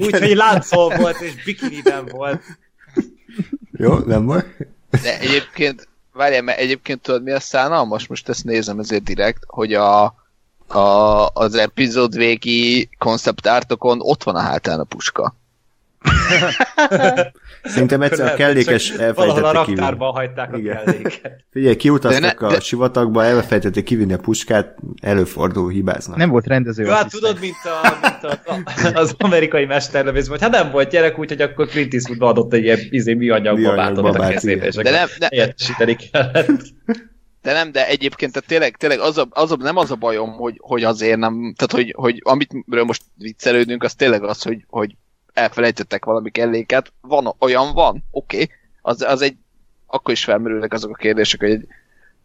[0.00, 2.42] Úgyhogy láncol volt, és bikiniben volt.
[3.72, 4.42] Jó, nem baj.
[5.02, 8.06] De egyébként várjál, mert egyébként tudod mi a szánalmas?
[8.06, 10.04] Most ezt nézem ezért direkt, hogy a,
[10.66, 15.34] a, az epizód végi konceptártokon ott van a hátán a puska.
[17.62, 20.84] Szerintem egyszer a kellékes elfelejtették a raktárban hagyták a Igen.
[20.84, 21.44] kelléket.
[21.52, 22.60] Figyelj, kiutaztak ne, a de...
[22.60, 26.16] sivatagba, elfelejtették kivinni a puskát, előfordul, hibáznak.
[26.16, 26.84] Nem volt rendező.
[26.84, 31.18] Ja, hát tudod, mint, a, mint a, az amerikai mesterlövész, hogy hát nem volt gyerek,
[31.18, 35.08] úgyhogy akkor Clint Eastwood adott egy ilyen izé, műanyag babát a kezébe, és de nem,
[35.18, 35.26] de...
[35.30, 36.62] helyettesíteni kellett.
[37.42, 40.32] De nem, de egyébként tehát tényleg, tényleg az a, az a, nem az a bajom,
[40.32, 44.96] hogy, hogy azért nem, tehát hogy, hogy amitről most viccelődünk, az tényleg az, hogy, hogy
[45.36, 48.50] elfelejtettek valami kelléket, van, olyan van, oké, okay.
[48.82, 49.36] az, az egy,
[49.86, 51.66] akkor is felmerülnek azok a kérdések, hogy egy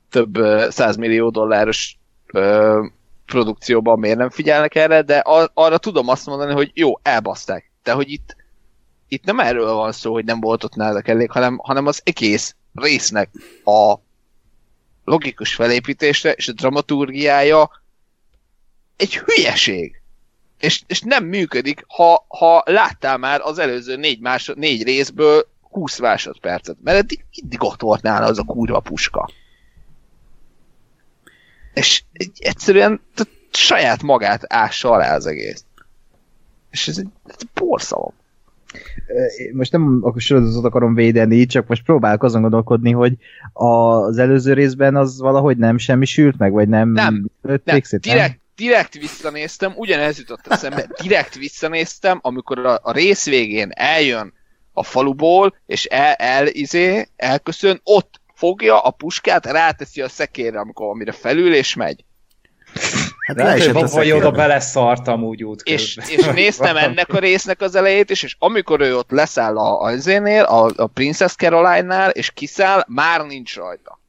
[0.09, 0.37] több
[0.69, 1.97] százmillió dolláros
[2.33, 2.85] uh,
[3.25, 7.71] produkcióban miért nem figyelnek erre, de a, arra tudom azt mondani, hogy jó, elbaszták.
[7.83, 8.35] De hogy itt,
[9.07, 12.01] itt nem erről van szó, hogy nem volt ott nálad a kellék, hanem, hanem az
[12.03, 13.29] egész résznek
[13.63, 13.95] a
[15.03, 17.69] logikus felépítésre és a dramaturgiája
[18.95, 20.00] egy hülyeség
[20.61, 25.99] és, és nem működik, ha, ha láttál már az előző négy, másod, négy részből 20
[25.99, 29.29] másodpercet, mert eddig mindig ott volt nála az a kurva puska.
[31.73, 32.03] És
[32.37, 33.01] egyszerűen
[33.51, 35.65] saját magát ássa alá az egész.
[36.69, 38.13] És ez egy, ez egy porszalom.
[39.53, 43.13] Most nem a sorozatot akarom védeni, csak most próbálok azon gondolkodni, hogy
[43.53, 46.89] az előző részben az valahogy nem semmisült meg, vagy nem...
[46.89, 47.81] Nem, nem.
[47.99, 54.33] Direkt, direkt visszanéztem, ugyanez jutott eszembe, direkt visszanéztem, amikor a, a rész végén eljön
[54.73, 60.89] a faluból, és el, el izé, elköszön, ott fogja a puskát, ráteszi a szekérre, amikor
[60.89, 62.05] amire felül, és megy.
[63.25, 67.75] Hát Lehet, hogy, vagy oda beleszartam úgy út és, és néztem ennek a résznek az
[67.75, 69.91] elejét is, és amikor ő ott leszáll a, a,
[70.45, 73.99] a, a Princess Caroline-nál, és kiszáll, már nincs rajta.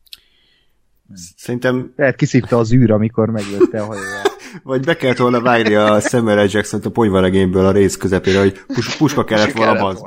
[1.36, 1.92] Szerintem...
[1.96, 4.31] Lehet kiszívta az űr, amikor meglőtte a hajóját.
[4.62, 6.48] Vagy be kellett volna vágni a Samuel L.
[6.50, 10.04] Jackson-t a ponyvaregényből a rész közepére, hogy pus- puska kellett volna bazd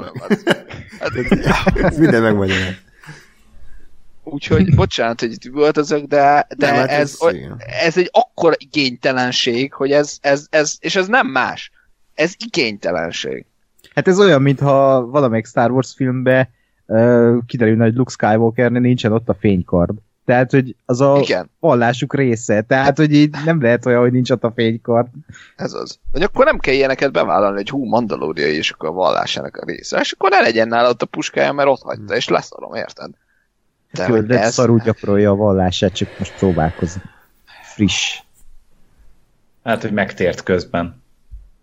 [1.76, 2.78] Ez minden megmagyarál.
[4.24, 7.34] Úgyhogy bocsánat, hogy itt voltozok, de, de nem, hát ez, ez,
[7.82, 11.72] ez, egy akkora igénytelenség, hogy ez, ez, ez, és ez nem más.
[12.14, 13.46] Ez igénytelenség.
[13.96, 16.50] Hát ez olyan, mintha valamelyik Star Wars filmbe
[16.86, 19.98] uh, kiderülne, hogy Luke Skywalkernek nincsen ott a fénykard.
[20.26, 21.50] Tehát, hogy az a Igen.
[21.60, 22.62] vallásuk része.
[22.62, 25.08] Tehát, hogy így nem lehet olyan, hogy nincs ott a fénykard.
[25.56, 26.00] Ez az.
[26.12, 30.00] Hogy akkor nem kell ilyeneket bevállalni, hogy hú, Mandalória és akkor a vallásának a része.
[30.00, 33.10] És akkor ne legyen nála ott a puskája, mert ott hagyta, és leszarom, érted?
[33.92, 34.54] De Földet ez...
[34.54, 37.04] szarú gyakorolja a vallását, csak most próbálkozik.
[37.74, 38.20] Friss.
[39.64, 41.04] Hát, hogy megtért közben.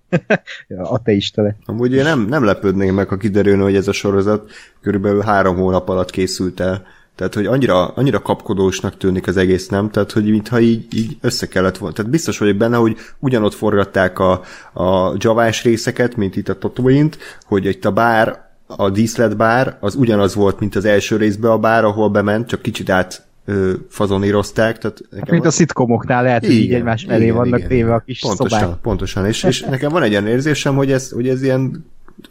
[0.69, 1.59] ja, ateista lett.
[1.65, 4.51] Amúgy én nem, nem lepődnék meg, ha kiderülne, hogy ez a sorozat
[4.81, 6.87] körülbelül három hónap alatt készült el
[7.17, 9.91] tehát, hogy annyira, annyira kapkodósnak tűnik az egész, nem?
[9.91, 11.95] Tehát, hogy mintha így, így össze kellett volna.
[11.95, 14.33] Tehát biztos vagyok benne, hogy ugyanott forgatták a,
[14.73, 20.35] a javás részeket, mint itt a Tatooine-t, hogy itt a bár, a díszletbár, az ugyanaz
[20.35, 24.79] volt, mint az első részben a bár, ahol bement, csak kicsit át ö, fazonírozták.
[24.79, 27.99] Tehát nekem mint a szitkomoknál lehet, hogy így egymás mellé igen, vannak igen, téve a
[27.99, 28.77] kis pontosan, szobák.
[28.77, 31.85] Pontosan, és, és nekem van egy ilyen érzésem, hogy ez, hogy ez ilyen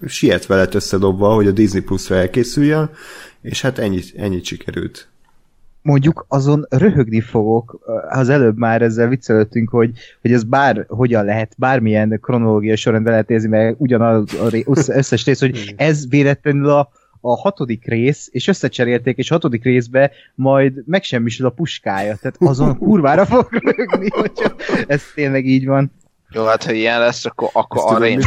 [0.07, 2.89] sietve lett összedobva, hogy a Disney Plus-ra elkészüljön,
[3.41, 5.09] és hát ennyit, ennyit sikerült.
[5.81, 7.79] Mondjuk azon röhögni fogok,
[8.09, 13.29] az előbb már ezzel viccelődtünk, hogy, hogy ez bár hogyan lehet, bármilyen kronológia során lehet
[13.29, 16.89] érzni, mert ugyanaz az összes rész, hogy ez véletlenül a,
[17.21, 22.15] a hatodik rész, és összecserélték, és a hatodik részbe majd megsemmisül a puskája.
[22.15, 24.55] Tehát azon kurvára fog rögni, hogyha
[24.87, 25.91] ez tényleg így van.
[26.33, 28.21] Jó, hát ha ilyen lesz, akkor, akkor arra én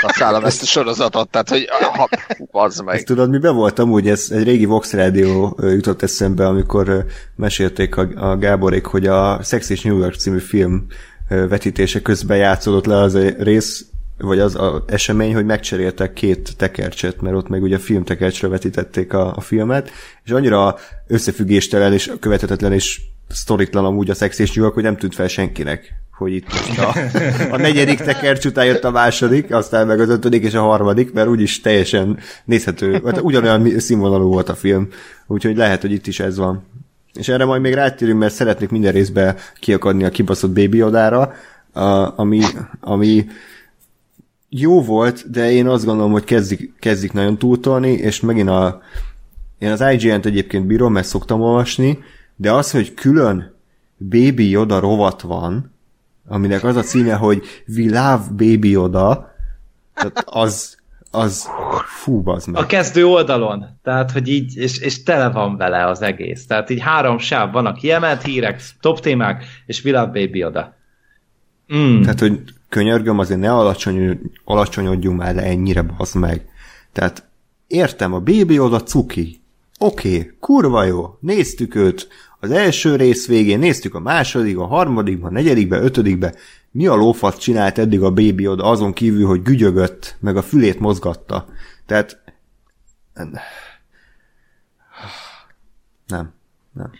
[0.00, 2.08] kaszálom ezt a sorozatot, tehát hogy ha,
[2.50, 2.94] az meg.
[2.94, 7.04] Ezt tudod, miben voltam úgy, ez egy régi Vox Rádió ö, jutott eszembe, amikor
[7.36, 10.86] mesélték a, a Gáborék, hogy a Sex és New York című film
[11.28, 13.84] vetítése közben játszódott le az a rész,
[14.18, 19.12] vagy az a esemény, hogy megcseréltek két tekercset, mert ott meg ugye a filmtekercsre vetítették
[19.12, 19.90] a, a filmet,
[20.24, 24.96] és annyira összefüggéstelen és követhetetlen és sztoritlan amúgy a Sex és New York, hogy nem
[24.96, 26.94] tűnt fel senkinek hogy itt most a,
[27.54, 31.28] a negyedik tekercs után jött a második, aztán meg az ötödik és a harmadik, mert
[31.28, 34.88] úgyis teljesen nézhető, vagy ugyanolyan színvonalú volt a film,
[35.26, 36.64] úgyhogy lehet, hogy itt is ez van.
[37.14, 41.32] És erre majd még rátérünk, mert szeretnék minden részbe kiakadni a kibaszott Baby Odára,
[42.16, 42.40] ami,
[42.80, 43.26] ami
[44.48, 48.80] jó volt, de én azt gondolom, hogy kezdik, kezdik nagyon túltolni, és megint a
[49.58, 51.98] én az IGN-t egyébként bírom, mert szoktam olvasni,
[52.36, 53.54] de az, hogy külön
[53.98, 55.77] Baby Yoda rovat van,
[56.28, 57.42] aminek az a címe, hogy
[57.76, 59.34] We Love Baby Yoda,
[59.94, 60.76] tehát az,
[61.10, 61.48] az
[61.86, 62.62] fú, bazd meg.
[62.62, 63.78] A kezdő oldalon.
[63.82, 66.46] Tehát, hogy így, és, és tele van vele az egész.
[66.46, 70.76] Tehát így három sáv van a kiemelt hírek, top témák, és We Love Baby oda.
[71.74, 72.02] Mm.
[72.02, 76.44] Tehát, hogy könyörgöm, azért ne alacsony, alacsonyodjunk már le ennyire, bazd meg.
[76.92, 77.28] Tehát
[77.66, 79.40] értem, a Baby Yoda cuki.
[79.78, 82.08] Oké, okay, kurva jó, néztük őt
[82.40, 86.34] az első rész végén, néztük a második, a harmadik, a negyedikbe, ötödikbe.
[86.70, 90.80] Mi a lófasz csinált eddig a Baby Yoda azon kívül, hogy gügyögött, meg a fülét
[90.80, 91.46] mozgatta.
[91.86, 92.22] Tehát
[96.06, 96.32] nem,
[96.72, 96.90] nem,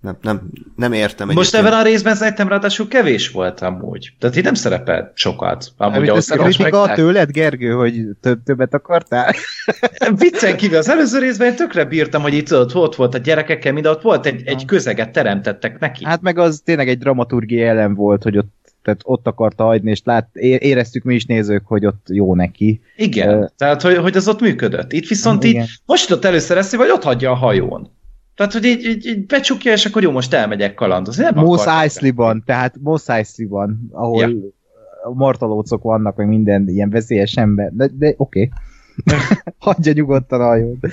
[0.00, 0.16] nem.
[0.22, 1.28] Nem, nem, értem.
[1.32, 4.12] Most ebben a részben szerintem ráadásul kevés volt amúgy.
[4.18, 5.72] Tehát itt nem szerepelt sokat.
[5.76, 6.96] Amúgy ez kritika megták.
[6.96, 9.34] tőled, Gergő, hogy több, többet akartál?
[10.18, 13.72] Viccen kívül az előző részben én tökre bírtam, hogy itt tudod, ott volt a gyerekekkel,
[13.72, 16.04] mind ott volt egy, egy közeget teremtettek neki.
[16.04, 20.00] Hát meg az tényleg egy dramaturgi ellen volt, hogy ott, tehát ott akarta hagyni, és
[20.04, 22.80] lát, éreztük mi is nézők, hogy ott jó neki.
[22.96, 24.92] Igen, Ö, tehát hogy, hogy az ott működött.
[24.92, 25.66] Itt viszont így Igen.
[25.86, 27.96] most jutott először ezt, hogy ott hagyja a hajón.
[28.38, 31.22] Tehát, hogy így, így, így becsukja, és akkor jó, most elmegyek kalandozni.
[31.22, 35.10] Nem Mos Eisley-ban, tehát Mos Eisley-ban, ahol Ja.
[35.14, 37.70] martalócok vannak, meg minden ilyen veszélyes ember.
[37.72, 38.50] De, de oké.
[38.96, 39.18] Okay.
[39.58, 40.86] Hagyja nyugodtan a hajót.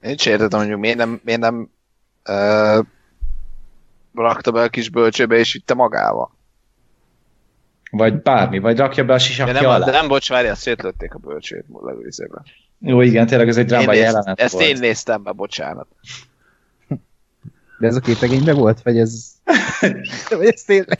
[0.00, 1.70] Én is értettem, hogy miért nem, miért nem
[2.28, 2.84] uh,
[4.14, 6.30] rakta be a kis bölcsőbe és vitte magával.
[7.90, 9.84] Vagy bármi, vagy rakja be a De sisakja nem, alá.
[9.84, 12.42] de nem bocs, várjál, szétlőtték a bölcsőt legőzében.
[12.78, 14.66] Jó, igen, tényleg ez egy Én dráma nézt, jelenet ezt volt.
[14.66, 15.86] én néztem be, bocsánat.
[17.78, 19.24] De ez a képregényben volt, vagy ez...
[20.28, 20.98] vagy ez tényleg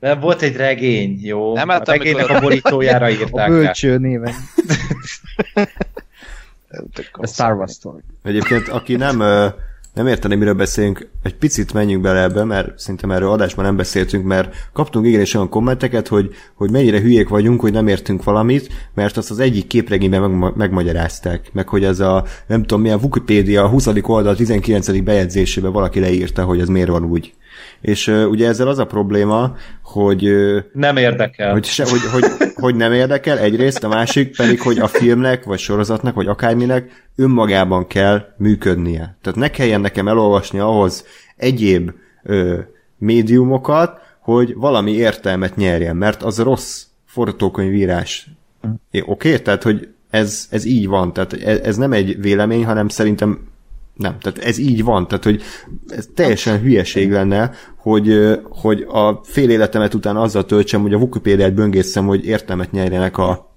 [0.00, 1.54] De volt egy regény, jó?
[1.54, 3.46] Nem, a hát regénynek amikor- a borítójára a írták rá.
[3.46, 4.34] bölcső néven.
[7.12, 8.00] A Star Wars Story.
[8.22, 9.22] Egyébként, aki nem,
[9.94, 14.24] nem érteni, miről beszélünk, egy picit menjünk bele ebbe, mert szerintem erről adásban nem beszéltünk,
[14.24, 19.16] mert kaptunk igenis olyan kommenteket, hogy, hogy mennyire hülyék vagyunk, hogy nem értünk valamit, mert
[19.16, 23.88] azt az egyik képregényben meg, megmagyarázták, meg hogy ez a, nem tudom milyen Wikipédia 20.
[24.02, 25.02] oldal 19.
[25.02, 27.34] bejegyzésében valaki leírta, hogy ez miért van úgy.
[27.82, 30.30] És ugye ezzel az a probléma, hogy
[30.72, 31.52] Nem érdekel.
[31.52, 32.24] hogy, se, hogy, hogy,
[32.54, 37.86] hogy nem érdekel egyrészt, a másik pedig, hogy a filmnek, vagy sorozatnak, vagy akárminek önmagában
[37.86, 39.16] kell működnie.
[39.22, 41.06] Tehát ne kelljen nekem elolvasni ahhoz
[41.36, 41.90] egyéb
[42.22, 42.58] ö,
[42.98, 48.30] médiumokat, hogy valami értelmet nyerjen, mert az rossz forgatókönyvírás.
[48.62, 49.02] Oké?
[49.06, 49.42] Okay?
[49.42, 51.12] Tehát, hogy ez, ez így van.
[51.12, 53.50] Tehát ez, ez nem egy vélemény, hanem szerintem
[53.94, 55.42] nem, tehát ez így van, tehát hogy
[55.88, 61.54] ez teljesen hülyeség lenne, hogy, hogy a fél életemet után azzal töltsem, hogy a Wikipédiát
[61.54, 63.50] böngészem, hogy értelmet nyerjenek a,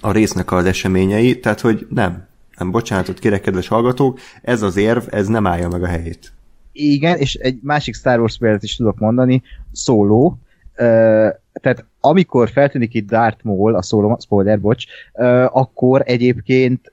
[0.00, 2.28] a résznek az eseményei, tehát hogy nem.
[2.58, 6.32] Nem, bocsánatot kérek, kedves hallgatók, ez az érv, ez nem állja meg a helyét.
[6.72, 9.42] Igen, és egy másik Star Wars példát is tudok mondani.
[9.96, 10.34] Uh,
[11.52, 14.84] tehát amikor feltűnik itt Darth Maul, a Solo, spoiler, bocs,
[15.48, 16.92] akkor egyébként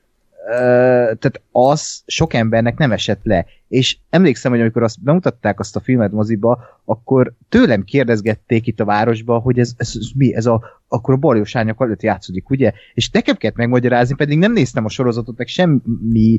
[0.49, 3.45] tehát az sok embernek nem esett le.
[3.67, 8.85] És emlékszem, hogy amikor azt bemutatták azt a filmet moziba, akkor tőlem kérdezgették itt a
[8.85, 12.71] városba, hogy ez, ez, ez mi, ez a, akkor a baljós árnyak előtt játszódik, ugye?
[12.93, 16.37] És nekem kellett megmagyarázni, pedig nem néztem a sorozatot, meg semmi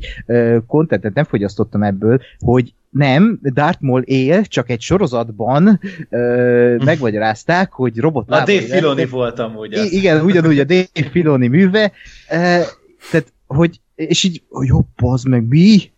[0.67, 5.79] kontentet nem fogyasztottam ebből, hogy nem, Darth Maul él, csak egy sorozatban
[6.09, 9.09] uh, megmagyarázták, hogy robot A Dave Filoni lettek.
[9.09, 9.71] volt amúgy.
[9.71, 9.91] I- az.
[9.91, 11.91] igen, ugyanúgy a Dave Filoni műve, uh,
[13.11, 15.91] tehát, hogy, és így, hogy hopp, az meg mi?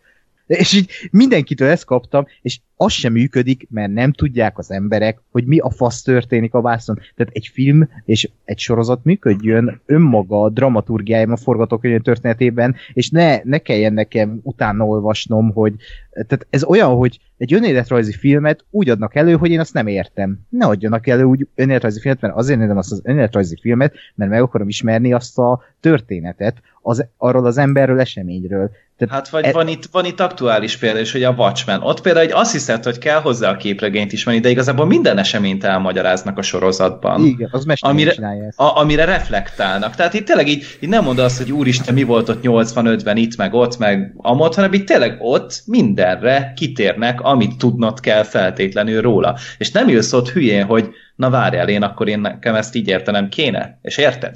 [0.48, 5.46] És így mindenkitől ezt kaptam, és az sem működik, mert nem tudják az emberek, hogy
[5.46, 6.96] mi a fasz történik a vászon.
[6.96, 13.40] Tehát egy film és egy sorozat működjön önmaga a dramaturgiájában, a forgatókönyv történetében, és ne,
[13.44, 15.74] ne kelljen nekem utána olvasnom, hogy
[16.12, 20.40] tehát ez olyan, hogy egy önéletrajzi filmet úgy adnak elő, hogy én azt nem értem.
[20.50, 24.42] Ne adjanak elő úgy önéletrajzi filmet, mert azért nézem azt az önéletrajzi filmet, mert meg
[24.42, 28.72] akarom ismerni azt a történetet az, arról az emberről, eseményről.
[28.98, 29.52] Tehát hát vagy e...
[29.52, 31.82] van, itt, van itt aktuális példa is, hogy a Watchmen.
[31.82, 35.64] Ott például egy azt hiszed, hogy kell hozzá a képregényt ismerni, de igazából minden eseményt
[35.64, 37.26] elmagyaráznak a sorozatban.
[37.26, 38.14] Igen, az amire,
[38.56, 39.96] a, amire reflektálnak.
[39.96, 43.38] Tehát itt tényleg így, így nem mondod azt, hogy úristen, mi volt ott 85-ben, itt
[43.38, 49.38] meg ott, meg amott, hanem itt tényleg ott mindenre kitérnek, amit tudnod kell feltétlenül róla.
[49.58, 53.30] És nem jössz ott hülyén, hogy na várjál, én akkor én nekem ezt így értenem
[53.30, 53.80] kéne.
[53.82, 54.36] És érted?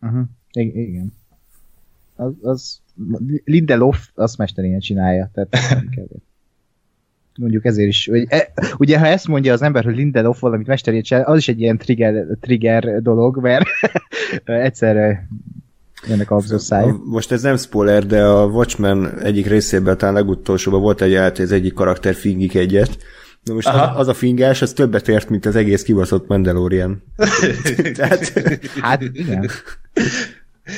[0.00, 0.24] Uh-huh.
[0.52, 1.12] igen.
[2.16, 2.80] Az, az
[3.44, 5.76] Lindelof azt mesterien csinálja, tehát.
[7.38, 11.02] Mondjuk ezért is, hogy e, ugye ha ezt mondja az ember, hogy Lindelof valamit mesterien
[11.02, 13.64] csinál, az is egy ilyen trigger, trigger dolog, mert
[14.44, 15.28] egyszerre
[16.08, 16.86] ennek a száj.
[17.04, 21.52] Most ez nem spoiler, de a Watchmen egyik részében, talán legutolsóban volt egy hogy az
[21.52, 22.98] egyik karakter fingik egyet,
[23.42, 27.02] Na most az, az a fingás, az többet ért, mint az egész kibaszott Mandalorian.
[27.96, 28.32] Tehát...
[28.80, 29.50] Hát igen.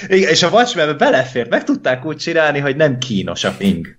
[0.08, 3.86] Igen, és a watchmen belefér, meg tudták úgy csinálni, hogy nem kínos a fing.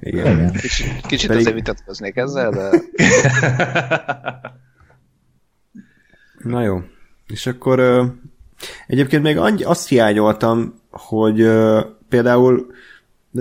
[0.00, 0.36] Igen.
[0.36, 0.52] Igen.
[0.52, 1.42] Kicsit, kicsit Pedig...
[1.42, 2.70] azért vitatkoznék ezzel, de...
[6.42, 6.82] Na jó.
[7.26, 8.06] És akkor uh,
[8.86, 12.66] egyébként még annyi, azt hiányoltam, hogy uh, például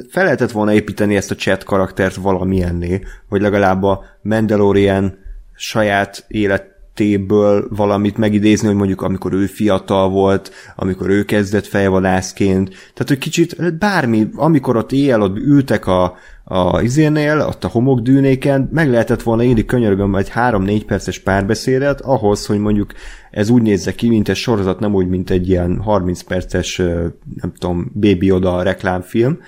[0.09, 5.17] fel lehetett volna építeni ezt a chat karaktert valamilyenné, vagy legalább a Mandalorian
[5.55, 12.69] saját élet életéből valamit megidézni, hogy mondjuk amikor ő fiatal volt, amikor ő kezdett fejvadászként,
[12.69, 18.69] tehát hogy kicsit bármi, amikor ott éjjel ott ültek a, a izénél, ott a homokdűnéken,
[18.71, 22.93] meg lehetett volna írni könyörgöm egy 3-4 perces párbeszédet ahhoz, hogy mondjuk
[23.31, 26.77] ez úgy nézze ki, mint egy sorozat, nem úgy, mint egy ilyen 30 perces,
[27.41, 29.39] nem tudom, Baby Oda reklámfilm,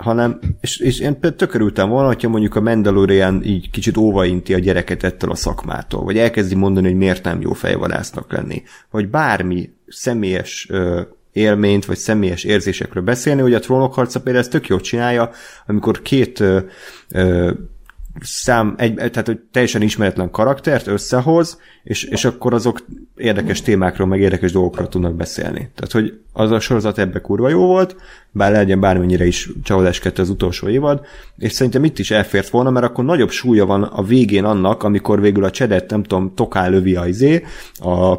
[0.00, 5.02] hanem, és, és én tökörültem volna, hogyha mondjuk a Mandalorian így kicsit óvainti a gyereket
[5.02, 10.66] ettől a szakmától, vagy elkezdi mondani, hogy miért nem jó fejvadásznak lenni, vagy bármi személyes
[10.70, 11.00] ö,
[11.32, 15.30] élményt, vagy személyes érzésekről beszélni, hogy a trónok harca például ezt tök jól csinálja,
[15.66, 16.58] amikor két ö,
[17.08, 17.52] ö,
[18.20, 22.84] szám, egy, tehát hogy teljesen ismeretlen karaktert összehoz, és, és akkor azok
[23.16, 25.70] érdekes témákról, meg érdekes dolgokról tudnak beszélni.
[25.74, 27.96] Tehát, hogy az a sorozat ebbe kurva jó volt,
[28.30, 31.00] bár legyen bármennyire is csalódás kettő az utolsó évad,
[31.36, 35.20] és szerintem itt is elfért volna, mert akkor nagyobb súlya van a végén annak, amikor
[35.20, 37.44] végül a csedet, nem tudom, tokál lövi a izé,
[37.74, 37.88] a,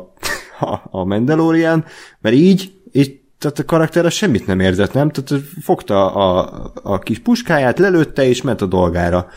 [0.60, 1.86] a, a Mandalorian,
[2.20, 5.10] mert így, így tehát a karakter semmit nem érzett, nem?
[5.10, 9.28] Tehát fogta a, a kis puskáját, lelőtte, és ment a dolgára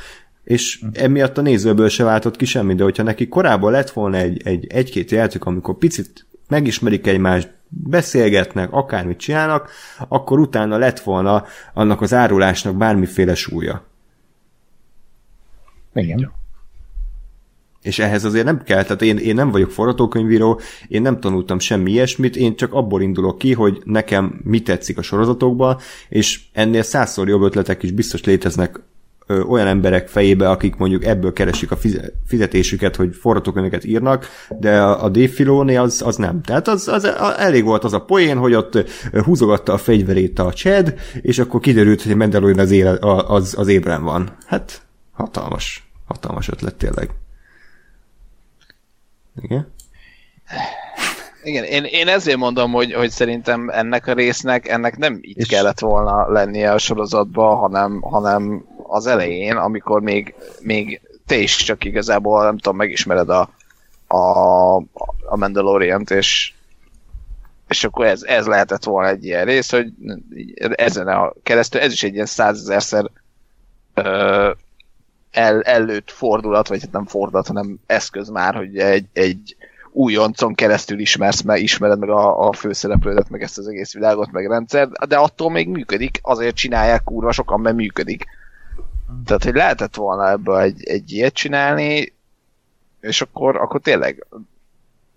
[0.44, 4.40] és emiatt a nézőből se váltott ki semmi, de hogyha neki korábban lett volna egy,
[4.44, 9.70] egy, egy-két játék, amikor picit megismerik egymást, beszélgetnek, akármit csinálnak,
[10.08, 13.84] akkor utána lett volna annak az árulásnak bármiféle súlya.
[15.94, 16.32] Igen.
[17.82, 21.90] És ehhez azért nem kell, tehát én, én nem vagyok forgatókönyvíró, én nem tanultam semmi
[21.90, 25.78] ilyesmit, én csak abból indulok ki, hogy nekem mi tetszik a sorozatokban,
[26.08, 28.80] és ennél százszor jobb ötletek is biztos léteznek
[29.26, 31.78] ö, olyan emberek fejébe, akik mondjuk ebből keresik a
[32.26, 34.26] fizetésüket, hogy forgatókönyveket írnak,
[34.60, 36.42] de a, a Dave Filoni az, az nem.
[36.42, 38.90] Tehát az, az, az, elég volt az a poén, hogy ott
[39.24, 42.96] húzogatta a fegyverét a Chad, és akkor kiderült, hogy Mandalorian az, éle,
[43.26, 44.36] az, az ébren van.
[44.46, 47.10] Hát hatalmas, hatalmas ötlet tényleg.
[49.42, 49.72] Igen?
[51.44, 55.48] Igen, én, én ezért mondom, hogy, hogy szerintem ennek a résznek ennek nem így és...
[55.48, 61.84] kellett volna lennie a sorozatban, hanem, hanem az elején, amikor még, még te is csak
[61.84, 63.50] igazából, nem tudom, megismered a,
[64.06, 64.76] a,
[65.26, 66.52] a Mandalorian-t, és,
[67.68, 69.92] és akkor ez, ez lehetett volna egy ilyen rész, hogy
[70.74, 73.10] ezen a keresztül, ez is egy ilyen százezerszer
[75.30, 79.56] el, előtt fordulat, vagy hát nem fordulat, hanem eszköz már, hogy egy, egy
[79.94, 84.46] újoncon keresztül ismersz, mert ismered meg a, a főszereplődet, meg ezt az egész világot, meg
[84.46, 88.24] rendszer, de attól még működik, azért csinálják kurva sokan, mert működik.
[89.24, 92.12] Tehát, hogy lehetett volna ebből egy, egy ilyet csinálni,
[93.00, 94.26] és akkor, akkor tényleg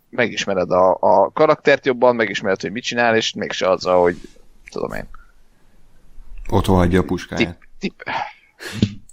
[0.09, 4.17] megismered a, a karaktert jobban, megismered, hogy mit csinál, és mégse az, hogy
[4.71, 5.07] tudom én.
[6.49, 7.57] Ott hagyja a puskáját.
[7.79, 8.03] Tip, tip.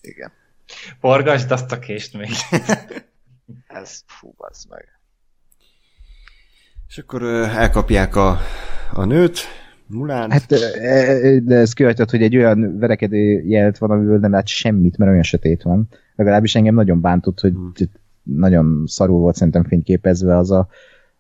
[0.01, 0.33] Igen.
[1.01, 2.31] Forgasd azt a kést még.
[3.67, 4.35] Ez, fú,
[4.69, 4.95] meg.
[6.89, 7.23] És akkor
[7.57, 8.39] elkapják a,
[8.93, 9.39] a nőt,
[9.87, 10.33] Mulánt.
[10.33, 14.97] Hát, e, de ez kihagyott, hogy egy olyan verekedő jelt van, amiből nem lát semmit,
[14.97, 15.89] mert olyan sötét van.
[16.17, 17.73] Legalábbis engem nagyon bántott, hogy Hmm.
[18.23, 20.69] nagyon szarul volt szerintem fényképezve az a,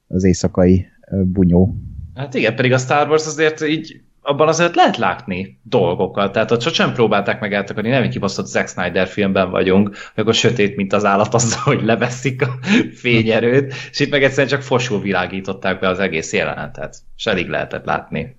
[0.06, 1.76] az éjszakai bunyó.
[2.14, 6.62] Hát igen, pedig a Star Wars azért így abban azért lehet látni dolgokat, tehát ott
[6.62, 10.93] sosem próbálták meg eltakarni, nem egy kibaszott Zack Snyder filmben vagyunk, hogy akkor sötét, mint
[10.93, 12.59] az állat azzal, hogy leveszik a
[13.03, 17.85] fényerőt, és itt meg egyszerűen csak fosul világították be az egész jelenetet, és elég lehetett
[17.85, 18.37] látni.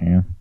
[0.00, 0.38] Igen.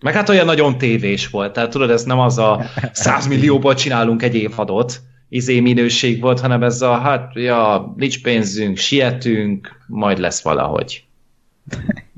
[0.00, 4.22] Meg hát olyan nagyon tévés volt, tehát tudod, ez nem az a 100 millióból csinálunk
[4.22, 10.42] egy évadot, izé minőség volt, hanem ez a, hát, ja, nincs pénzünk, sietünk, majd lesz
[10.42, 11.04] valahogy.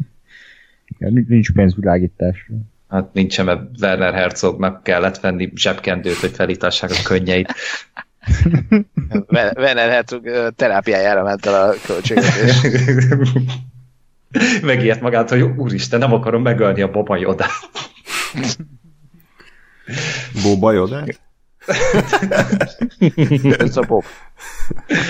[1.05, 2.51] Ja, nincs- nincs pénzvilágítás.
[2.89, 7.55] Hát nincsen, mert Werner Herzognak kellett venni zsebkendőt, hogy felítassák a könnyeit.
[9.57, 12.61] Werner Herzog terápiájára ment el a költségvetés.
[14.63, 17.51] Megijedt magát, hogy úristen, nem akarom megölni a Boba Yodát.
[20.43, 21.21] Boba Yodát?
[23.59, 24.05] Ez a Bob.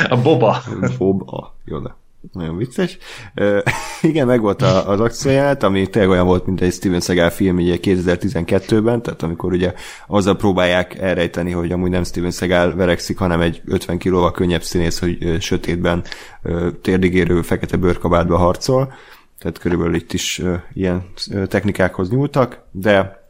[0.09, 0.63] A Boba.
[0.99, 1.97] Boba Yoda.
[2.33, 2.99] Nagyon vicces.
[3.37, 3.59] Uh,
[4.11, 7.57] igen, meg volt a, az akcióját, ami tényleg olyan volt, mint egy Steven Seagal film
[7.57, 9.75] ugye 2012-ben, tehát amikor ugye
[10.07, 14.99] azzal próbálják elrejteni, hogy amúgy nem Steven Seagal verekszik, hanem egy 50 kilóval könnyebb színész,
[14.99, 16.05] hogy ö, sötétben
[16.43, 18.93] ö, térdigérő fekete bőrkabátba harcol.
[19.39, 23.24] Tehát körülbelül itt is ö, ilyen ö, technikákhoz nyúltak, de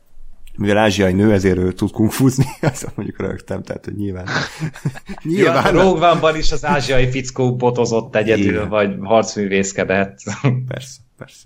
[0.56, 4.26] mivel ázsiai nő, ezért ő tud kungfuzni, azt mondjuk rögtem, tehát hogy nyilván.
[5.22, 8.68] Nyilván a Rogue One-ban is az ázsiai fickó botozott egyedül, Igen.
[8.68, 10.18] vagy harcművészkedett.
[10.68, 11.44] Persze, persze.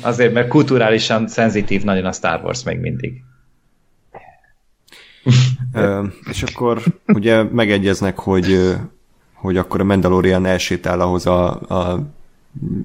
[0.00, 3.22] Azért, mert kulturálisan szenzitív nagyon a Star Wars még mindig.
[5.72, 8.74] Ö, és akkor ugye megegyeznek, hogy,
[9.32, 12.14] hogy akkor a Mandalorian elsétál ahhoz a, a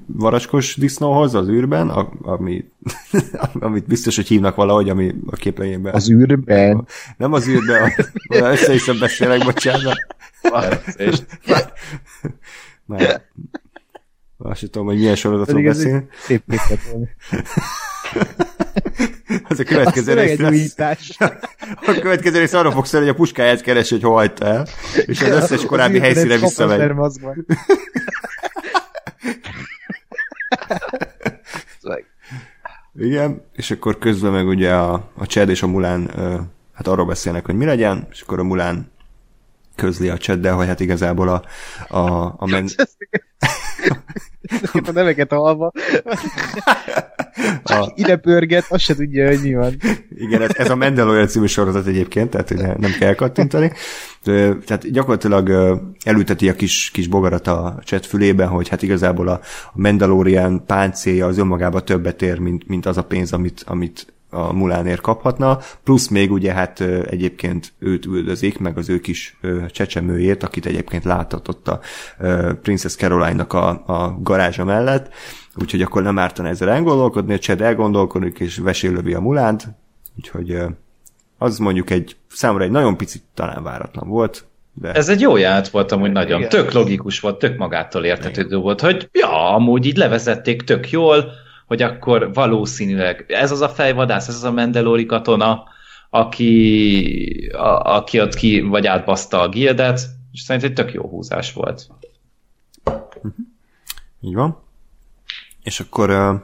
[0.06, 2.64] varacskos disznóhoz az űrben, a, ami,
[3.60, 5.94] amit biztos, hogy hívnak valahogy, ami a képlegényben.
[5.94, 6.86] Az űrben.
[7.16, 7.92] Nem az űrben,
[8.28, 9.96] a, össze-vissza beszélek, bocsánat.
[10.96, 11.18] És
[12.86, 13.22] Már,
[14.38, 16.08] azt sem tudom, hogy milyen sorozatról beszél.
[16.18, 17.08] szép képlet volt.
[19.48, 21.16] Az a következő rész lesz.
[21.86, 24.66] A következő rész arra fog szólni, hogy a puskáját keresi, hogy hol hagyta el,
[25.06, 26.92] és az összes korábbi helyszíre visszamegy.
[32.98, 36.10] Igen, és akkor közben meg ugye a, a Chad és a Mulán
[36.72, 38.90] hát arról beszélnek, hogy mi legyen, és akkor a Mulán
[39.74, 41.44] közli a Chaddel, hogy hát igazából a,
[41.96, 42.68] a, a men...
[44.62, 45.72] Ezeket a neveket hallva.
[47.62, 49.76] A, Ide pörget, azt se tudja, hogy mi van.
[50.14, 53.72] igen, ez, ez a Mandalorian című sorozat egyébként, tehát hogy ne, nem kell kattintani.
[54.64, 55.50] Tehát gyakorlatilag
[56.04, 61.26] elülteti a kis, kis bogarat a chat fülébe, hogy hát igazából a, a Mandalorian páncélja
[61.26, 66.08] az önmagában többet ér, mint, mint az a pénz, amit, amit a Mulánért kaphatna, plusz
[66.08, 69.38] még ugye hát egyébként őt üldözik, meg az ő kis
[69.70, 71.80] csecsemőjét, akit egyébként láthatott a
[72.62, 75.12] Princess Caroline-nak a, a garázsa mellett,
[75.56, 79.68] úgyhogy akkor nem ártana ezzel elgondolkodni, a Chad elgondolkodik, és vesélövi a Mulánt,
[80.16, 80.58] úgyhogy
[81.38, 85.68] az mondjuk egy számomra egy nagyon picit talán váratlan volt, de Ez egy jó ját
[85.68, 86.38] volt amúgy nagyon.
[86.38, 86.50] Igen.
[86.50, 91.32] Tök logikus volt, tök magától értetődő volt, hogy ja, amúgy így levezették tök jól,
[91.72, 95.64] hogy akkor valószínűleg ez az a fejvadász, ez az a Mandalori katona,
[96.10, 100.00] aki, a, aki ott ki vagy átbaszta a gildet,
[100.32, 101.86] és szerintem egy tök jó húzás volt.
[104.20, 104.62] Így van.
[105.62, 106.40] És akkor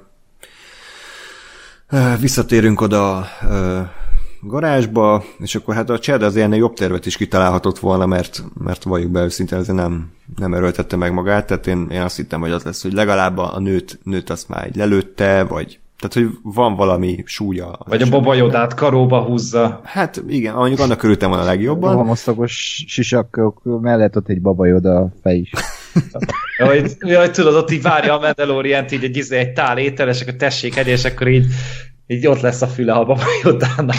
[1.91, 3.81] uh, visszatérünk oda uh,
[4.41, 8.83] garázsba, és akkor hát a Chad azért ennél jobb tervet is kitalálhatott volna, mert, mert
[8.83, 12.51] valljuk be őszintén, azért nem, nem erőltette meg magát, tehát én, én azt hittem, hogy
[12.51, 16.75] az lesz, hogy legalább a nőt, nőt azt már így lelőtte, vagy tehát, hogy van
[16.75, 17.79] valami súlya.
[17.87, 19.81] Vagy a babajodát karóba húzza.
[19.85, 21.93] Hát igen, mondjuk annak örültem volna a legjobban.
[21.93, 25.51] Rohamosztagos sisakok mellett ott egy babajod a fej is.
[26.59, 30.21] Hogy, hogy tudod, ott így várja a Mandalorian-t így egy, izé, egy tál étel, és
[30.21, 31.47] akkor tessék egy, és akkor így,
[32.11, 33.97] így ott lesz a füle a babajodának.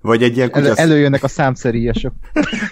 [0.00, 2.12] Vagy egy ilyen El, kutyasz, előjönnek a számszeríjasok.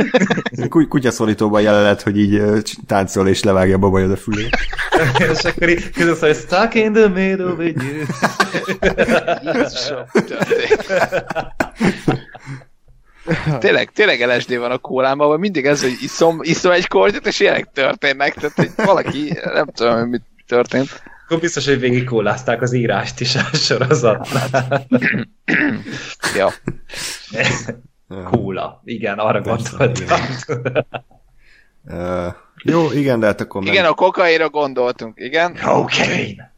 [0.68, 2.42] kuty- kutyaszorítóban jelenet, hogy így
[2.86, 4.56] táncol és levágja a babajod a fülét.
[5.32, 8.04] és akkor így közös, hogy stuck in the middle with you.
[13.58, 17.40] Tényleg, tényleg LSD van a kólámban, vagy mindig ez, hogy iszom, iszom egy kortyot, és
[17.40, 21.02] ilyenek történnek, tehát hogy valaki, nem tudom, mit történt.
[21.24, 24.86] Akkor biztos, hogy végig kólázták az írást is a sorozatnál.
[26.36, 26.52] Ja.
[28.30, 28.80] Kóla.
[28.84, 30.20] Igen, arra Persze, gondoltam.
[31.84, 35.56] Uh, jó, igen, de hát akkor Igen, a kokaira gondoltunk, igen.
[35.64, 36.52] Cocaine!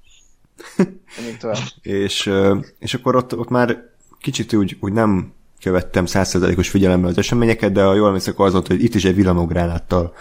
[1.82, 2.30] És,
[2.78, 3.82] és akkor ott, ott már
[4.20, 8.66] kicsit úgy, úgy nem követtem százszerzalékos figyelemmel az eseményeket, de a jól emlékszek az volt,
[8.66, 10.14] hogy itt is egy villanógránáttal ö,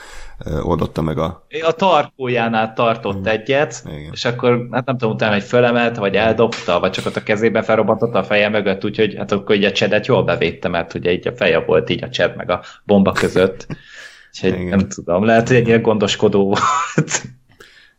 [0.61, 1.45] oldotta meg a...
[1.65, 4.11] A tarkójánál tartott egyet, Igen.
[4.11, 7.61] és akkor hát nem tudom, utána, hogy fölemelt, vagy eldobta, vagy csak ott a kezébe
[7.61, 11.27] felrobbantotta a feje mögött, úgyhogy hát akkor így a csedet jól bevédte, mert ugye így
[11.27, 13.67] a feje volt így a csed meg a bomba között.
[14.33, 14.77] Úgyhogy Igen.
[14.77, 17.21] nem tudom, lehet, hogy egy ilyen gondoskodó volt.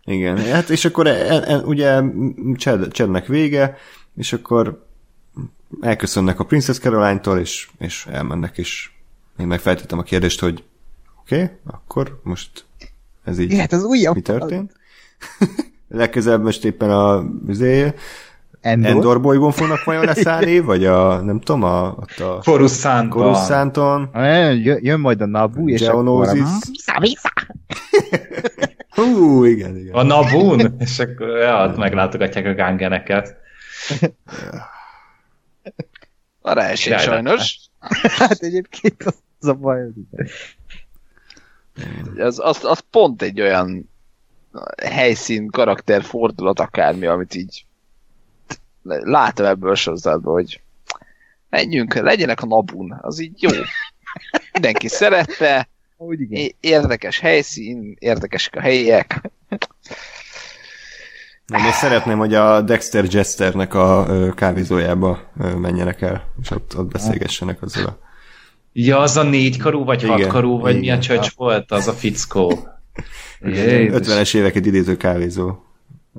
[0.05, 2.03] Igen, hát és akkor e, e, ugye
[2.57, 3.77] Chad, Chadnek vége,
[4.17, 4.85] és akkor
[5.81, 8.91] elköszönnek a Princess Caroline-tól, és, és elmennek, és
[9.39, 10.63] én megfeltettem a kérdést, hogy
[11.27, 12.65] oké, okay, akkor most
[13.25, 14.15] ez így Jöhet az újabb.
[14.15, 14.73] mi történt?
[15.89, 17.95] Legközelebb most éppen a izé,
[18.61, 18.91] Endor.
[18.91, 23.23] Endor bolygón fognak vajon leszállni, vagy a, nem tudom, a, ott a Coruscantban.
[23.23, 26.41] Coruscanton, Jön, jön majd a Nabu, és Geonosis.
[26.87, 27.17] akkor...
[29.05, 29.95] Hú, igen, igen.
[29.95, 33.37] A Nabun, és akkor ja, meglátogatják a gángeneket.
[36.41, 37.59] Arra esik sajnos.
[38.19, 39.05] Hát egyébként
[39.41, 39.81] az a baj.
[42.19, 43.91] Az, az, az pont egy olyan
[44.83, 47.65] helyszín, karakter, fordulat, akármi, amit így
[48.83, 50.61] látom ebből a sorozatból, hogy
[51.51, 53.51] menjünk, legyenek a Nabun, az így jó.
[54.53, 56.55] Mindenki szerette, Úgy igen.
[56.61, 59.31] érdekes helyszín, érdekesek a helyiek.
[61.47, 67.63] Nem, én szeretném, hogy a Dexter Jesternek a kávézójába menjenek el, és ott, ott beszélgessenek
[67.63, 68.06] azzal a...
[68.79, 70.99] Ja, az a négy karú, vagy Igen, hat karú, vagy mi igen.
[70.99, 72.53] a csöcs volt, az a fickó.
[73.47, 74.07] Igen, Jézus.
[74.07, 75.55] 50-es éveket idéző kávézó.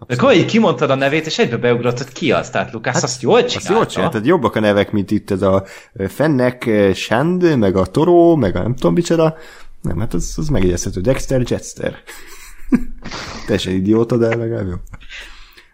[0.07, 3.21] De akkor így kimondtad a nevét, és egybe beugrott, hogy ki az, tehát Lukász azt
[3.21, 3.73] jól Azt csinálta.
[3.73, 5.63] jól csináltad, jobbak a nevek, mint itt ez a
[6.07, 9.37] Fennek ö, Shand, meg a Toró, meg a nem tudom micsoda.
[9.81, 11.01] Nem, hát az, az megjegyezhető.
[11.01, 11.95] Dexter Jetster.
[13.45, 14.75] Teljesen idióta, de legalább jó.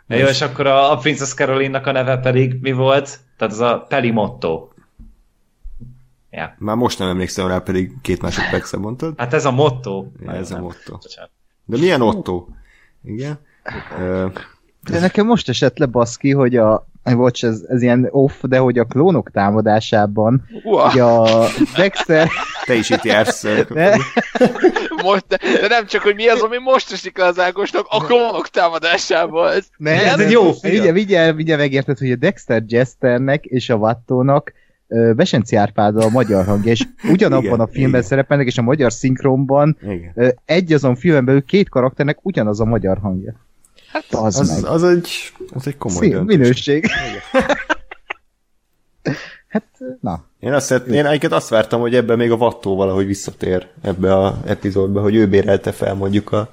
[0.07, 3.19] Ja, jó, és akkor a, a Princess Caroline-nak a neve pedig mi volt?
[3.37, 4.71] Tehát az a Pelimotto.
[6.35, 6.55] Ja.
[6.57, 9.13] Már most nem emlékszem rá, pedig két másodpercre mondtad.
[9.17, 10.05] Hát ez a motto.
[10.25, 10.97] Ja, ez a motto.
[11.65, 12.47] De milyen Otto?
[13.03, 13.39] Igen.
[14.89, 18.77] De nekem most esett le baszki, hogy a Bocs, ez, ez ilyen off, de hogy
[18.77, 21.45] a klónok támadásában, Uah, hogy a
[21.75, 22.27] Dexter,
[22.65, 23.43] te is itt jársz.
[23.69, 23.89] ne,
[25.03, 28.03] most, de, de, nem csak, hogy mi az, ami most esik le az Ágosnak, a
[28.05, 29.51] klónok támadásából.
[29.51, 30.79] Ez, ne, Ez de- egy jó film.
[30.79, 34.53] Ugye, vigye, vigye megérted, hogy a Dexter Jesternek és a Wattónak
[34.87, 38.01] Besenci Árpád a magyar hangja, és ugyanabban Igen, a filmben igen.
[38.01, 40.35] szerepelnek, és a magyar szinkronban Igen.
[40.45, 43.33] egy azon filmen belül két karakternek ugyanaz a magyar hangja.
[43.91, 44.71] Hát az, Az, meg.
[44.71, 45.09] az, egy,
[45.53, 46.37] az egy komoly Szín, döntés.
[46.37, 46.85] minőség.
[49.47, 49.65] hát,
[50.01, 50.25] na.
[50.39, 54.15] Én azt, szeret, én egyiket azt vártam, hogy ebbe még a Vattó valahogy visszatér ebbe
[54.15, 56.49] a epizódba, hogy ő bérelte fel mondjuk a,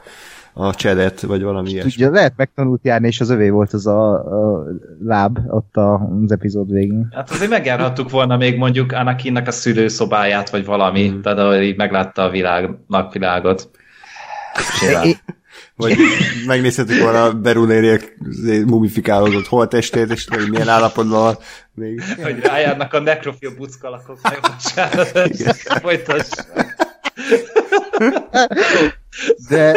[0.61, 1.91] a csedet, vagy valami ilyesmi.
[1.91, 4.65] Tudja, lehet megtanult járni, és az övé volt az a, a
[5.05, 7.09] láb ott a, az epizód végén.
[7.15, 11.21] Hát azért megjárhattuk volna még mondjuk Anakinnak a szülőszobáját, vagy valami, Mm.
[11.21, 13.71] tehát ahogy így meglátta a világ, napvilágot.
[15.05, 15.23] É-
[15.77, 15.97] Vagy
[16.47, 18.17] megnézhetük volna a Berunériek
[18.67, 21.37] mumifikálódott holtestét, és hogy milyen állapotban van
[21.75, 22.03] még.
[22.23, 25.07] Hogy rájárnak a nekrofil buckalakok, meg bocsánat,
[25.83, 26.29] folytass.
[29.49, 29.77] De...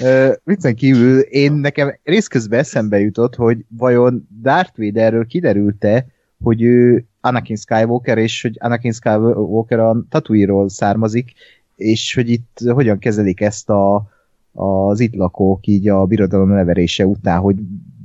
[0.44, 6.06] Viccen kívül én nekem részközben eszembe jutott, hogy vajon Darth Vaderről kiderült-e,
[6.42, 11.32] hogy ő Anakin Skywalker, és hogy Anakin Skywalker a Tatooine-ról származik,
[11.76, 14.08] és hogy itt hogyan kezelik ezt a,
[14.52, 17.56] az itt lakók így a birodalom leverése után, hogy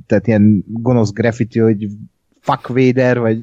[0.06, 1.88] tehát ilyen gonosz graffiti, hogy
[2.40, 3.40] fuck Vader, vagy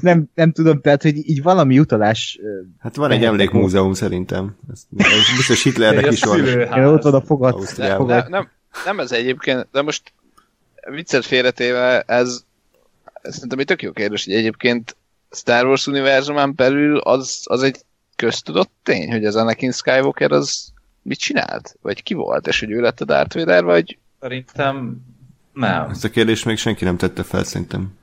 [0.00, 2.38] nem, nem tudom, tehát, hogy így valami utalás
[2.78, 4.56] Hát van egy emlékmúzeum szerintem.
[4.72, 6.46] Ez, ez biztos Hitlernek is a van.
[6.46, 8.06] én ott oda fogad, Ausztriában.
[8.06, 8.48] nem, fogad nem,
[8.84, 10.12] nem ez egyébként, de most
[10.90, 12.44] viccet félretéve, ez,
[13.22, 14.96] ez szerintem egy tök jó kérdés, hogy egyébként
[15.30, 17.80] Star Wars univerzumán belül az, az egy
[18.16, 21.76] köztudott tény, hogy az Anakin Skywalker az mit csinált?
[21.82, 22.46] Vagy ki volt?
[22.46, 24.96] És hogy ő lett a Darth Vader, vagy Szerintem
[25.52, 25.90] nem.
[25.90, 27.96] Ezt a kérdést még senki nem tette fel, szerintem.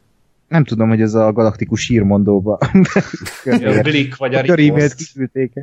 [0.47, 2.57] Nem tudom, hogy ez a galaktikus hírmondóba
[3.45, 4.95] A Blik vagy a Ripost.
[4.95, 5.53] kiküldték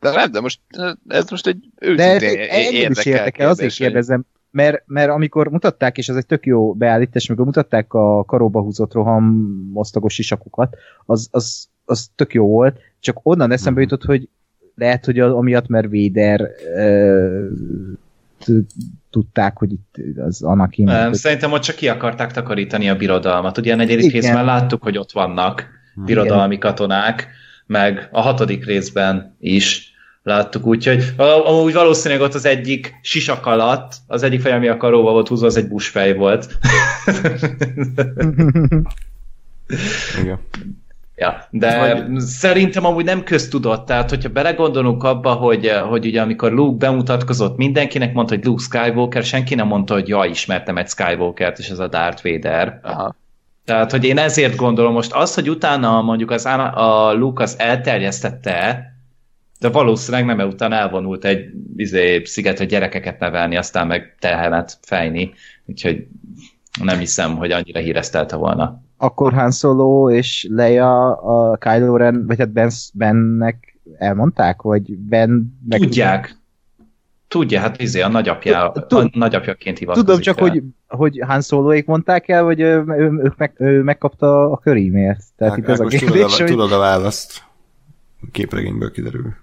[0.00, 0.60] de nem, de most
[1.08, 6.08] ez most egy De őszintén engem is érdekel, azért kérdezem, mert, mert amikor mutatták, és
[6.08, 10.76] ez egy tök jó beállítás, amikor mutatták a karóba húzott roham osztagos sisakokat,
[11.06, 13.90] az, az, az tök jó volt, csak onnan eszembe Mhm.
[13.90, 14.28] jutott, hogy
[14.74, 16.50] lehet, hogy amiatt, mert Véder
[19.14, 19.94] tudták, hogy itt
[20.26, 20.84] az Anakin.
[20.84, 23.58] Nem, hogy- szerintem ott csak ki akarták takarítani a birodalmat.
[23.58, 24.20] Ugye a negyedik Igen.
[24.20, 27.28] részben láttuk, hogy ott vannak birodalmi katonák,
[27.66, 29.92] meg a hatodik részben is,
[30.22, 31.04] láttuk, úgyhogy
[31.44, 35.46] amúgy valószínűleg ott az egyik sisak alatt, az egyik fej, ami a karóba volt húzva,
[35.46, 36.48] az egy busfej volt.
[40.22, 40.38] Igen.
[41.16, 42.18] Ja, de Vagy...
[42.18, 48.12] szerintem amúgy nem köztudott, tehát hogyha belegondolunk abba, hogy, hogy ugye amikor Luke bemutatkozott, mindenkinek
[48.12, 51.88] mondta, hogy Luke Skywalker, senki nem mondta, hogy ja, ismertem egy Skywalker-t, és ez a
[51.88, 52.80] Darth Vader.
[52.82, 53.16] Aha.
[53.64, 58.92] Tehát, hogy én ezért gondolom most az, hogy utána mondjuk az, a Lucas elterjesztette
[59.64, 65.32] de valószínűleg nem, mert utána elvonult egy izé, szigetre gyerekeket nevelni, aztán meg tehenet fejni,
[65.64, 66.06] úgyhogy
[66.82, 68.83] nem hiszem, hogy annyira híresztelte volna.
[68.96, 75.58] Akkor Han Solo és Leia a Kylo Ren, vagy hát ben, Bennek elmondták, vagy Ben...
[75.68, 76.36] Meg Tudják.
[77.28, 82.28] Tudja, hát izé a nagyapja, a nagyapjaként hivatkozik Tudom csak, hogy, hogy Han Soloék mondták
[82.28, 85.22] el, vagy ő, ő, ő, meg, ő megkapta a körímért.
[85.36, 86.46] Tehát itt az a kérdés, tudod, a, hogy...
[86.46, 87.42] tudod a választ.
[88.20, 89.34] A képregényből kiderül.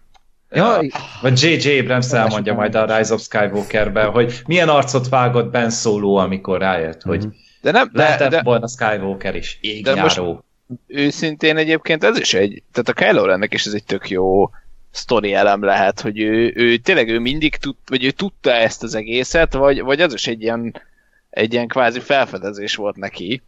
[0.50, 0.80] Ja,
[1.22, 1.80] vagy J.J.
[1.80, 7.02] Abrams elmondja majd a Rise of Skywalker-ben, hogy milyen arcot vágott Ben Solo, amikor rájött,
[7.02, 7.30] hogy mhm.
[7.62, 9.58] De nem, de, lehetett de, volna Skywalker is.
[9.62, 9.96] Égjáró.
[9.96, 10.44] De most
[10.88, 14.50] őszintén egyébként ez is egy, tehát a Kylo Rennek is ez egy tök jó
[14.92, 18.96] sztori elem lehet, hogy ő, ő tényleg ő mindig tud, vagy ő tudta ezt az
[18.96, 20.82] egészet, vagy, vagy az is egy ilyen,
[21.30, 23.42] egy ilyen kvázi felfedezés volt neki.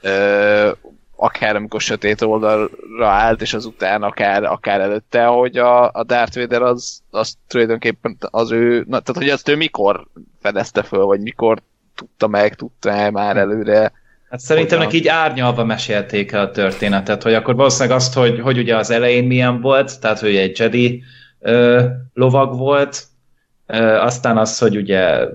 [0.00, 0.72] Ö,
[1.16, 6.62] akár amikor sötét oldalra állt, és azután akár, akár előtte, hogy a, a Darth Vader
[6.62, 10.06] az, az tulajdonképpen az ő, na, tehát hogy azt ő mikor
[10.40, 11.62] fedezte föl, vagy mikor
[11.96, 13.92] tudta meg, tudta -e már előre.
[14.30, 18.58] Hát szerintem neki így árnyalva mesélték el a történetet, hogy akkor valószínűleg azt, hogy, hogy
[18.58, 21.02] ugye az elején milyen volt, tehát hogy egy Jedi
[21.40, 23.04] ö, lovag volt,
[23.66, 25.28] ö, aztán az, hogy ugye,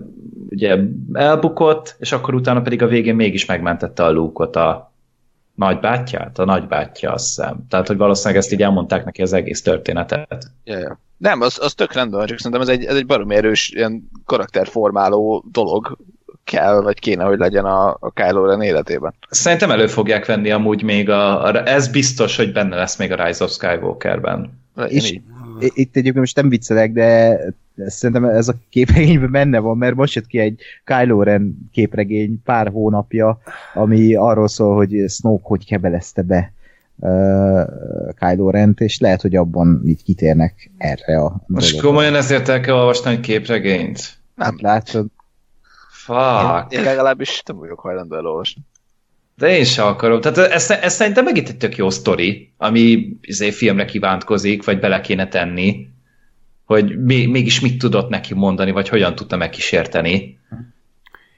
[0.50, 0.78] ugye
[1.14, 4.92] elbukott, és akkor utána pedig a végén mégis megmentette a lúkot a,
[5.56, 6.40] nagybátyját?
[6.40, 7.66] A nagybátyja, azt hiszem.
[7.70, 10.52] Tehát, hogy valószínűleg ezt így elmondták neki az egész történetet.
[10.64, 11.00] Ja, ja.
[11.18, 15.46] Nem, az, az tök rendben, csak szerintem ez egy, ez egy baromi erős ilyen karakterformáló
[15.52, 15.98] dolog
[16.44, 19.14] kell, vagy kéne, hogy legyen a, a Kylo Ren életében.
[19.30, 23.26] Szerintem elő fogják venni amúgy még a, a ez biztos, hogy benne lesz még a
[23.26, 24.60] Rise of Skywalker-ben.
[24.88, 25.20] És
[25.60, 27.40] itt egyébként most nem viccelek, de
[27.86, 32.68] szerintem ez a képregényben benne van, mert most jött ki egy Kylo Ren képregény pár
[32.68, 33.40] hónapja,
[33.74, 36.54] ami arról szól, hogy Snoke hogy kebelezte be
[36.96, 37.62] uh,
[38.20, 41.90] Kylo Rent, és lehet, hogy abban így kitérnek erre a Most dologra.
[41.90, 44.14] komolyan ezért el kell olvasni egy képregényt?
[44.36, 44.48] Nem.
[44.48, 45.06] Hát látod.
[46.04, 46.72] Fuck.
[46.74, 48.62] Én, legalábbis nem vagyok hajlandó elolvasni.
[49.36, 50.22] De én sem akarom.
[50.22, 55.02] Tehát ez, ez szerintem megint egy tök jó sztori, ami izé, filmre kívántkozik, vagy bele
[55.02, 55.88] kéne tenni,
[56.66, 60.40] hogy mi, mégis mit tudott neki mondani, vagy hogyan tudta megkísérteni.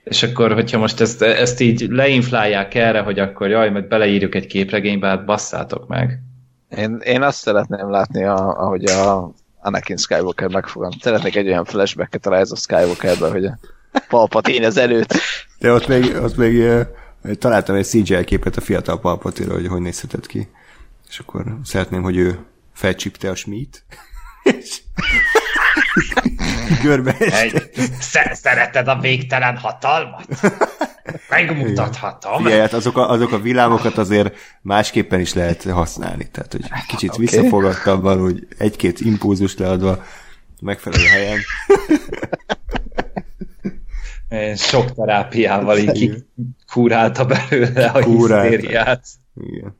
[0.04, 4.46] És akkor, hogyha most ezt, ezt így leinflálják erre, hogy akkor jaj, mert beleírjuk egy
[4.48, 6.20] képregénybe, hát basszátok meg.
[6.78, 9.32] Én, én azt szeretném látni, a, ahogy a
[9.62, 10.92] Anakin Skywalker megfogam.
[11.00, 13.58] Szeretnék egy olyan flashbacket a Rise of Skywalkerben, hogy a
[14.08, 15.14] Palpatine az előtt.
[15.60, 16.64] De ott még, ott még
[17.40, 20.48] találtam egy CGI képet a fiatal Palpatine, hogy hogy nézhetett ki.
[21.10, 22.40] És akkor szeretném, hogy ő
[22.74, 23.86] felcsípte a smít.
[26.84, 27.70] Görbe Egy,
[28.32, 30.28] szereted a végtelen hatalmat?
[31.30, 32.44] Megmutathatom.
[32.44, 36.30] Figyelj, hát azok a, azok a villámokat azért másképpen is lehet használni.
[36.32, 37.26] Tehát, hogy kicsit okay.
[37.26, 40.04] visszafogadtabban, hogy egy-két impulzust leadva
[40.62, 41.40] megfelelő helyen.
[44.56, 46.26] Sok terápiával így
[46.72, 48.50] kurálta belőle a Kurálta.
[48.50, 49.06] hisztériát.
[49.36, 49.78] Igen.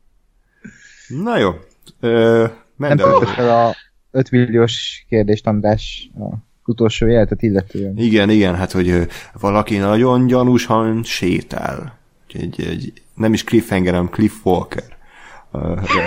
[1.08, 1.52] Na jó.
[2.00, 3.76] Ö, Nem fel a
[4.12, 6.36] 5 milliós kérdést, András, a
[6.66, 7.98] utolsó életet illetően.
[7.98, 9.08] Igen, igen, hát hogy
[9.40, 11.98] valaki nagyon gyanúsan sétál.
[12.34, 14.94] Egy, egy, nem is cliffhanger, hanem Cliff Walker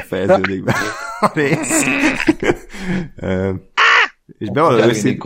[0.06, 0.74] fejeződik be
[1.20, 1.84] a rész.
[4.38, 5.18] és bevallom őszintén,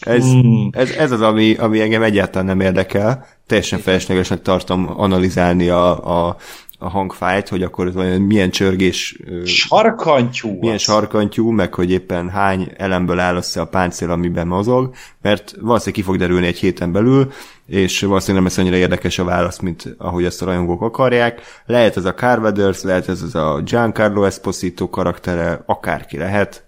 [0.00, 0.24] ez,
[0.70, 3.26] ez, ez az, ami, ami engem egyáltalán nem érdekel.
[3.46, 6.36] Teljesen feleslegesnek tartom analizálni a, a,
[6.78, 9.18] a hangfájt, hogy akkor milyen csörgés...
[9.44, 10.58] Sarkantyú!
[10.58, 10.80] Milyen az.
[10.80, 16.02] sarkantyú, meg hogy éppen hány elemből áll össze a páncél, amiben mozog, mert valószínűleg ki
[16.02, 17.32] fog derülni egy héten belül,
[17.66, 21.40] és valószínűleg nem lesz annyira érdekes a válasz, mint ahogy ezt a rajongók akarják.
[21.66, 26.64] Lehet ez a Carvaders, lehet ez az a Giancarlo Esposito karaktere, akárki lehet.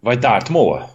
[0.00, 0.91] Vagy Darth Maul.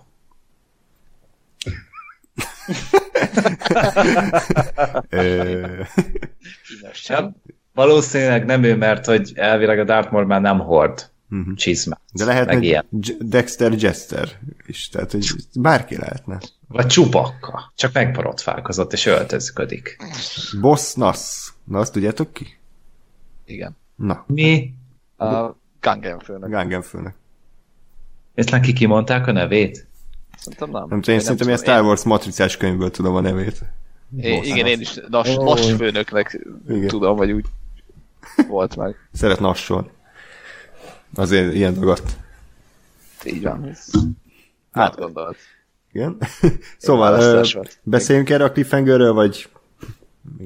[7.07, 7.31] Hát,
[7.73, 11.56] valószínűleg nem ő, mert hogy elvileg a Dartmoor már nem hord uh-huh.
[11.56, 12.02] csizmát.
[12.14, 12.85] De lehetne
[13.19, 14.30] Dexter Jester
[14.65, 16.39] is, tehát hogy bárki lehetne.
[16.68, 19.98] Vagy csupakka, csak megporotfálkozott és öltözködik.
[20.61, 21.49] Boss Nass.
[21.64, 22.57] Na, azt tudjátok ki?
[23.45, 23.77] Igen.
[23.95, 24.23] Na.
[24.27, 24.73] Mi?
[25.18, 26.49] A Gangen főnök.
[26.49, 27.14] Gangen főnök.
[28.34, 29.86] Ezt neki kimondták a nevét?
[30.49, 30.85] Szerintem nem.
[30.89, 33.59] Nem tudom, én szerintem ilyen Star Wars matricás könyvből tudom a nevét.
[34.21, 35.43] Én, igen, én is nas, Ó.
[35.43, 36.87] nas főnöknek Igen.
[36.87, 37.45] tudom, vagy úgy
[38.47, 38.95] volt meg.
[39.13, 39.89] Szeret nasson.
[41.15, 42.03] Azért ilyen dolgot.
[43.25, 43.63] Így van.
[43.65, 43.75] Hát,
[44.71, 45.37] Hát gondolt.
[45.91, 46.17] igen.
[46.77, 47.43] szóval, ö,
[47.83, 49.49] beszéljünk erre a cliffhangerről, vagy...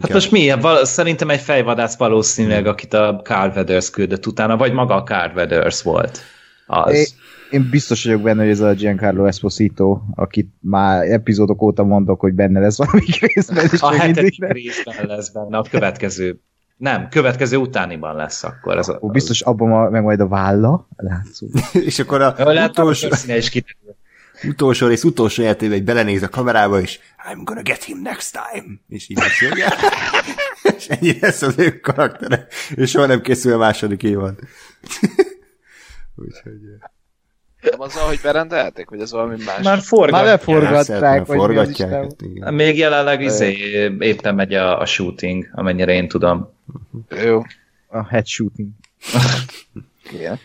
[0.01, 0.49] Hát most mi?
[0.59, 5.35] Val- szerintem egy fejvadász valószínűleg, akit a Carl Weathers küldött utána, vagy maga a Carl
[5.35, 6.19] Weathers volt.
[6.67, 6.93] Az.
[6.93, 7.07] É,
[7.51, 12.33] én biztos vagyok benne, hogy ez a Giancarlo Esposito, akit már epizódok óta mondok, hogy
[12.33, 14.51] benne lesz valami részben, és a mindig hetedik nem.
[14.51, 16.39] részben lesz benne, a következő.
[16.77, 18.77] Nem, következő utániban lesz akkor.
[18.77, 21.47] Ez a, Ó, biztos abban ma, meg majd a válla, látszó.
[21.89, 23.95] És akkor a Lehet, utolsó, hogy színe is kiderül.
[24.43, 26.99] utolsó rész utolsó életében egy belenéz a kamerába, és
[27.31, 28.79] I'm gonna get him next time.
[28.87, 29.73] És így beszélge.
[30.77, 32.47] és ennyi lesz az ő karaktere.
[32.75, 34.39] És soha nem készül a második évad.
[36.15, 36.59] Úgyhogy...
[37.61, 39.63] Nem azzal, hogy berendelték, vagy ez valami más?
[39.63, 40.11] Már forgat.
[40.11, 41.91] Már leforgatták, vagy forgatják.
[41.91, 42.53] Hát igen.
[42.53, 43.51] Még jelenleg izé,
[43.99, 46.53] éppen megy a, a shooting, amennyire én tudom.
[47.23, 47.41] Jó.
[47.87, 48.69] A head shooting.
[50.13, 50.39] Igen.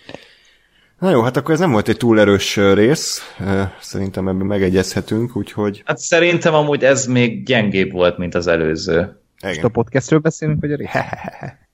[0.98, 3.36] Na jó, hát akkor ez nem volt egy túl erős rész.
[3.80, 5.82] Szerintem ebben megegyezhetünk, úgyhogy...
[5.84, 9.20] Hát szerintem amúgy ez még gyengébb volt, mint az előző.
[9.43, 10.90] Most a podcastről beszélünk, vagy a rész?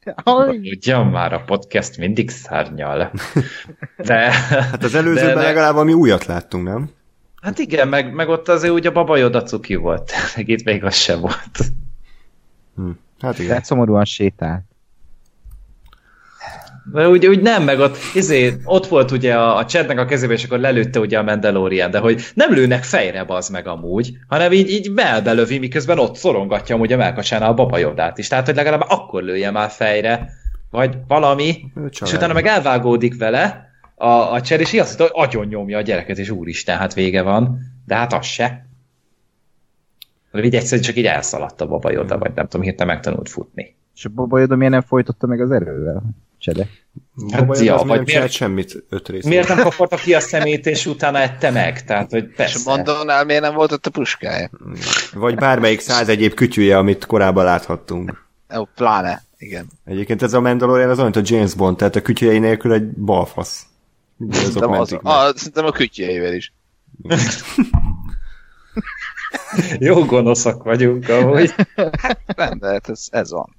[0.62, 3.12] Ugyan már a podcast mindig szárnyal.
[3.96, 4.30] De,
[4.70, 6.90] Hát az előzőben de- de- legalább valami újat láttunk, nem?
[7.42, 10.12] hát igen, meg, meg ott azért ugye a Baba Yoda cuki volt.
[10.36, 11.58] Meg itt még az sem volt.
[12.76, 12.90] Hm.
[13.20, 13.48] Hát igen.
[13.48, 14.62] Tehát szomorúan sétált.
[16.84, 20.32] De úgy, úgy nem, meg ott, izé, ott volt ugye a, a chatnek a kezébe,
[20.32, 24.52] és akkor lelőtte ugye a Mandalorian, de hogy nem lőnek fejre az meg amúgy, hanem
[24.52, 28.28] így, így belbelövi, miközben ott szorongatja amúgy a melkacsánál a babajodát is.
[28.28, 30.30] Tehát, hogy legalább akkor lője már fejre,
[30.70, 32.14] vagy valami, Ő és család.
[32.14, 36.18] utána meg elvágódik vele a, a cser, és így azt hogy agyon nyomja a gyereket,
[36.18, 37.58] és úristen, hát vége van.
[37.86, 38.66] De hát az se.
[40.30, 43.76] Hanem így egyszerűen csak így elszaladt a babajoda, vagy nem tudom, hirtelen megtanult futni.
[43.94, 46.02] És a Baba Yoda miért nem folytatta meg az erővel?
[46.42, 46.68] Csede.
[47.32, 48.30] Hát, ja, ja, vagy miért- miért...
[48.32, 49.24] semmit öt rész.
[49.24, 51.84] Miért nem kaparta ki a szemét, és utána ette meg?
[51.84, 52.70] Tehát, hogy És persze.
[52.70, 54.50] a Mandonál miért nem volt ott a puskája?
[55.12, 58.26] Vagy bármelyik száz egyéb kütyűje, amit korábban láthattunk.
[58.56, 59.22] Ó, pláne.
[59.38, 59.66] Igen.
[59.84, 62.86] Egyébként ez a Mandalorian az olyan, mint a James Bond, tehát a kütyüjei nélkül egy
[62.90, 63.66] balfasz.
[64.30, 66.52] Szerintem, az, a, szerintem a kütyjeivel is.
[69.78, 71.54] Jó gonoszak vagyunk, ahogy.
[72.36, 73.56] Nem, de hát ez, ez van.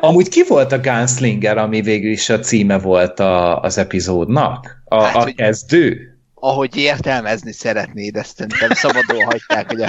[0.00, 4.82] Amúgy ki volt a Gunslinger, ami végül is a címe volt a, az epizódnak?
[4.84, 6.12] A, Hát, a kezdő?
[6.34, 9.88] Ahogy értelmezni szeretnéd, ezt szerintem szabadon hagyták, hogy a,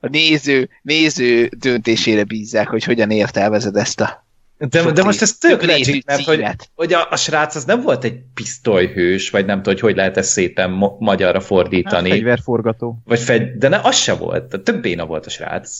[0.00, 4.26] a néző, néző döntésére bízzák, hogy hogyan értelmezed ezt a
[4.58, 6.44] De, de most ez tök legit, mert hogy,
[6.74, 10.16] hogy a, a srác az nem volt egy pisztolyhős, vagy nem tudom, hogy hogy lehet
[10.16, 12.10] ezt szépen mo- magyarra fordítani.
[12.10, 13.02] Fegyverforgató.
[13.04, 14.60] Vagy fegy, de ne, az se volt.
[14.60, 15.78] Tök béna volt a srác.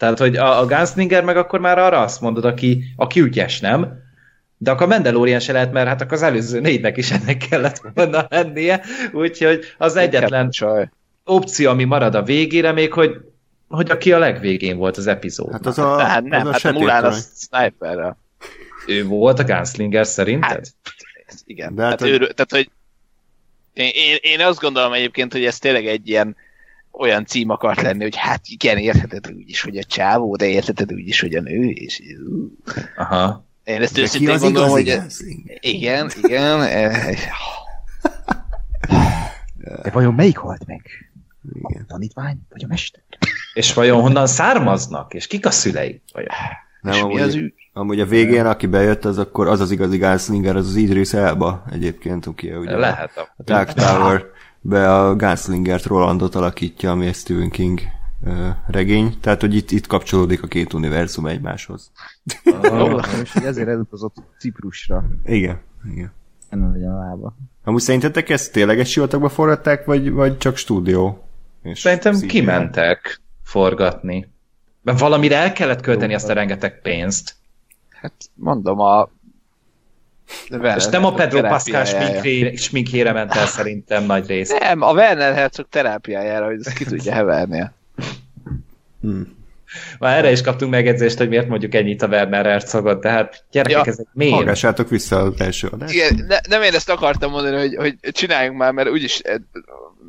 [0.00, 4.02] Tehát, hogy a, a Gunslinger meg akkor már arra azt mondod, aki, aki ügyes, nem?
[4.58, 7.80] De akkor a Mandalorian se lehet, mert hát akkor az előző négynek is ennek kellett
[7.94, 8.80] volna lennie.
[9.12, 10.88] Úgyhogy az egyetlen Csaj.
[11.24, 13.16] opció, ami marad a végére, még hogy,
[13.68, 15.52] hogy aki a legvégén volt az epizód.
[15.52, 18.18] Hát az a, Tehát nem, az a hát a Mulán a sniperrel.
[18.86, 20.50] Ő volt a Gunslinger szerinted?
[20.50, 21.74] Hát, igen.
[21.74, 22.70] De hát, hát ő, tehát, hogy
[23.72, 26.36] én, én, én azt gondolom egyébként, hogy ez tényleg egy ilyen
[26.92, 30.92] olyan cím akart lenni, hogy hát igen, értheted úgy is, hogy a csávó, de értheted
[30.92, 32.02] úgy is, hogy a nő, és.
[32.96, 33.46] Aha.
[33.64, 36.58] én ezt őszintén az gondolom, igazi hogy igen, igen,
[39.82, 40.82] De vajon melyik halt meg?
[41.52, 41.82] Igen.
[41.82, 43.00] A tanítvány, vagy a mester?
[43.54, 45.14] És vajon honnan származnak?
[45.14, 46.02] És kik a szüleik?
[46.12, 46.28] Vajon?
[46.80, 47.54] Nem, és mi amúgy, az ügy?
[47.72, 51.64] amúgy a végén, aki bejött, az akkor az az igazi Gunslinger, az az Idris Elba
[51.70, 53.16] egyébként, aki ugye Lehet.
[53.16, 54.24] a Dark Tower
[54.60, 57.80] be a Gunslingert Rolandot alakítja, ami egy Stephen King
[58.66, 61.90] regény, tehát hogy itt, itt kapcsolódik a két univerzum egymáshoz.
[62.44, 65.04] Ah, És ezért elutazott Ciprusra.
[65.24, 65.60] Igen,
[65.92, 66.12] igen.
[66.50, 67.36] Nem legyen a lába.
[67.64, 71.24] Amúgy szerintetek ezt tényleg egy sivatagba forgatták, vagy, vagy csak stúdió?
[71.62, 72.26] És Szerintem CGI?
[72.26, 74.28] kimentek forgatni.
[74.82, 77.34] Mert valamire el kellett költeni azt a rengeteg pénzt.
[77.88, 79.10] Hát mondom, a
[80.50, 81.84] Werner És nem a Pedro Pascal
[82.56, 84.50] sminkjére ment el szerintem nagy rész.
[84.58, 87.70] Nem, a Werner Herzog terápiájára, hogy ezt ki tudja heverni.
[89.00, 89.20] Hm.
[89.98, 93.84] Már erre is kaptunk megjegyzést, hogy miért mondjuk ennyit a Werner Herzogot, de hát gyerekek,
[93.84, 93.92] Ja.
[93.92, 94.34] ezek miért?
[94.34, 95.94] Hallgassátok vissza az első adást.
[95.94, 99.34] Igen, ne, nem én ezt akartam mondani, hogy, hogy csináljunk már, mert úgyis eh,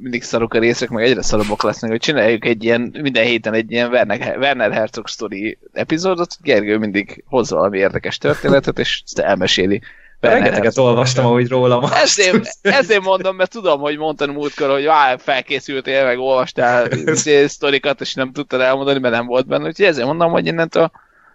[0.01, 3.71] mindig szarok a részek, meg egyre szarabbak lesznek, hogy csináljuk egy ilyen, minden héten egy
[3.71, 9.81] ilyen Werner, Werner Herzog story epizódot, Gergő mindig hoz valami érdekes történetet, és ezt elmeséli
[10.21, 11.83] Rengeteget olvastam ahogy rólam.
[11.93, 16.87] Ezért, ezért mondom, mert tudom, hogy mondtad múltkor, hogy vár, felkészültél, meg olvastál
[17.47, 19.67] sztorikat, és nem tudtad elmondani, mert nem volt benne.
[19.67, 20.91] Úgyhogy ezért mondom, hogy innentől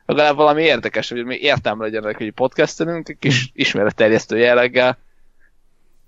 [0.07, 4.99] legalább valami érdekes, hogy mi értelme legyen, hogy podcastelünk, egy kis ismeretterjesztő jelleggel.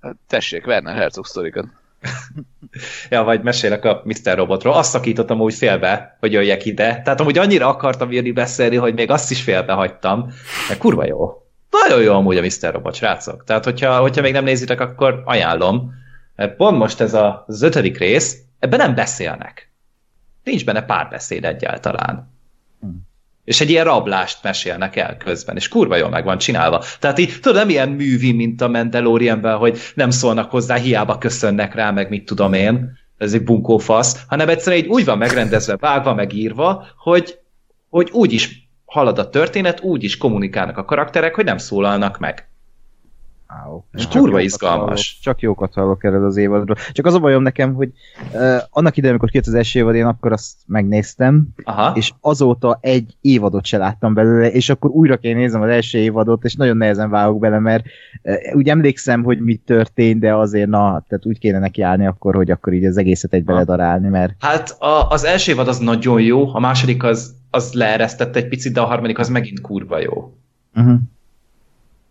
[0.01, 1.67] Hát tessék, Werner Herzog sztorikat.
[3.11, 4.37] ja, vagy mesélek a Mr.
[4.37, 4.75] Robotról.
[4.75, 7.03] Azt szakítottam úgy félbe, hogy jöjjek ide.
[7.05, 10.33] Tehát amúgy annyira akartam írni beszélni, hogy még azt is félbe hagytam.
[10.69, 11.48] De kurva jó.
[11.71, 12.73] Nagyon jó amúgy a Mr.
[12.73, 13.45] Robot, srácok.
[13.45, 15.93] Tehát, hogyha, hogyha még nem nézitek, akkor ajánlom.
[16.57, 19.73] Pont most ez a, az ötödik rész, ebben nem beszélnek.
[20.45, 22.33] Nincs benne párbeszéd egyáltalán.
[22.81, 23.07] Hmm
[23.49, 26.85] és egy ilyen rablást mesélnek el közben, és kurva jól meg van csinálva.
[26.99, 31.75] Tehát így, tudod, nem ilyen művi, mint a Mandalorianben, hogy nem szólnak hozzá, hiába köszönnek
[31.75, 36.15] rá, meg mit tudom én, ez egy bunkófasz, hanem egyszerűen így úgy van megrendezve, vágva,
[36.15, 37.39] megírva, hogy,
[37.89, 42.49] hogy úgy is halad a történet, úgy is kommunikálnak a karakterek, hogy nem szólalnak meg.
[43.65, 43.83] Wow.
[43.93, 44.79] És kurva izgalmas.
[44.87, 46.77] Hallok, csak jókat hallok erről az évadról.
[46.93, 47.93] Csak az a bajom nekem, hogy
[48.33, 51.97] uh, annak idején, amikor kijött az első évad, én akkor azt megnéztem, Aha.
[51.97, 56.45] és azóta egy évadot se láttam belőle, és akkor újra kell nézem az első évadot,
[56.45, 57.85] és nagyon nehezen vágok bele, mert
[58.23, 62.35] uh, úgy emlékszem, hogy mi történt, de azért na, tehát úgy kéne neki állni akkor,
[62.35, 64.35] hogy akkor így az egészet egy beledarálni, mert...
[64.39, 68.73] Hát a, az első évad az nagyon jó, a második az, az leeresztett egy picit,
[68.73, 70.35] de a harmadik az megint kurva jó.
[70.75, 70.99] Uh-huh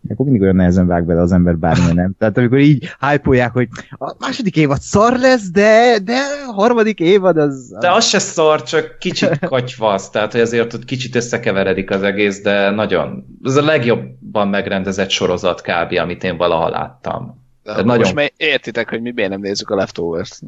[0.09, 2.15] akkor mindig olyan nehezen vág bele az ember bármilyen nem.
[2.17, 7.37] Tehát amikor így hype hogy a második évad szar lesz, de, de a harmadik évad
[7.37, 7.75] az...
[7.79, 12.41] De az se szar, csak kicsit katyvasz, tehát hogy azért ott kicsit összekeveredik az egész,
[12.41, 13.25] de nagyon...
[13.43, 15.97] Ez a legjobban megrendezett sorozat kb.
[16.01, 17.45] amit én valaha láttam.
[17.75, 17.97] De nagyon...
[17.97, 20.41] Most már értitek, hogy mi miért nem nézzük a Leftovers-t.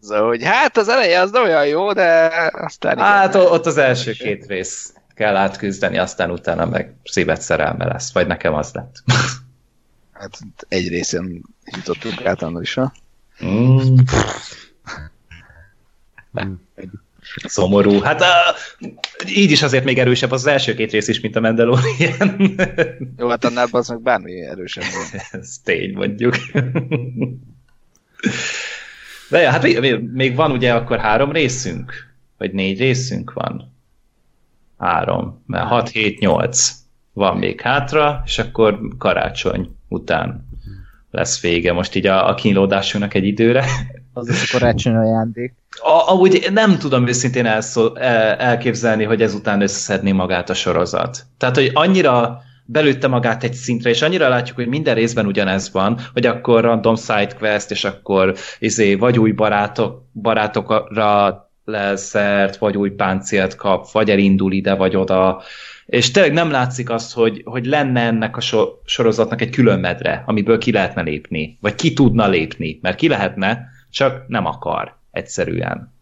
[0.00, 2.98] szóval, hogy hát az eleje az nem olyan jó, de aztán...
[2.98, 8.12] Hát igen, ott az első két rész kell átküzdeni, aztán utána meg szívet szerelme lesz,
[8.12, 9.02] vagy nekem az lett.
[10.12, 11.42] Hát egy részen
[11.76, 12.92] jutottunk át annak is, ha?
[13.44, 13.96] Mm.
[17.36, 18.00] Szomorú.
[18.00, 18.54] Hát a,
[19.26, 22.54] így is azért még erősebb az, az első két rész is, mint a Mandalorian.
[23.18, 24.84] Jó, hát annál az meg bármi erősebb.
[25.30, 26.34] Ez tény, mondjuk.
[29.30, 31.92] De ja, hát még, még van ugye akkor három részünk?
[32.38, 33.72] Vagy négy részünk van?
[34.82, 36.72] három, mert 6, 7, 8
[37.12, 40.48] van még hátra, és akkor karácsony után
[41.10, 41.72] lesz vége.
[41.72, 43.64] Most így a, a kínlódásunknak egy időre.
[44.12, 45.54] Az is a karácsony ajándék.
[45.70, 51.26] A, amúgy nem tudom őszintén elszó, el, elképzelni, hogy ezután összeszedni magát a sorozat.
[51.38, 55.98] Tehát, hogy annyira belőtte magát egy szintre, és annyira látjuk, hogy minden részben ugyanez van,
[56.12, 63.54] hogy akkor random sidequest, és akkor izé, vagy új barátok, barátokra leszert, vagy új páncélt
[63.54, 65.42] kap, vagy elindul ide, vagy oda,
[65.86, 70.22] és tényleg nem látszik az, hogy, hogy lenne ennek a so- sorozatnak egy külön medre,
[70.26, 75.92] amiből ki lehetne lépni, vagy ki tudna lépni, mert ki lehetne, csak nem akar, egyszerűen.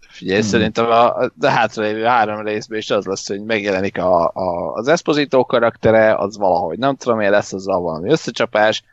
[0.00, 0.48] Figyelj, hmm.
[0.48, 5.44] szerintem a, a hátralévő három részben is az lesz, hogy megjelenik a, a, az Esposito
[5.44, 8.84] karaktere, az valahogy nem tudom, mi lesz azzal valami összecsapás,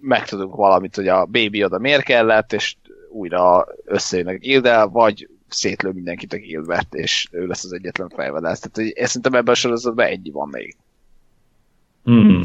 [0.00, 2.76] megtudunk valamit, hogy a baby oda miért kellett, és
[3.10, 8.60] újra összejönnek Gildel, vagy szétlő mindenkit a Gildbert, és ő lesz az egyetlen fejvadász.
[8.60, 10.76] Tehát hogy én szerintem ebben a sorozatban egy van még.
[12.10, 12.40] Mm.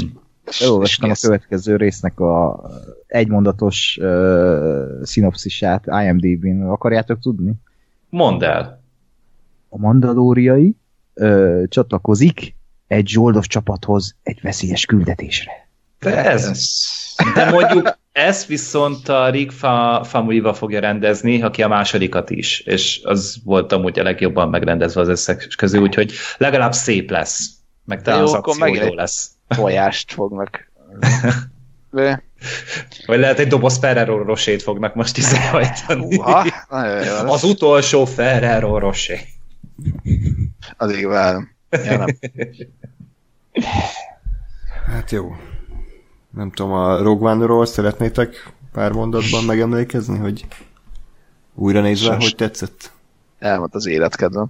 [0.59, 2.61] Elolvastam a következő résznek a
[3.07, 6.61] egymondatos uh, szinopszisát IMDb-n.
[6.61, 7.53] Akarjátok tudni?
[8.09, 8.83] Mondd el.
[9.69, 10.75] A mandalóriai
[11.13, 12.55] uh, csatlakozik
[12.87, 15.51] egy zsoldos csapathoz egy veszélyes küldetésre.
[15.99, 16.51] De ez...
[17.35, 19.51] De mondjuk ezt viszont a Rick
[20.03, 25.07] Famuyiva fogja rendezni, aki a másodikat is, és az volt amúgy a legjobban megrendezve az
[25.07, 27.49] összes közül, úgyhogy legalább szép lesz,
[27.85, 29.36] meg talán az akció jó lesz.
[29.47, 30.71] Tojást fognak.
[33.05, 36.17] Vagy lehet egy doboz Ferrero Rosét fognak most izehajtani.
[37.25, 39.19] Az utolsó Ferrero Rosé.
[40.77, 41.49] Addig várom.
[41.69, 42.05] Ja,
[44.85, 45.35] Hát jó.
[46.29, 50.45] Nem tudom, a Rogue One-ról szeretnétek pár mondatban megemlékezni, hogy
[51.55, 52.23] újra nézve, Sos.
[52.23, 52.91] hogy tetszett?
[53.39, 54.47] Elmond az életkedvem.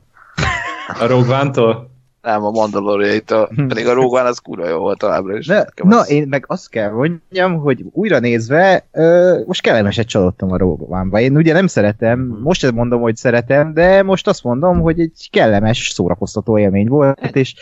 [0.99, 1.89] A Rogue One-tól?
[2.27, 3.49] Nem, a Mandaloriaitól.
[3.67, 5.45] Pedig a One az kurva jó volt továbbra is.
[5.45, 6.09] De, na, az...
[6.09, 11.19] én meg azt kell mondjam, hogy újra nézve, ö, most kellemeset csalódtam a Rogue One-ba.
[11.19, 12.41] Én ugye nem szeretem, hmm.
[12.41, 17.19] most sem mondom, hogy szeretem, de most azt mondom, hogy egy kellemes, szórakoztató élmény volt,
[17.35, 17.55] és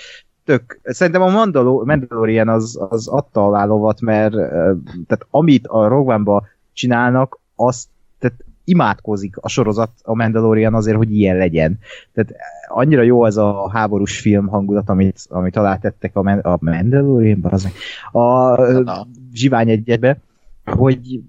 [0.46, 4.34] tök, szerintem a Mandalor, Mandalorian az, az adta alá lovat, mert
[5.08, 6.42] tehát amit a Rogue
[6.74, 7.88] csinálnak, azt
[8.20, 11.80] tehát imádkozik a sorozat, a Mandalorian azért, hogy ilyen legyen.
[12.14, 12.36] Tehát
[12.68, 17.68] annyira jó ez a háborús film hangulat, amit, amit alátettek a, Man- a Mandalorian, az
[18.12, 20.20] a zsivány egyetbe,
[20.66, 21.22] hogy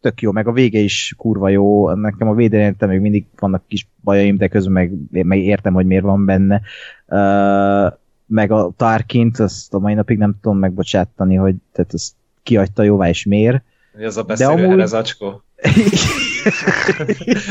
[0.00, 3.88] tök jó, meg a vége is kurva jó, nekem a védelényete még mindig vannak kis
[4.02, 6.60] bajaim, de közben meg, meg értem, hogy miért van benne.
[7.06, 7.92] Uh,
[8.26, 13.08] meg a Tarkint, azt a mai napig nem tudom megbocsátani, hogy tehát ezt kiadta jóvá
[13.08, 13.62] és miért.
[13.96, 15.44] Mi az a beszélő amúgy- amúgy...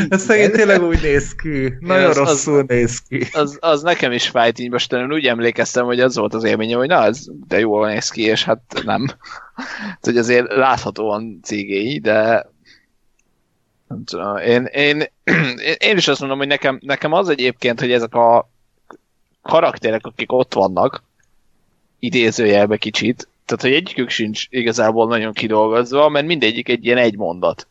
[0.09, 1.73] Ez szegény tényleg úgy néz ki.
[1.79, 3.27] Nagyon az- az- rosszul néz ki.
[3.33, 6.77] Az, az nekem is fájt, így most én úgy emlékeztem, hogy az volt az élményem,
[6.77, 9.05] hogy na, ez de jól néz ki, és hát nem.
[9.55, 12.49] Hát, hogy azért láthatóan cégéi, de
[13.87, 17.91] nem tudom, én, én, én, én is azt mondom, hogy nekem, nekem az egyébként, hogy
[17.91, 18.49] ezek a
[19.41, 21.03] karakterek, akik ott vannak,
[21.99, 27.67] idézőjelbe kicsit, tehát hogy egyikük sincs igazából nagyon kidolgozva, mert mindegyik egy ilyen egy mondat.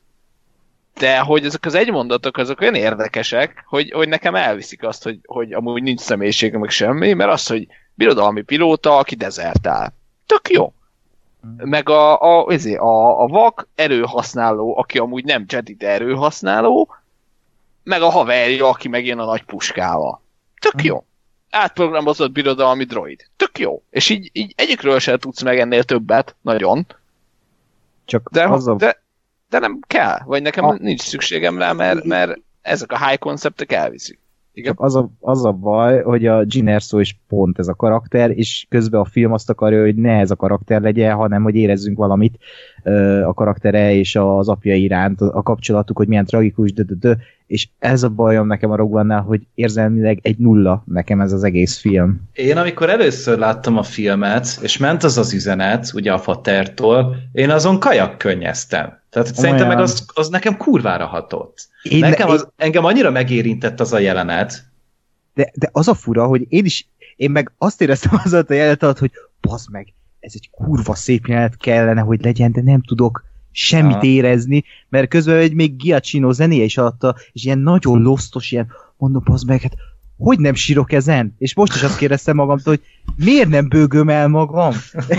[0.95, 5.53] De hogy ezek az egymondatok azok olyan érdekesek, hogy, hogy nekem elviszik azt, hogy, hogy
[5.53, 9.95] amúgy nincs személyisége meg semmi, mert az, hogy birodalmi pilóta, aki dezertál.
[10.27, 10.73] Tök jó.
[11.57, 16.95] Meg a, a, ezért, a, a vak erőhasználó, aki amúgy nem Jedi, de erőhasználó,
[17.83, 20.23] meg a haverja, aki megjön a nagy puskával.
[20.61, 21.05] Tök jó.
[21.51, 23.21] Átprogramozott birodalmi droid.
[23.37, 23.83] Tök jó.
[23.91, 26.87] És így, így egyikről sem tudsz meg ennél többet, nagyon.
[28.05, 29.04] Csak De, az a, de,
[29.55, 33.73] de nem kell, vagy nekem A- nincs szükségem rá, mert, mert ezek a high konceptek
[33.73, 34.19] elviszik.
[34.53, 34.75] Igen.
[34.77, 38.67] Az a, az a baj, hogy a Gin Erso is pont ez a karakter, és
[38.69, 42.39] közben a film azt akarja, hogy ne ez a karakter legyen, hanem hogy érezzünk valamit
[42.83, 47.17] ö, a karaktere és az apja iránt, a kapcsolatuk, hogy milyen tragikus, de, de, de,
[47.55, 51.79] és ez a bajom nekem a Rogue hogy érzelmileg egy nulla nekem ez az egész
[51.79, 52.21] film.
[52.33, 57.51] Én amikor először láttam a filmet, és ment az az üzenet, ugye a fatertól, én
[57.51, 59.01] azon kajak könnyeztem.
[59.11, 61.69] Tehát szerintem meg az, az nekem kurvára hatott.
[61.83, 64.65] Én, Nekem én, az, engem annyira megérintett az a jelenet.
[65.35, 68.83] de, de az a fura, hogy én is, én meg azt éreztem az a jelenet
[68.83, 73.25] alatt, hogy bazd meg, ez egy kurva szép jelenet kellene, hogy legyen, de nem tudok
[73.57, 74.05] semmit Aha.
[74.05, 79.23] érezni, mert közben egy még Giacchino zenéje is adta, és ilyen nagyon losztos, ilyen, mondom,
[79.25, 79.75] bazd meg, hát
[80.17, 81.35] hogy nem sírok ezen?
[81.39, 82.85] És most is azt kérdeztem magamtól, hogy
[83.25, 84.73] miért nem bőgöm el magam?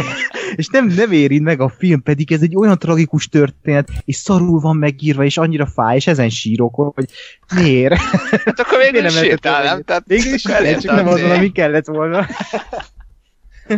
[0.56, 4.60] és nem, nem érint meg a film, pedig ez egy olyan tragikus történet, és szarul
[4.60, 7.06] van megírva, és annyira fáj, és ezen sírok, hogy
[7.56, 7.98] miért?
[8.46, 9.84] Hát akkor is nem sírtál, nem?
[9.84, 12.28] Tehát Végül is nem, csak azon, ami kellett volna.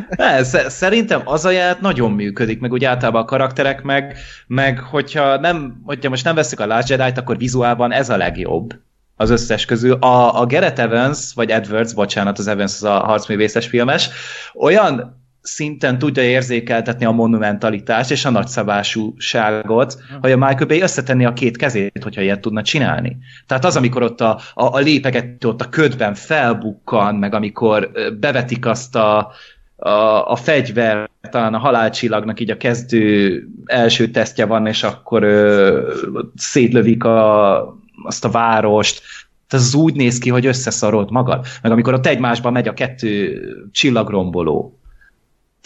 [0.10, 4.80] Ne, sz- szerintem az a jelenet nagyon működik, meg úgy általában a karakterek, meg, meg
[4.80, 8.76] hogyha, nem, hogyha most nem veszük a Last Jedi-t, akkor vizuálban ez a legjobb
[9.16, 9.94] az összes közül.
[9.94, 14.10] A, a Gareth Evans, vagy Edwards, bocsánat, az Evans az a harcművészes filmes,
[14.56, 21.34] olyan szinten tudja érzékeltetni a monumentalitást és a nagyszabásúságot, hogy a Michael Bay összetenni a
[21.34, 23.18] két kezét, hogyha ilyet tudna csinálni.
[23.46, 28.66] Tehát az, amikor ott a, a, a lépegető ott a ködben felbukkan, meg amikor bevetik
[28.66, 29.32] azt a,
[29.78, 35.94] a, a fegyver, talán a halálcsillagnak így a kezdő első tesztje van, és akkor ö,
[36.36, 37.58] szétlövik a,
[38.04, 39.02] azt a várost,
[39.48, 41.46] tehát az úgy néz ki, hogy összeszarod magad.
[41.62, 43.42] Meg amikor ott egymásban megy a kettő
[43.72, 44.80] csillagromboló.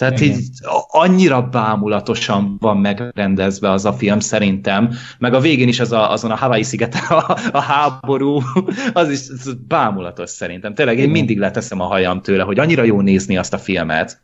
[0.02, 0.38] Tehát Igen.
[0.38, 0.50] így
[0.88, 6.32] annyira bámulatosan van megrendezve az a film szerintem, meg a végén is az a, azon
[6.32, 8.40] a Hawaii szigeten a, a háború,
[8.94, 10.74] az is az bámulatos szerintem.
[10.74, 11.16] Tényleg én Igen.
[11.16, 14.22] mindig leteszem a hajam tőle, hogy annyira jó nézni azt a filmet.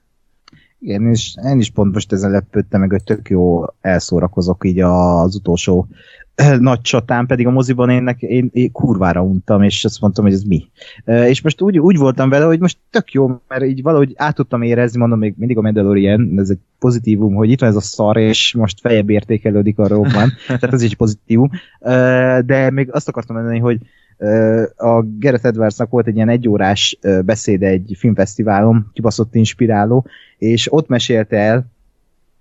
[0.80, 5.36] Igen, és én is pont most ezen lepődtem meg, hogy tök jó elszórakozok így az
[5.36, 5.88] utolsó
[6.60, 10.34] nagy csatán, pedig a moziban én, nek- én, én kurvára untam, és azt mondtam, hogy
[10.34, 10.70] ez mi.
[11.06, 14.62] És most úgy, úgy voltam vele, hogy most tök jó, mert így valahogy át tudtam
[14.62, 18.18] érezni, mondom még mindig a Mandalorian, ez egy pozitívum, hogy itt van ez a szar,
[18.18, 20.12] és most feljebb értékelődik a Rogue
[20.48, 21.50] tehát ez is pozitívum.
[22.46, 23.80] De még azt akartam mondani, hogy
[24.76, 30.06] a Gareth Edwardsnak volt egy ilyen egyórás beszéde egy filmfesztiválon, kibaszott inspiráló,
[30.38, 31.66] és ott mesélte el,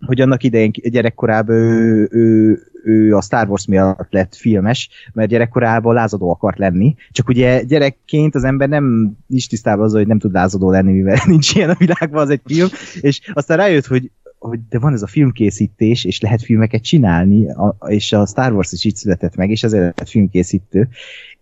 [0.06, 5.94] hogy annak idején gyerekkorában ő, ő, ő a Star Wars miatt lett filmes, mert gyerekkorában
[5.94, 10.32] lázadó akart lenni, csak ugye gyerekként az ember nem is tisztában az, hogy nem tud
[10.32, 12.68] lázadó lenni, mivel nincs ilyen a világban, az egy film,
[13.00, 17.76] és aztán rájött, hogy hogy de van ez a filmkészítés, és lehet filmeket csinálni, a,
[17.86, 20.88] és a Star Wars is így született meg, és ezért lett filmkészítő.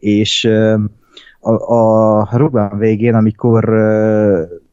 [0.05, 0.45] És
[1.41, 3.65] a, a One végén, amikor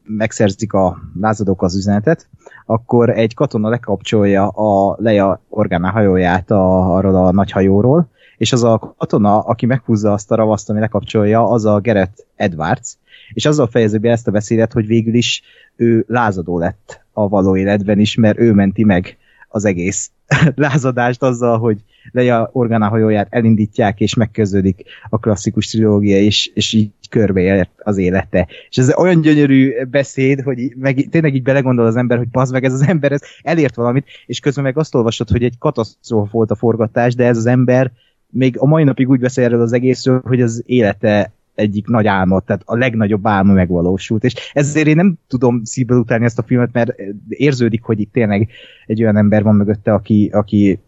[0.02, 2.28] megszerzik a lázadók az üzenetet,
[2.66, 8.62] akkor egy katona lekapcsolja a Leia Organa hajóját a, arról a nagy hajóról, és az
[8.64, 12.96] a katona, aki meghúzza azt a ravaszt, ami lekapcsolja, az a Gareth Edwards,
[13.32, 15.42] és azzal fejezi be ezt a beszédet, hogy végül is
[15.76, 19.16] ő lázadó lett a való életben is, mert ő menti meg
[19.48, 20.10] az egész
[20.54, 26.90] lázadást azzal, hogy, Leia Organa hajóját elindítják, és megkezdődik a klasszikus trilógia, és, és így
[27.10, 28.48] körbeért az élete.
[28.68, 32.64] És ez olyan gyönyörű beszéd, hogy meg, tényleg így belegondol az ember, hogy bazd meg
[32.64, 36.50] ez az ember, ez elért valamit, és közben meg azt olvasod, hogy egy katasztrófa volt
[36.50, 37.92] a forgatás, de ez az ember
[38.32, 42.44] még a mai napig úgy beszél erről az egészről, hogy az élete egyik nagy álmot,
[42.44, 46.72] tehát a legnagyobb álma megvalósult, és ezért én nem tudom szívből utálni ezt a filmet,
[46.72, 46.94] mert
[47.28, 48.48] érződik, hogy itt tényleg
[48.86, 50.78] egy olyan ember van mögötte, aki, aki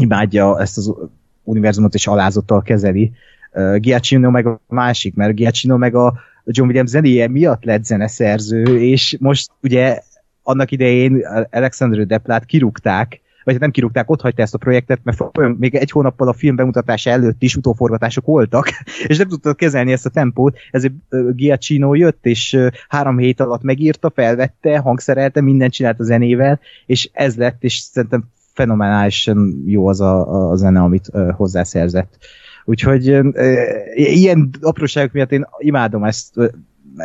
[0.00, 0.94] imádja ezt az
[1.42, 3.12] univerzumot és alázottal kezeli.
[3.52, 6.14] Uh, Giacchino meg a másik, mert Giacchino meg a
[6.44, 10.00] John Williams zenéje miatt lett zeneszerző, és most ugye
[10.42, 15.18] annak idején Alexander Deplát kirúgták, vagy hát nem kirúgták, ott hagyta ezt a projektet, mert
[15.58, 18.68] még egy hónappal a film bemutatása előtt is utóforgatások voltak,
[19.06, 20.94] és nem tudta kezelni ezt a tempót, ezért
[21.34, 22.58] Giacchino jött, és
[22.88, 28.24] három hét alatt megírta, felvette, hangszerelte, mindent csinált a zenével, és ez lett, és szerintem
[28.60, 32.16] fenomenálisan jó az a, a zene, amit ö, hozzászerzett.
[32.64, 33.52] Úgyhogy ö, ö,
[33.94, 36.46] ilyen apróságok miatt én imádom ezt ö,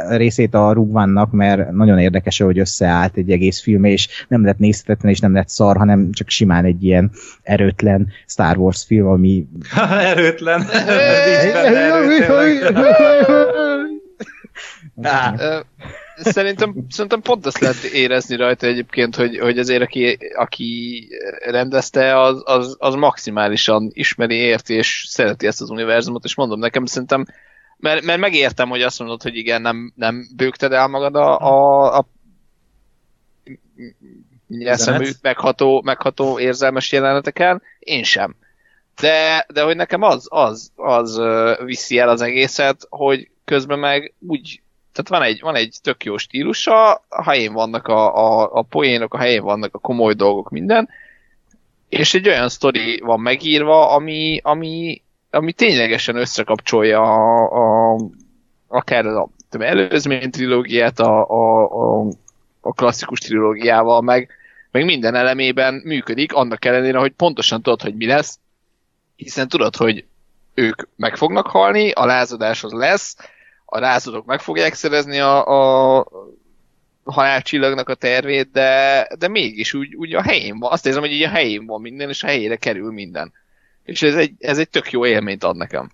[0.10, 5.12] részét a Rugvannak, mert nagyon érdekes, hogy összeállt egy egész film, és nem lett nézhetetlen,
[5.12, 7.12] és nem lett szar, hanem csak simán egy ilyen
[7.44, 9.48] erőtlen Star Wars film, ami...
[10.16, 10.62] erőtlen.
[14.96, 15.56] Erőtlen.
[16.16, 21.08] Szerintem, szerintem pont azt lehet érezni rajta egyébként, hogy, hogy azért aki, aki
[21.46, 26.86] rendezte, az, az, az maximálisan ismeri, érti és szereti ezt az univerzumot, és mondom nekem,
[26.86, 27.26] szerintem,
[27.78, 31.98] mert, mert megértem, hogy azt mondod, hogy igen, nem, nem bőgted el magad a, a,
[31.98, 32.08] a
[34.48, 38.36] nyelszemű, megható, megható érzelmes jeleneteken, én sem.
[39.02, 41.22] De, de hogy nekem az, az, az
[41.64, 44.62] viszi el az egészet, hogy közben meg úgy
[44.96, 49.14] tehát van egy, van egy tök jó stílusa, a helyén vannak a, a, a poénok,
[49.14, 50.90] a helyén vannak a komoly dolgok, minden,
[51.90, 58.00] és egy olyan sztori van megírva, ami, ami, ami ténylegesen összekapcsolja a, a,
[58.68, 62.08] akár a tudom, előzmény trilógiát a, a, a,
[62.62, 64.30] a klasszikus trilógiával, meg,
[64.72, 68.40] meg minden elemében működik, annak ellenére, hogy pontosan tudod, hogy mi lesz,
[69.16, 70.06] hiszen tudod, hogy
[70.54, 73.16] ők meg fognak halni, a lázadás az lesz,
[73.76, 75.46] a lázadók meg fogják szerezni a,
[75.98, 76.08] a
[77.04, 80.72] halálcsillagnak a tervét, de, de mégis úgy, úgy a helyén van.
[80.72, 83.34] Azt érzem, hogy így a helyén van minden, és a helyére kerül minden.
[83.84, 85.92] És ez egy, ez egy tök jó élményt ad nekem.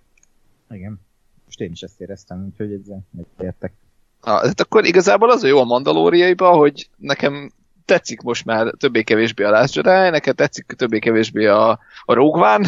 [0.69, 0.99] Igen.
[1.45, 3.73] Most én is ezt éreztem, úgyhogy ezzel megértek.
[4.19, 7.51] Ah, hát akkor igazából az a jó a Mandalóriaiban, hogy nekem
[7.85, 12.67] tetszik most már többé-kevésbé a Last Jedi, nekem tetszik többé-kevésbé a, a Rogue One.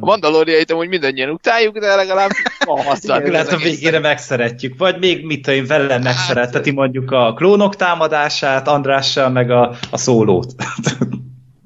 [0.00, 2.30] A Mandalóriait amúgy mindannyian utáljuk, de legalább
[2.66, 3.20] van használ.
[3.20, 4.78] Igen, lehet a végére megszeretjük.
[4.78, 9.96] Vagy még mit tudom, én, vele megszeretteti mondjuk a klónok támadását, Andrással, meg a, a
[9.96, 10.54] szólót.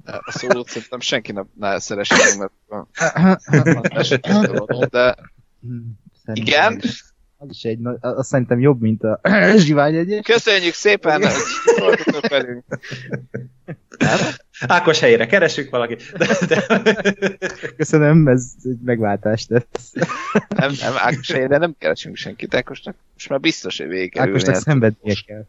[0.05, 2.53] A szólót szerintem senki nem ne szeresse meg, mert
[4.91, 5.15] de
[6.25, 6.81] Szerintem igen,
[7.37, 9.21] Az is egy, na- az szerintem jobb, mint a
[9.57, 10.21] zsivány egyé.
[10.21, 11.23] köszönjük szépen,
[11.79, 12.65] hogy velünk.
[13.99, 14.19] Nem?
[14.67, 16.13] Ákos helyére keresünk valakit.
[16.17, 16.67] De, de...
[17.77, 19.93] Köszönöm, ez egy megváltás lesz.
[20.49, 24.51] Nem, nem, Ákos helyére nem keresünk senkit, Ákosnak most már biztos, hogy végig kell Ákosnak
[24.51, 24.61] ülni.
[24.63, 25.47] szenvednie kell.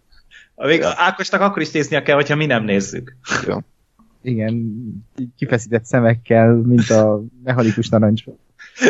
[0.55, 3.15] Még Ákosnak akkor is néznie kell, hogyha mi nem nézzük.
[3.47, 3.57] Jó.
[4.21, 4.73] Igen,
[5.37, 8.23] kifeszített szemekkel, mint a mechanikus narancs.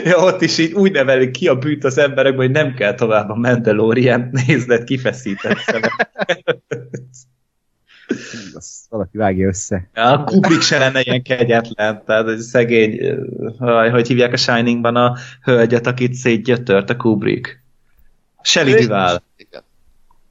[0.04, 3.30] Ja, ott is így úgy nevelik ki a bűt az emberekből, hogy nem kell tovább
[3.30, 6.10] a Mandalorian nézned kifeszített szemek.
[8.54, 9.90] Azt valaki vágja össze.
[9.94, 13.00] Ja, a Kubrick se lenne ilyen kegyetlen, tehát egy szegény,
[13.92, 17.64] hogy hívják a Shiningban a hölgyet, akit szétgyötört a Kubrick.
[18.42, 18.78] Shelley.
[18.78, 19.64] Igen.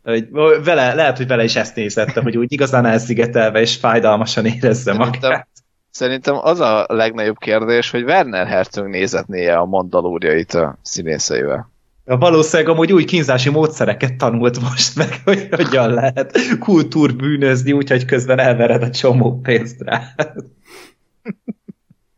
[0.02, 0.28] Hogy
[0.64, 5.10] vele, lehet, hogy vele is ezt nézette, hogy úgy igazán elszigetelve és fájdalmasan érezze Szerintem,
[5.30, 5.48] magát.
[5.90, 11.70] szerintem az a legnagyobb kérdés, hogy Werner Herzog nézetnie a mandalóriait a színészeivel.
[12.08, 18.04] Ja, valószínűleg amúgy új kínzási módszereket tanult most meg, hogy hogyan lehet kultúr bűnözni, úgyhogy
[18.04, 20.14] közben elvered a csomó pénzt rá.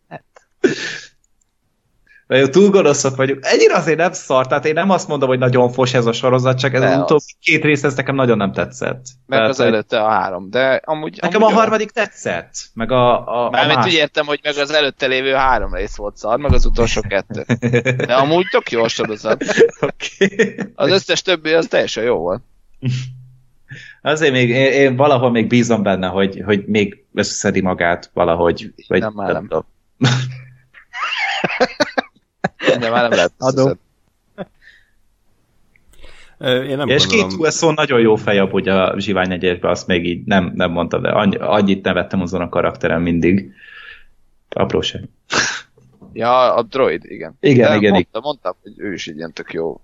[0.09, 0.19] Na
[2.39, 3.39] jó, túl gonoszak vagyunk.
[3.43, 6.59] Ennyire azért nem szar, tehát én nem azt mondom, hogy nagyon fos ez a sorozat,
[6.59, 9.07] csak ez De az utóbbi két rész, ez nekem nagyon nem tetszett.
[9.27, 11.19] Meg Tehát, az előtte a három, de amúgy...
[11.21, 13.87] Nekem amúgy a harmadik tetszett, meg a, a, a Mármint más.
[13.87, 17.45] úgy értem, hogy meg az előtte lévő három rész volt szar, meg az utolsó kettő.
[17.97, 19.45] De amúgy tök jó a sorozat.
[19.81, 20.57] Oké.
[20.75, 22.43] Az összes többi az teljesen jó volt.
[24.03, 28.73] Azért még, én, én valahol még bízom benne, hogy, hogy még összeszedi magát valahogy.
[28.89, 29.13] Vagy, Nem,
[29.49, 29.65] nem.
[32.79, 33.33] De már nem lehet.
[33.39, 33.79] Adom.
[36.41, 40.25] Én nem És két USO nagyon jó fej amúgy a Zsivány egyesbe, azt még így
[40.25, 43.53] nem, nem mondtam, de annyi, annyit nevettem azon a karakterem mindig.
[44.49, 45.09] Apróság.
[46.13, 47.37] Ja, a droid, igen.
[47.41, 49.81] Igen, De igen, mondtam, mondtam, hogy ő is egy ilyen tök jó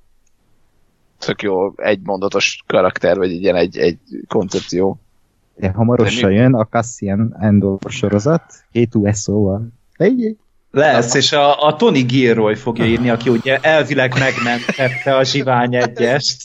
[1.18, 3.98] tök jó egymondatos karakter, vagy egy ilyen egy, egy
[4.28, 5.00] koncepció.
[5.54, 8.42] De hamarosan jön a Cassian Endor sorozat,
[8.72, 9.60] K2SO-val.
[9.92, 10.36] Egy-
[10.76, 16.42] Lesz, és a, a Tony Gilroy fogja írni, aki ugye elvileg megmentette a Zsivány egyest,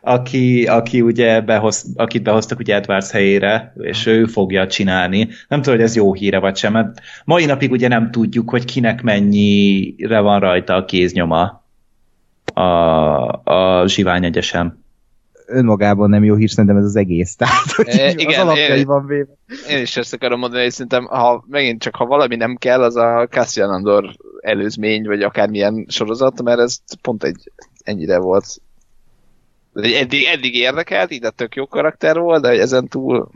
[0.00, 5.28] aki, aki ugye behoz, akit behoztak ugye Edwards helyére, és ő fogja csinálni.
[5.48, 8.64] Nem tudom, hogy ez jó híre vagy sem, mert mai napig ugye nem tudjuk, hogy
[8.64, 11.64] kinek mennyire van rajta a kéznyoma
[12.54, 12.62] a,
[13.52, 14.81] a Zsivány egyesen.
[15.46, 17.36] Önmagában nem jó hír, szerintem ez az egész.
[17.36, 19.32] Tehát, hogy E, az igen, alapjai én- van véve.
[19.68, 22.96] Én is ezt akarom mondani, hogy szerintem, ha megint csak ha valami nem kell, az
[22.96, 27.52] a Cassian Andor előzmény, vagy akármilyen sorozat, mert ez pont egy
[27.84, 28.46] ennyire volt.
[29.74, 33.30] Eddig, eddig érdekelt, így de tök jó karakter volt, de hogy ezen túl,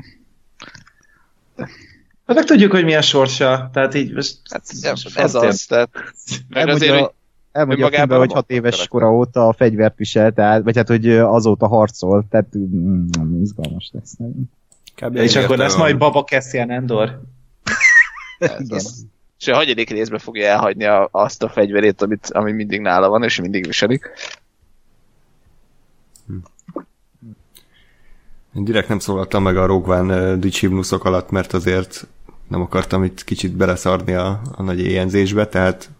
[2.26, 4.62] Hát meg tudjuk, hogy milyen sorsa, tehát így most hát
[5.14, 5.90] ez azt az, tehát
[6.48, 7.10] meg azért, Elmondja, hogy
[7.56, 8.88] elmondja a filmben, hogy hat éves karakter.
[8.88, 14.16] kora óta a fegyvert visel, tehát, vagy hát, hogy azóta harcol, tehát mm, izgalmas lesz.
[14.94, 15.16] Kb.
[15.16, 17.20] És akkor lesz majd Baba Cassian Endor?
[18.68, 19.06] az.
[19.38, 23.22] És a hagyadik részben fogja elhagyni a, azt a fegyverét, amit, ami mindig nála van,
[23.22, 24.00] és mindig viseli.
[28.54, 32.06] Én direkt nem szólaltam meg a Rogue One uh, dicsibnuszok alatt, mert azért
[32.48, 35.90] nem akartam itt kicsit beleszarni a, a nagy éjenzésbe, tehát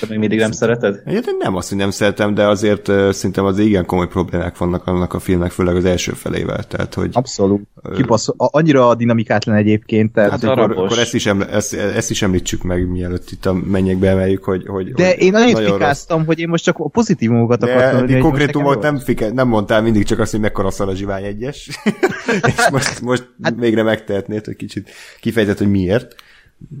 [0.00, 1.02] Te még mindig nem szereted?
[1.04, 4.86] egyébként nem azt, hogy nem szeretem, de azért uh, szerintem az igen komoly problémák vannak
[4.86, 7.62] annak a filmnek, főleg az első felével, tehát hogy Abszolút.
[7.94, 12.22] Kipasz, a- annyira dinamikátlan egyébként, tehát, Hát akkor, akkor ezt, is emle, ezt, ezt is
[12.22, 15.78] említsük meg, mielőtt itt a mennyekbe emeljük, hogy, hogy de hogy én annyit nagyon rossz.
[15.78, 18.06] fikáztam, hogy én most csak a pozitívumokat akartam.
[18.06, 21.70] De konkrétumot nem, fike, nem mondtál mindig csak azt, hogy mekkora szar a zsivány egyes.
[22.56, 26.14] És most, most hát, végre megtehetnéd, hogy kicsit kifejtett, hogy miért.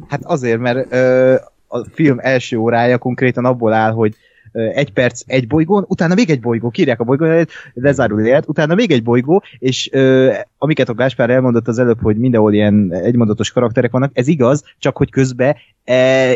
[0.08, 1.34] Hát azért, mert ö,
[1.68, 4.14] a film első órája konkrétan abból áll, hogy
[4.52, 8.90] egy perc egy bolygón, utána még egy bolygó, kírják a bolygón, lezárul élet, utána még
[8.90, 13.90] egy bolygó, és ö, amiket a Gáspár elmondott az előbb, hogy mindenhol ilyen egymondatos karakterek
[13.90, 16.30] vannak, ez igaz, csak hogy közben e,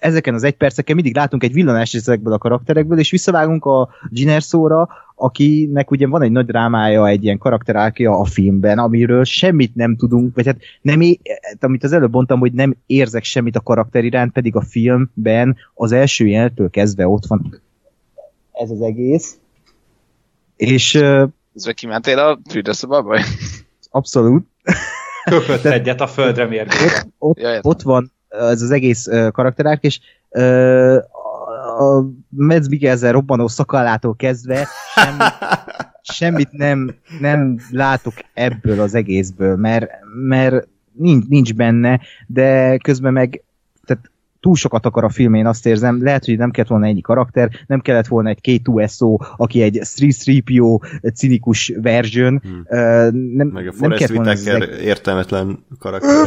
[0.00, 4.88] ezeken az egy perceken mindig látunk egy villanást ezekből a karakterekből, és visszavágunk a Ginerszóra,
[5.14, 10.34] akinek ugye van egy nagy drámája, egy ilyen karakterákia a filmben, amiről semmit nem tudunk,
[10.34, 14.04] vagy hát nem, é- hát amit az előbb mondtam, hogy nem érzek semmit a karakter
[14.04, 17.60] iránt, pedig a filmben az első jelenettől kezdve ott van
[18.52, 19.36] ez az egész.
[20.56, 23.18] És uh, Ez meg kimentél a fürdőszobába?
[23.90, 24.46] abszolút
[25.24, 27.04] Köpött egyet a földre mérgére.
[27.18, 27.70] ott, Ja, értem.
[27.70, 30.00] ott van ez az egész karakterák, és
[31.78, 35.34] a Mads Mikkelsen robbanó szakallától kezdve semmit,
[36.16, 43.42] semmit nem, nem látok ebből az egészből, mert, mert nincs, nincs benne, de közben meg
[43.84, 44.10] tehát
[44.42, 47.50] túl sokat akar a film, én azt érzem, lehet, hogy nem kellett volna ennyi karakter,
[47.66, 50.80] nem kellett volna egy K2SO, aki egy 3-3PO
[51.14, 52.62] cinikus version, Hmm.
[53.34, 56.26] Nem, Meg a nem Forrest kellett volna ez az Whitaker értelmetlen karakter.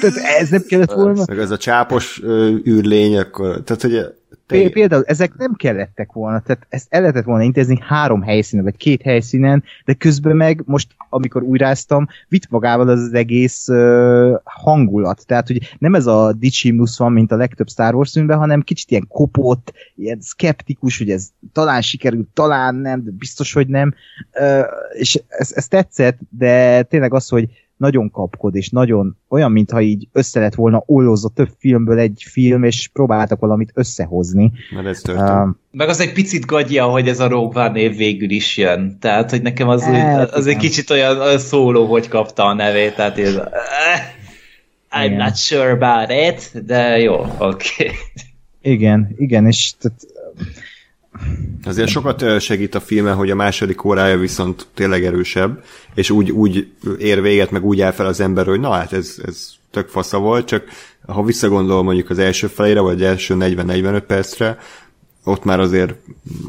[0.00, 1.24] Tehát ez nem kellett volna.
[1.26, 2.22] Meg ez a csápos
[2.66, 4.14] űrlény, akkor, tehát hogy
[4.46, 8.76] Pé- Például ezek nem kellettek volna, tehát ezt el lehetett volna intézni három helyszínen, vagy
[8.76, 15.26] két helyszínen, de közben meg most, amikor újráztam, vitt magával az, az egész uh, hangulat.
[15.26, 18.90] Tehát, hogy nem ez a dicsimnusz van, mint a legtöbb Star Wars filmben, hanem kicsit
[18.90, 23.94] ilyen kopott, ilyen skeptikus, hogy ez talán sikerült, talán nem, de biztos, hogy nem.
[24.40, 29.80] Uh, és ez, ez tetszett, de tényleg az, hogy nagyon kapkod, és nagyon olyan, mintha
[29.80, 34.52] így össze lett volna ollózva több filmből egy film, és próbáltak valamit összehozni.
[34.74, 35.28] Mert ez történt.
[35.28, 38.96] Um, Meg az egy picit gagya, hogy ez a Rogue One név végül is jön.
[39.00, 42.54] Tehát, hogy nekem az, úgy, Hát, az egy kicsit olyan, olyan szóló, hogy kapta a
[42.54, 43.40] nevét, tehát ez,
[44.90, 45.16] I'm Igen.
[45.16, 47.84] not sure about it, de jó, oké.
[47.84, 47.96] Okay.
[48.60, 49.98] igen, igen, és tehát,
[51.64, 55.64] Azért sokat segít a filmen, hogy a második órája viszont tényleg erősebb,
[55.94, 56.68] és úgy, úgy
[56.98, 60.18] ér véget, meg úgy áll fel az ember, hogy na hát ez, ez tök fasza
[60.18, 60.64] volt, csak
[61.06, 64.58] ha visszagondol mondjuk az első felére, vagy az első 40-45 percre,
[65.24, 65.94] ott már azért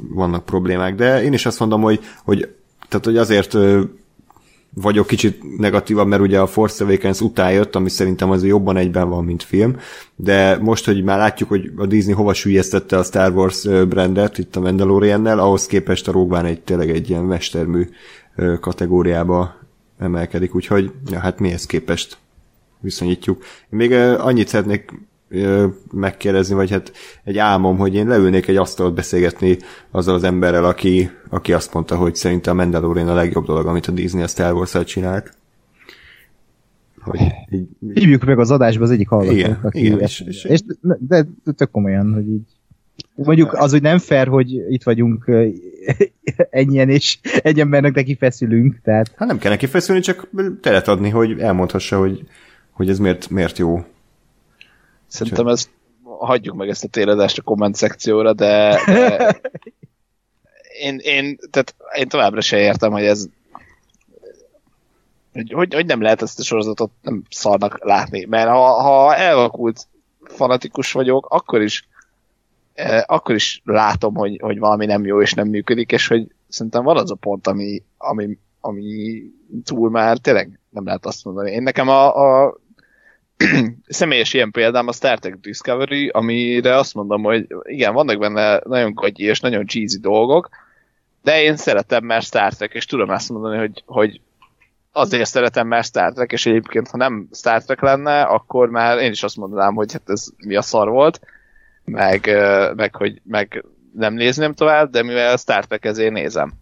[0.10, 0.95] vannak problémák.
[0.95, 2.49] De én is azt mondom, hogy, hogy,
[2.89, 3.57] tehát, hogy azért
[4.82, 9.10] vagyok kicsit negatívabb, mert ugye a Force Awakens után jött, ami szerintem az jobban egyben
[9.10, 9.76] van, mint film,
[10.16, 14.56] de most, hogy már látjuk, hogy a Disney hova süllyesztette a Star Wars brandet, itt
[14.56, 17.88] a Mandaloriannel, ahhoz képest a Rogue egy tényleg egy ilyen mestermű
[18.60, 19.56] kategóriába
[19.98, 22.18] emelkedik, úgyhogy ja, hát mihez képest
[22.80, 23.44] viszonyítjuk.
[23.44, 24.91] Én még annyit szeretnék
[25.91, 26.91] megkérdezni, vagy hát
[27.24, 29.58] egy álmom, hogy én leülnék egy asztalt beszélgetni
[29.91, 33.86] azzal az emberrel, aki, aki azt mondta, hogy szerintem a Mandalorian a legjobb dolog, amit
[33.88, 35.34] a Disney a Star wars csinált.
[37.02, 40.60] hogy így, Hívjuk meg az adásba az egyik hallgatót, Igen, aki igen, és- és- és,
[40.99, 42.41] de, de tök komolyan, hogy így
[43.16, 45.32] Mondjuk az, hogy nem fair, hogy itt vagyunk
[46.49, 50.30] ennyien, és egy embernek neki feszülünk, tehát hát nem kell neki feszülni, csak
[50.62, 52.28] teret adni, hogy elmondhassa, hogy,
[52.72, 53.84] hogy ez miért, miért jó.
[55.08, 55.70] Szerintem ezt
[56.04, 59.40] hagyjuk meg ezt a téredást a komment szekcióra, de, de
[60.88, 63.28] én, én, tehát én továbbra se értem, hogy ez
[65.34, 69.88] hogy, hogy, hogy nem lehet ezt a sorozatot nem szarnak látni, mert ha, ha elvakult
[70.24, 71.88] fanatikus vagyok, akkor is
[72.74, 76.84] eh, akkor is látom, hogy, hogy valami nem jó és nem működik, és hogy szerintem
[76.84, 79.22] van az a pont, ami, ami, ami
[79.64, 81.52] túl már tényleg nem lehet azt mondani.
[81.52, 82.16] Én nekem a,
[82.46, 82.58] a
[83.88, 88.93] személyes ilyen példám a Star Trek Discovery, amire azt mondom, hogy igen, vannak benne nagyon
[88.93, 90.49] gagyi és nagyon cheesy dolgok,
[91.23, 94.22] de én szeretem már Star Trek, és tudom azt mondani, hogy, hogy
[94.91, 99.11] azért szeretem már Star Trek, és egyébként, ha nem Star Trek lenne, akkor már én
[99.11, 101.19] is azt mondanám, hogy hát ez mi a szar volt,
[101.85, 102.26] meg,
[102.76, 106.53] meg hogy meg nem nézném tovább, de mivel Star Trek ezért nézem.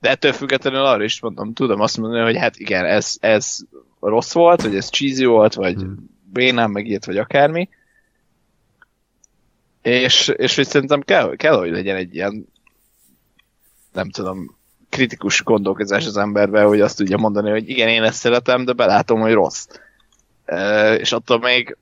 [0.00, 3.58] De ettől függetlenül arra is mondom, tudom azt mondani, hogy hát igen, ez, ez
[4.00, 6.10] rossz volt, vagy ez cheesy volt, vagy hmm.
[6.32, 7.68] bénám, meg ilyet, vagy akármi.
[9.82, 12.48] És, és hogy szerintem kell, kell, hogy legyen egy ilyen
[13.92, 14.56] nem tudom,
[14.88, 19.20] kritikus gondolkozás az emberben, hogy azt tudja mondani, hogy igen, én ezt szeretem, de belátom,
[19.20, 19.66] hogy rossz.
[20.44, 21.76] E, és attól még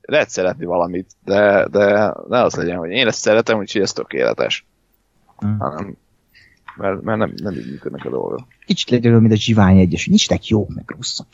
[0.00, 4.66] lehet szeretni valamit, de, de ne az legyen, hogy én ezt szeretem, úgyhogy ez tökéletes.
[5.46, 5.58] Mm.
[5.58, 5.96] Hanem,
[6.76, 8.40] mert, mert nem, nem így működnek a dolgok.
[8.66, 11.26] kicsit legyen mint a Zsivány egyes, hogy nincsnek jók, meg rosszak.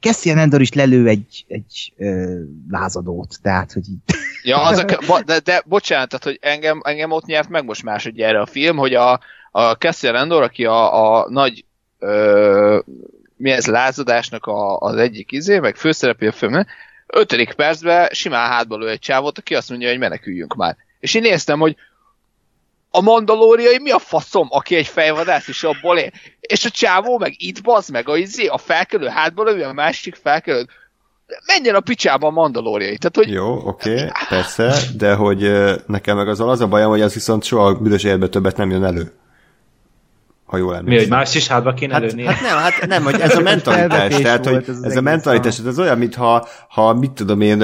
[0.00, 3.98] Cassian Endor is lelő egy, egy ö, lázadót, tehát, hogy így...
[4.42, 7.82] Ja, az a, bo- de, de bocsánat, tehát, hogy engem, engem ott nyert meg most
[7.82, 9.20] másodja erre a film, hogy a,
[9.50, 11.64] a Cassian Endor, aki a, a nagy
[11.98, 12.78] ö,
[13.36, 16.64] mi ez, lázadásnak a, az egyik izé, meg főszereplő a film,
[17.06, 20.76] ötödik percben simán hátba lő egy csávot, aki azt mondja, hogy meneküljünk már.
[21.00, 21.76] És én néztem, hogy
[22.98, 26.10] a mandalóriai mi a faszom, aki egy fejvadász, és abból él.
[26.40, 30.14] És a csávó meg itt bazd meg, a, izé, a felkelő hátba lövő, a másik
[30.22, 30.66] felkelő.
[31.46, 32.98] Menjen a picsába a mandalóriai.
[32.98, 35.52] Tehát, hogy Jó, oké, okay, persze, de hogy
[35.86, 38.84] nekem meg az az a bajom, hogy az viszont soha büdös életben többet nem jön
[38.84, 39.12] elő.
[40.48, 41.08] Ha jól Mi, emlékszem.
[41.08, 42.24] hogy más is hátba kéne Hát, lőni?
[42.24, 45.78] hát nem, hát nem, hogy ez a mentalitás, tehát, hogy ez ez a mentalitás, ez
[45.78, 47.58] olyan, mintha, ha mit tudom én,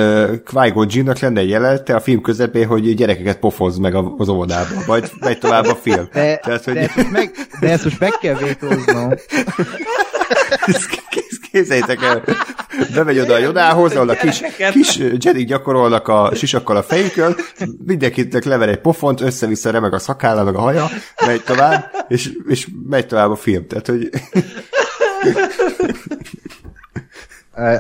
[0.45, 4.75] Qui-Gon Jinn-nak lenne egy jelenete a film közepén, hogy gyerekeket pofoz meg a- az óvodába,
[4.87, 6.09] vagy megy tovább a film.
[6.13, 7.31] De, Tehát, hogy de, ezt meg,
[7.61, 9.13] de ezt most meg kell vétóznom.
[11.55, 12.23] Képzeljétek el,
[12.95, 17.37] bemegy oda a Jodához, ahol a kis, kis Jedi gyakorolnak a sisakkal a fejükön,
[17.87, 20.87] mindenkinek lever egy pofont, össze-vissza remeg a szakálla, meg a haja,
[21.27, 23.67] megy tovább, és, és megy tovább a film.
[23.67, 24.11] Tehát, hogy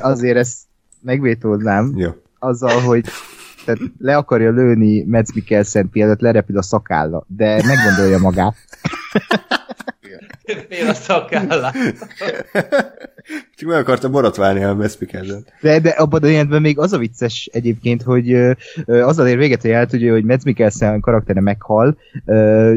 [0.00, 0.58] Azért ezt
[1.00, 2.10] megvétóznám jó.
[2.38, 3.04] azzal, hogy
[3.64, 8.54] tehát le akarja lőni Mads Mikkelsen mielőtt lerepül a szakálla, de meggondolja magát.
[10.68, 11.74] Fél a szakállát.
[13.56, 15.46] Csak meg akarta borotválni a Meszpikerzen.
[15.60, 18.34] De, de abban a jelentben még az a vicces egyébként, hogy
[18.86, 21.98] azzal ér véget, hogy el tudja, hogy Mads Mikkelsen karaktere meghal,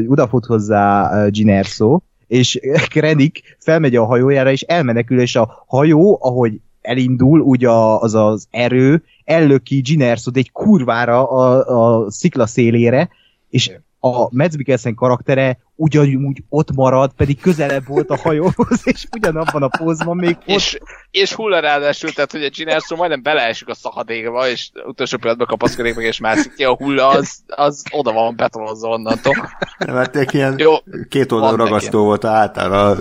[0.06, 2.60] odafut hozzá ö, Gin Erso, és
[2.92, 8.46] Krennic felmegy a hajójára, és elmenekül, és a hajó, ahogy elindul, úgy a, az az
[8.50, 11.64] erő, ellöki Gin Ersot egy kurvára a,
[12.04, 13.08] a szikla szélére,
[13.50, 13.70] és
[14.00, 19.68] a Mads Mikkelsen karaktere ugyanúgy ott marad, pedig közelebb volt a hajóhoz, és ugyanabban a
[19.68, 20.78] pózban még ott és,
[21.10, 25.94] és hulla ráadásul, tehát hogy a Ginerso majdnem beleesik a szakadékba, és utolsó pillanatban kapaszkodik
[25.94, 29.34] meg, és mászik ki a hulla, az, az oda van betonozva onnantól.
[29.78, 30.74] Nem, hát tényleg ilyen Jó,
[31.08, 32.96] két oldal ragasztó volt a hátára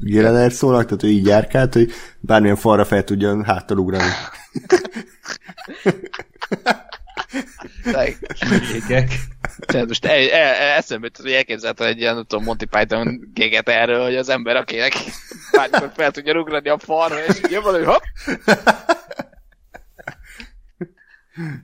[0.00, 1.90] Gélener szónak, tehát ő így járkált, hogy
[2.20, 4.04] bármilyen falra fel tudjon háttal ugrani.
[7.82, 8.16] Tényleg.
[8.74, 9.12] Égek.
[9.66, 13.30] Tehát most el, el, el, eszembe jutott, hogy elképzeltem egy ilyen, nem tudom, Monty Python
[13.34, 14.92] géget erről, hogy az ember, akinek
[15.52, 18.02] bármikor fel tudja ugrani a falra, és így jön valami, hopp,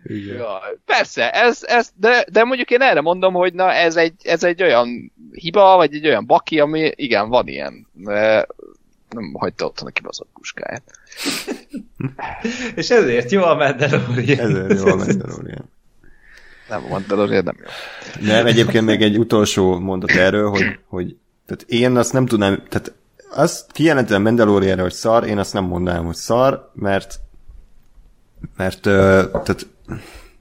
[0.04, 0.36] Igen.
[0.36, 4.44] Ja, persze, ez, ez, de, de mondjuk én erre mondom, hogy na ez egy, ez
[4.44, 7.86] egy olyan hiba, vagy egy olyan baki, ami igen, van ilyen.
[7.92, 8.46] De
[9.12, 10.82] nem hagyta otthon a kibaszott puskáját.
[12.74, 14.50] És ezért jó a Mandalorian.
[14.50, 15.70] Ezért jó a Mandalorian.
[16.68, 17.66] Nem van, de azért nem jó.
[18.26, 21.16] Nem, egyébként még egy utolsó mondat erről, hogy, hogy
[21.46, 22.92] tehát én azt nem tudnám, tehát
[23.34, 27.20] azt kijelentem Mandalorianra, hogy szar, én azt nem mondanám, hogy szar, mert
[28.56, 29.66] mert tehát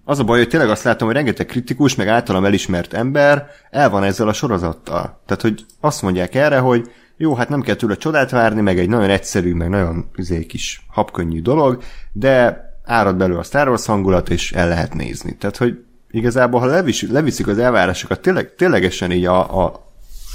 [0.03, 3.89] az a baj, hogy tényleg azt látom, hogy rengeteg kritikus, meg általam elismert ember el
[3.89, 5.19] van ezzel a sorozattal.
[5.25, 6.91] Tehát, hogy azt mondják erre, hogy
[7.21, 10.85] jó, hát nem kell tőle csodát várni, meg egy nagyon egyszerű, meg nagyon izé, kis
[10.87, 15.35] habkönnyű dolog, de árad belőle a Star Wars hangulat, és el lehet nézni.
[15.35, 19.85] Tehát, hogy igazából, ha levis, leviszik az elvárásokat tényleg, ténylegesen így a, a,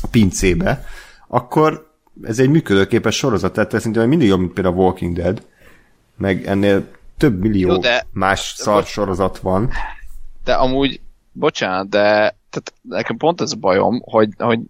[0.02, 0.84] a pincébe,
[1.28, 1.90] akkor
[2.22, 5.46] ez egy működőképes sorozat, tehát ez szerintem mindig jobb, mint például a Walking Dead,
[6.16, 6.86] meg ennél
[7.16, 9.70] több millió Jó, de- más szar bocs- sorozat van.
[10.44, 11.00] De amúgy,
[11.32, 14.60] bocsánat, de tehát nekem pont ez a bajom, hogy, hogy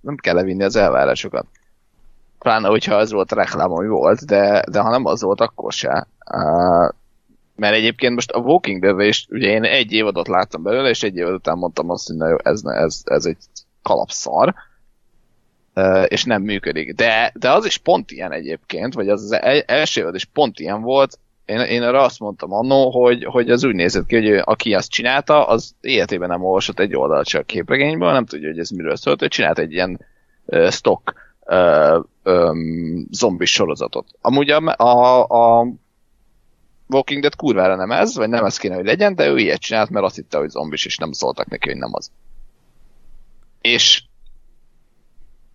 [0.00, 1.46] nem kell levinni az elvárásokat.
[2.38, 5.72] Pláne, hogyha az volt a reklám, ami volt, de, de ha nem az volt, akkor
[5.72, 6.06] se.
[6.32, 6.94] Uh,
[7.56, 11.16] mert egyébként most a Walking dead és ugye én egy évadot láttam belőle, és egy
[11.16, 13.36] évad után mondtam azt, hogy na jó, ez, ez, ez egy
[13.82, 14.54] kalapszar,
[15.74, 16.94] uh, és nem működik.
[16.94, 20.58] De, de az is pont ilyen egyébként, vagy az, az el- első évad is pont
[20.58, 24.26] ilyen volt, én, én arra azt mondtam annó, hogy, hogy az úgy nézett ki, hogy
[24.26, 28.48] ő, aki azt csinálta, az életében nem olvasott egy oldalt csak a képregényből, nem tudja,
[28.48, 30.00] hogy ez miről szólt, ő csinált egy ilyen
[30.44, 31.25] uh, stock
[33.10, 34.06] zombis sorozatot.
[34.20, 35.22] Amúgy a, a,
[35.60, 35.66] a
[36.86, 39.90] Walking Dead kurvára nem ez, vagy nem ez kéne, hogy legyen, de ő ilyet csinált,
[39.90, 42.10] mert azt hitte, hogy zombis, és nem szóltak neki, hogy nem az.
[43.60, 44.04] És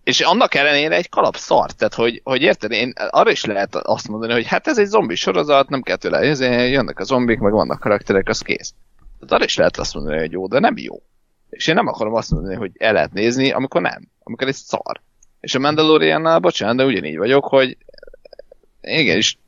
[0.04, 4.08] és annak ellenére egy kalap szart, tehát hogy, hogy érted, én arra is lehet azt
[4.08, 6.24] mondani, hogy hát ez egy zombi sorozat, nem kell tőle,
[6.68, 8.74] jönnek a zombik, meg vannak karakterek, az kész.
[9.14, 11.02] Tehát arra is lehet azt mondani, hogy jó, de nem jó.
[11.50, 14.08] És én nem akarom azt mondani, hogy el lehet nézni, amikor nem.
[14.22, 15.00] Amikor egy szar.
[15.42, 17.76] És a Mandaloriannál, bocsánat, de ugyanígy vagyok, hogy
[18.80, 19.38] igenis,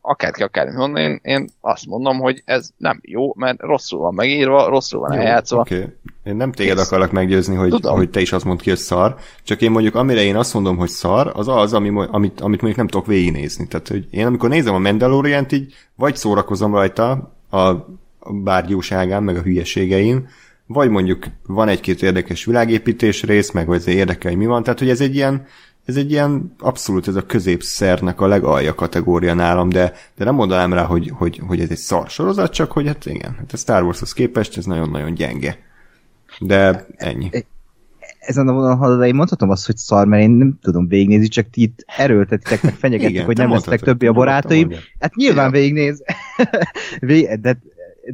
[0.00, 4.68] akárki akármit mondani, én, én azt mondom, hogy ez nem jó, mert rosszul van megírva,
[4.68, 5.60] rosszul van eljátszva.
[5.60, 5.76] Oké.
[5.76, 5.94] Okay.
[6.24, 6.86] Én nem téged Kész.
[6.86, 7.96] akarlak meggyőzni, hogy, Tudom.
[7.96, 10.76] hogy te is azt mondd ki, hogy szar, csak én mondjuk amire én azt mondom,
[10.76, 13.66] hogy szar, az az, ami, amit, amit mondjuk nem tudok végignézni.
[13.68, 17.72] Tehát, hogy én amikor nézem a Mandalorian-t, így vagy szórakozom rajta a,
[18.30, 20.28] bárgyúságán, meg a hülyeségein,
[20.68, 24.62] vagy mondjuk van egy-két érdekes világépítés rész, meg vagy érdekel, hogy mi van.
[24.62, 25.46] Tehát, hogy ez egy ilyen,
[25.84, 30.72] ez egy ilyen abszolút ez a középszernek a legalja kategória nálam, de, de nem mondanám
[30.72, 33.82] rá, hogy, hogy, hogy ez egy szar sorozat, csak hogy hát igen, hát a Star
[33.82, 35.58] Warshoz képest ez nagyon-nagyon gyenge.
[36.40, 37.30] De ennyi.
[38.18, 41.62] Ezen a vonalon én mondhatom azt, hogy szar, mert én nem tudom végignézni, csak ti
[41.62, 44.72] itt erőltetitek, meg fenyegettek, Igen, hogy nem lesznek többi a barátaim.
[44.98, 46.02] Hát nyilván végignéz.
[47.00, 47.28] Vég,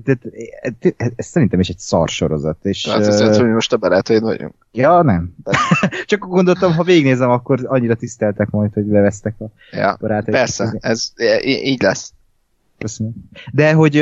[0.04, 2.56] de, de, de, ez szerintem is egy szar sorozat.
[2.62, 4.54] És, Tehát ö, ez az, hogy most a barátaid vagyunk.
[4.72, 5.34] Ja, nem.
[6.06, 10.36] Csak gondoltam, ha végignézem, akkor annyira tiszteltek majd, hogy bevesztek a Ja, barátaim.
[10.36, 11.12] persze, ez
[11.44, 12.12] így lesz.
[12.78, 13.12] Köszönöm.
[13.52, 13.92] De hogy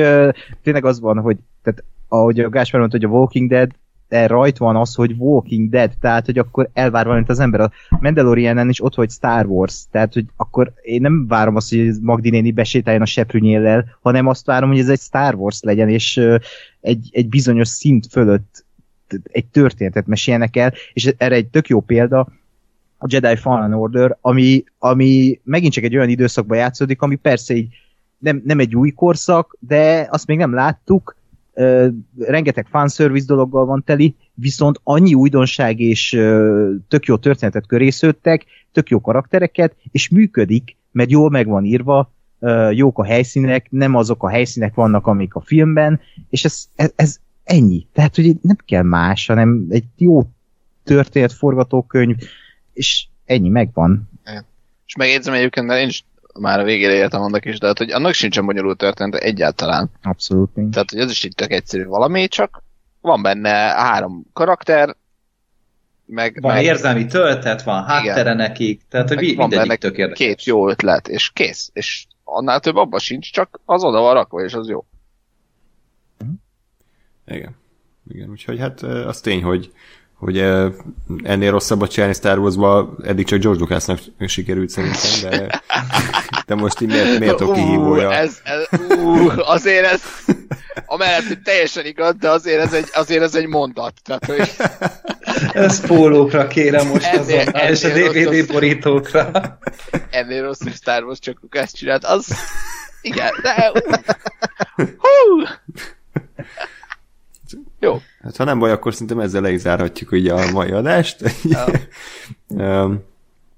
[0.62, 3.70] tényleg az van, hogy tehát, ahogy a Gáspár mondta, hogy a Walking Dead
[4.12, 7.60] de rajt van az, hogy Walking Dead, tehát hogy akkor elvár valamit az ember.
[7.60, 7.70] A
[8.00, 12.30] Mandalorianen is ott vagy Star Wars, tehát hogy akkor én nem várom azt, hogy Magdi
[12.30, 16.20] néni besétáljon a seprűnyéllel, hanem azt várom, hogy ez egy Star Wars legyen, és
[16.80, 18.64] egy, egy bizonyos szint fölött
[19.22, 22.28] egy történetet meséljenek el, és erre egy tök jó példa,
[22.98, 27.68] a Jedi Fallen Order, ami, ami megint csak egy olyan időszakban játszódik, ami persze így
[28.18, 31.16] nem, nem egy új korszak, de azt még nem láttuk,
[32.18, 36.10] rengeteg fanservice dologgal van teli, viszont annyi újdonság és
[36.88, 42.12] tök jó történetet körésződtek, tök jó karaktereket, és működik, mert jól meg van írva,
[42.70, 46.00] jók a helyszínek, nem azok a helyszínek vannak, amik a filmben,
[46.30, 47.86] és ez, ez, ez ennyi.
[47.92, 50.22] Tehát, hogy nem kell más, hanem egy jó
[50.84, 52.16] történet, forgatókönyv,
[52.72, 54.08] és ennyi megvan.
[54.86, 56.04] És megjegyzem egyébként, mert én is
[56.38, 59.90] már a végére értem annak is, de hát, hogy annak sincsen bonyolult történet egyáltalán.
[60.02, 60.72] Abszolút nincs.
[60.72, 62.62] Tehát, hogy ez is így tök egyszerű valami, csak
[63.00, 64.96] van benne három karakter,
[66.06, 70.26] meg, Van meg, érzelmi töltet, van háttere nekik, tehát hogy meg mindegyik benne tök érdekes.
[70.26, 71.70] két jó ötlet, és kész.
[71.72, 74.84] És annál több abban sincs, csak az oda van rakva, és az jó.
[77.26, 77.56] Igen.
[78.08, 79.72] Igen, úgyhogy hát az tény, hogy,
[80.22, 80.38] hogy
[81.22, 85.62] ennél rosszabbat csinálni Star Wars-ba eddig csak George Lucasnak sikerült szerintem, de,
[86.46, 88.08] de most így miért, miért a kihívója?
[88.08, 90.02] Ú, ez, ez, ú, azért ez,
[90.86, 93.92] amellett, hogy teljesen igaz, de azért ez egy, azért ez egy mondat.
[94.04, 94.50] Tehát, hogy
[95.64, 98.52] Ez pólókra kérem most Ennél- azonnal, és a ennél DVD rosszabb.
[98.52, 99.30] borítókra.
[100.10, 102.26] ennél rosszabb Star Wars csak ezt csinált, az
[103.00, 103.72] igen, de
[105.04, 105.42] hú,
[107.82, 111.16] jó, Hát ha nem baj, akkor szerintem ezzel le is zárhatjuk ugye a mai adást.
[112.48, 113.00] um,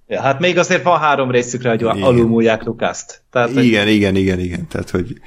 [0.07, 2.03] Ja, hát még azért van három részükre, hogy Igen.
[2.03, 3.23] alulmúlják Lukaszt.
[3.31, 4.67] Tehát, hogy igen, igen, igen, igen.
[4.69, 5.21] Tehát, hogy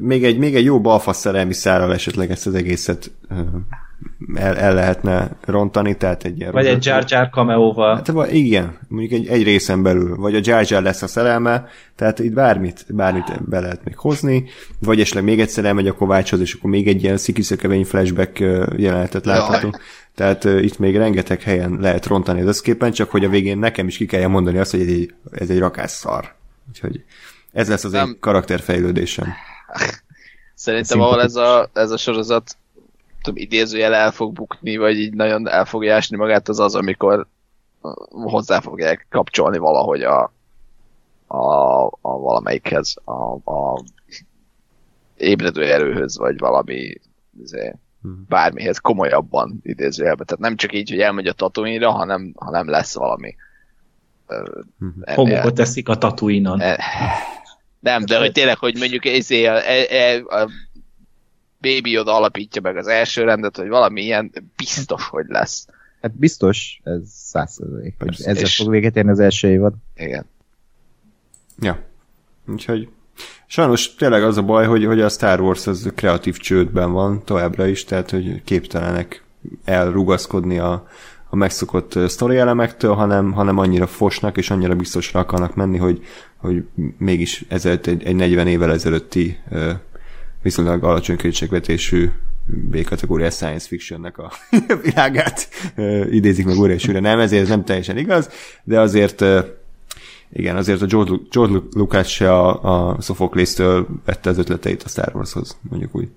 [0.00, 3.10] még egy, még egy jó balfasz szerelmi szárral esetleg ezt az egészet
[4.34, 7.94] el, el lehetne rontani, tehát egy ilyen vagy egy rozet- Jar Jar cameóval.
[7.94, 11.66] Hát vagy igen, mondjuk egy, egy részen belül, vagy a Jar Jar lesz a szerelme,
[11.96, 14.44] tehát itt bármit, bármit be lehet még hozni,
[14.78, 18.38] vagy esetleg még egyszer elmegy a Kovácshoz, és akkor még egy ilyen szikiszökevény flashback
[18.76, 19.78] jelenetet láthatunk.
[20.14, 23.86] tehát uh, itt még rengeteg helyen lehet rontani az összképen, csak hogy a végén nekem
[23.86, 26.34] is ki kelljen mondani azt, hogy ez egy, ez egy rakásszar.
[26.68, 27.04] Úgyhogy
[27.52, 28.08] ez lesz az Nem.
[28.08, 29.26] én karakterfejlődésem.
[30.54, 32.56] Szerintem ahol ez a, ez a sorozat
[33.22, 37.26] tudom, idézőjel el fog bukni, vagy így nagyon el fogja ásni magát, az az, amikor
[38.10, 40.32] hozzá fogják kapcsolni valahogy a,
[41.26, 43.82] a, a valamelyikhez, a, a
[45.16, 46.94] ébredő erőhöz, vagy valami
[47.40, 48.24] izé, hmm.
[48.28, 50.26] bármihez komolyabban idézőjelben.
[50.26, 53.34] Tehát nem csak így, hogy elmegy a tatooine hanem, hanem lesz valami.
[54.78, 55.02] Hmm.
[55.04, 56.60] Homokot teszik a tatuinon.
[56.60, 56.78] E,
[57.84, 60.48] nem, de hogy tényleg, hogy mondjuk ezé a, a, e, a, a
[61.60, 65.66] Baby oda alapítja meg az első rendet, hogy valami ilyen biztos, hogy lesz.
[66.00, 67.94] Hát biztos, ez százszerzalék.
[68.06, 68.56] Ezzel és...
[68.56, 69.74] fog véget érni az első évad.
[69.96, 70.26] Igen.
[71.60, 71.82] Ja.
[72.46, 72.88] Úgyhogy
[73.46, 77.66] sajnos tényleg az a baj, hogy, hogy a Star Wars az kreatív csődben van továbbra
[77.66, 79.24] is, tehát hogy képtelenek
[79.64, 80.88] elrugaszkodni a,
[81.34, 86.04] a megszokott sztori elemektől, hanem, hanem annyira fosnak és annyira biztosra akarnak menni, hogy,
[86.36, 86.64] hogy
[86.98, 89.38] mégis ezelőtt egy, egy 40 évvel ezelőtti
[90.42, 92.10] viszonylag alacsony költségvetésű
[92.46, 94.32] B-kategóriás science fictionnek a
[94.82, 95.48] világát
[96.10, 97.00] idézik meg újra és újra.
[97.00, 98.30] Nem, ezért ez nem teljesen igaz,
[98.64, 99.24] de azért
[100.32, 105.10] igen, azért a George, George Lucas se a, a Sophocles-től vette az ötleteit a Star
[105.14, 106.08] Warshoz, mondjuk úgy.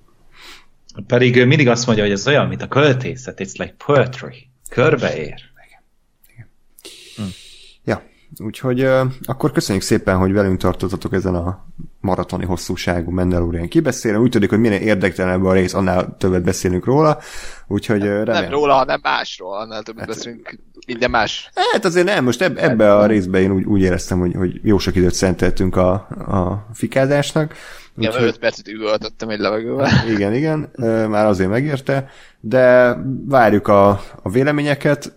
[1.07, 4.46] Pedig ő mindig azt mondja, hogy ez olyan, mint a költészet, it's like poetry.
[4.69, 5.33] Körbeér.
[5.65, 5.83] Igen.
[6.33, 6.49] Igen.
[7.15, 7.23] Hm.
[7.83, 8.03] Ja,
[8.37, 11.65] úgyhogy uh, akkor köszönjük szépen, hogy velünk tartottatok ezen a
[11.99, 14.17] maratoni hosszúságú Mandalorian kibeszélő.
[14.17, 17.19] Úgy tudik, hogy minél érdektelenebb a rész, annál többet beszélünk róla.
[17.67, 18.41] Úgyhogy nem, remélem.
[18.41, 21.49] nem róla, hanem másról, annál többet hát, beszélünk minden más.
[21.71, 24.77] Hát azért nem, most eb- ebbe a részben én úgy, úgy éreztem, hogy, hogy jó
[24.77, 25.91] sok időt szenteltünk a,
[26.27, 27.53] a fikázásnak.
[27.97, 28.27] Igen, úgyhogy...
[28.27, 29.89] 5 percet üvöltöttem egy levegővel.
[30.15, 30.69] Igen, igen,
[31.09, 32.09] már azért megérte,
[32.39, 32.95] de
[33.25, 33.89] várjuk a,
[34.21, 35.15] a véleményeket,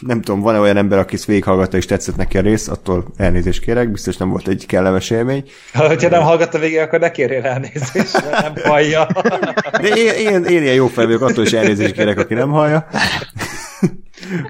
[0.00, 3.60] nem tudom, van-e olyan ember, aki ezt végighallgatta és tetszett neki a rész, attól elnézést
[3.60, 5.44] kérek, biztos nem volt egy kellemes élmény.
[5.72, 9.06] Ha nem hallgatta végig, akkor ne kérjél elnézést, mert nem hallja.
[9.80, 12.86] De én, én, én ilyen jó fel vagyok, attól is elnézést kérek, aki nem hallja.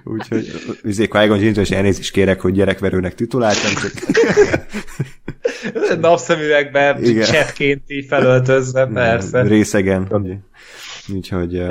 [0.05, 3.73] Úgyhogy üzé qui is elnézést kérek, hogy gyerekverőnek tituláltam.
[3.75, 3.93] Csak...
[6.01, 9.42] Napszemüvegben, csetként így felöltözve, persze.
[9.42, 10.09] Részegen.
[11.14, 11.62] Úgyhogy,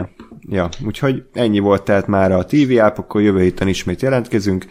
[0.49, 4.65] ja, úgyhogy ennyi volt tehát már a TV app, akkor jövő héten ismét jelentkezünk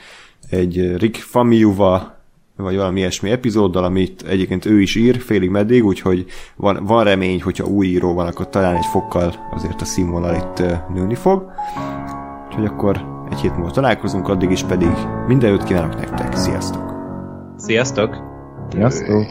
[0.50, 2.16] egy Rick Famiuva
[2.56, 6.26] vagy valami ilyesmi epizóddal, amit egyébként ő is ír félig meddig, úgyhogy
[6.56, 10.62] van, van remény, hogyha új író van, akkor talán egy fokkal azért a színvonal itt
[10.94, 11.50] nőni fog.
[12.46, 14.92] Úgyhogy akkor egy hét múlva találkozunk, addig is pedig
[15.26, 16.36] minden jót kívánok nektek.
[16.36, 16.94] Sziasztok!
[17.56, 18.27] Sziasztok!
[18.70, 19.28] Sziasztok!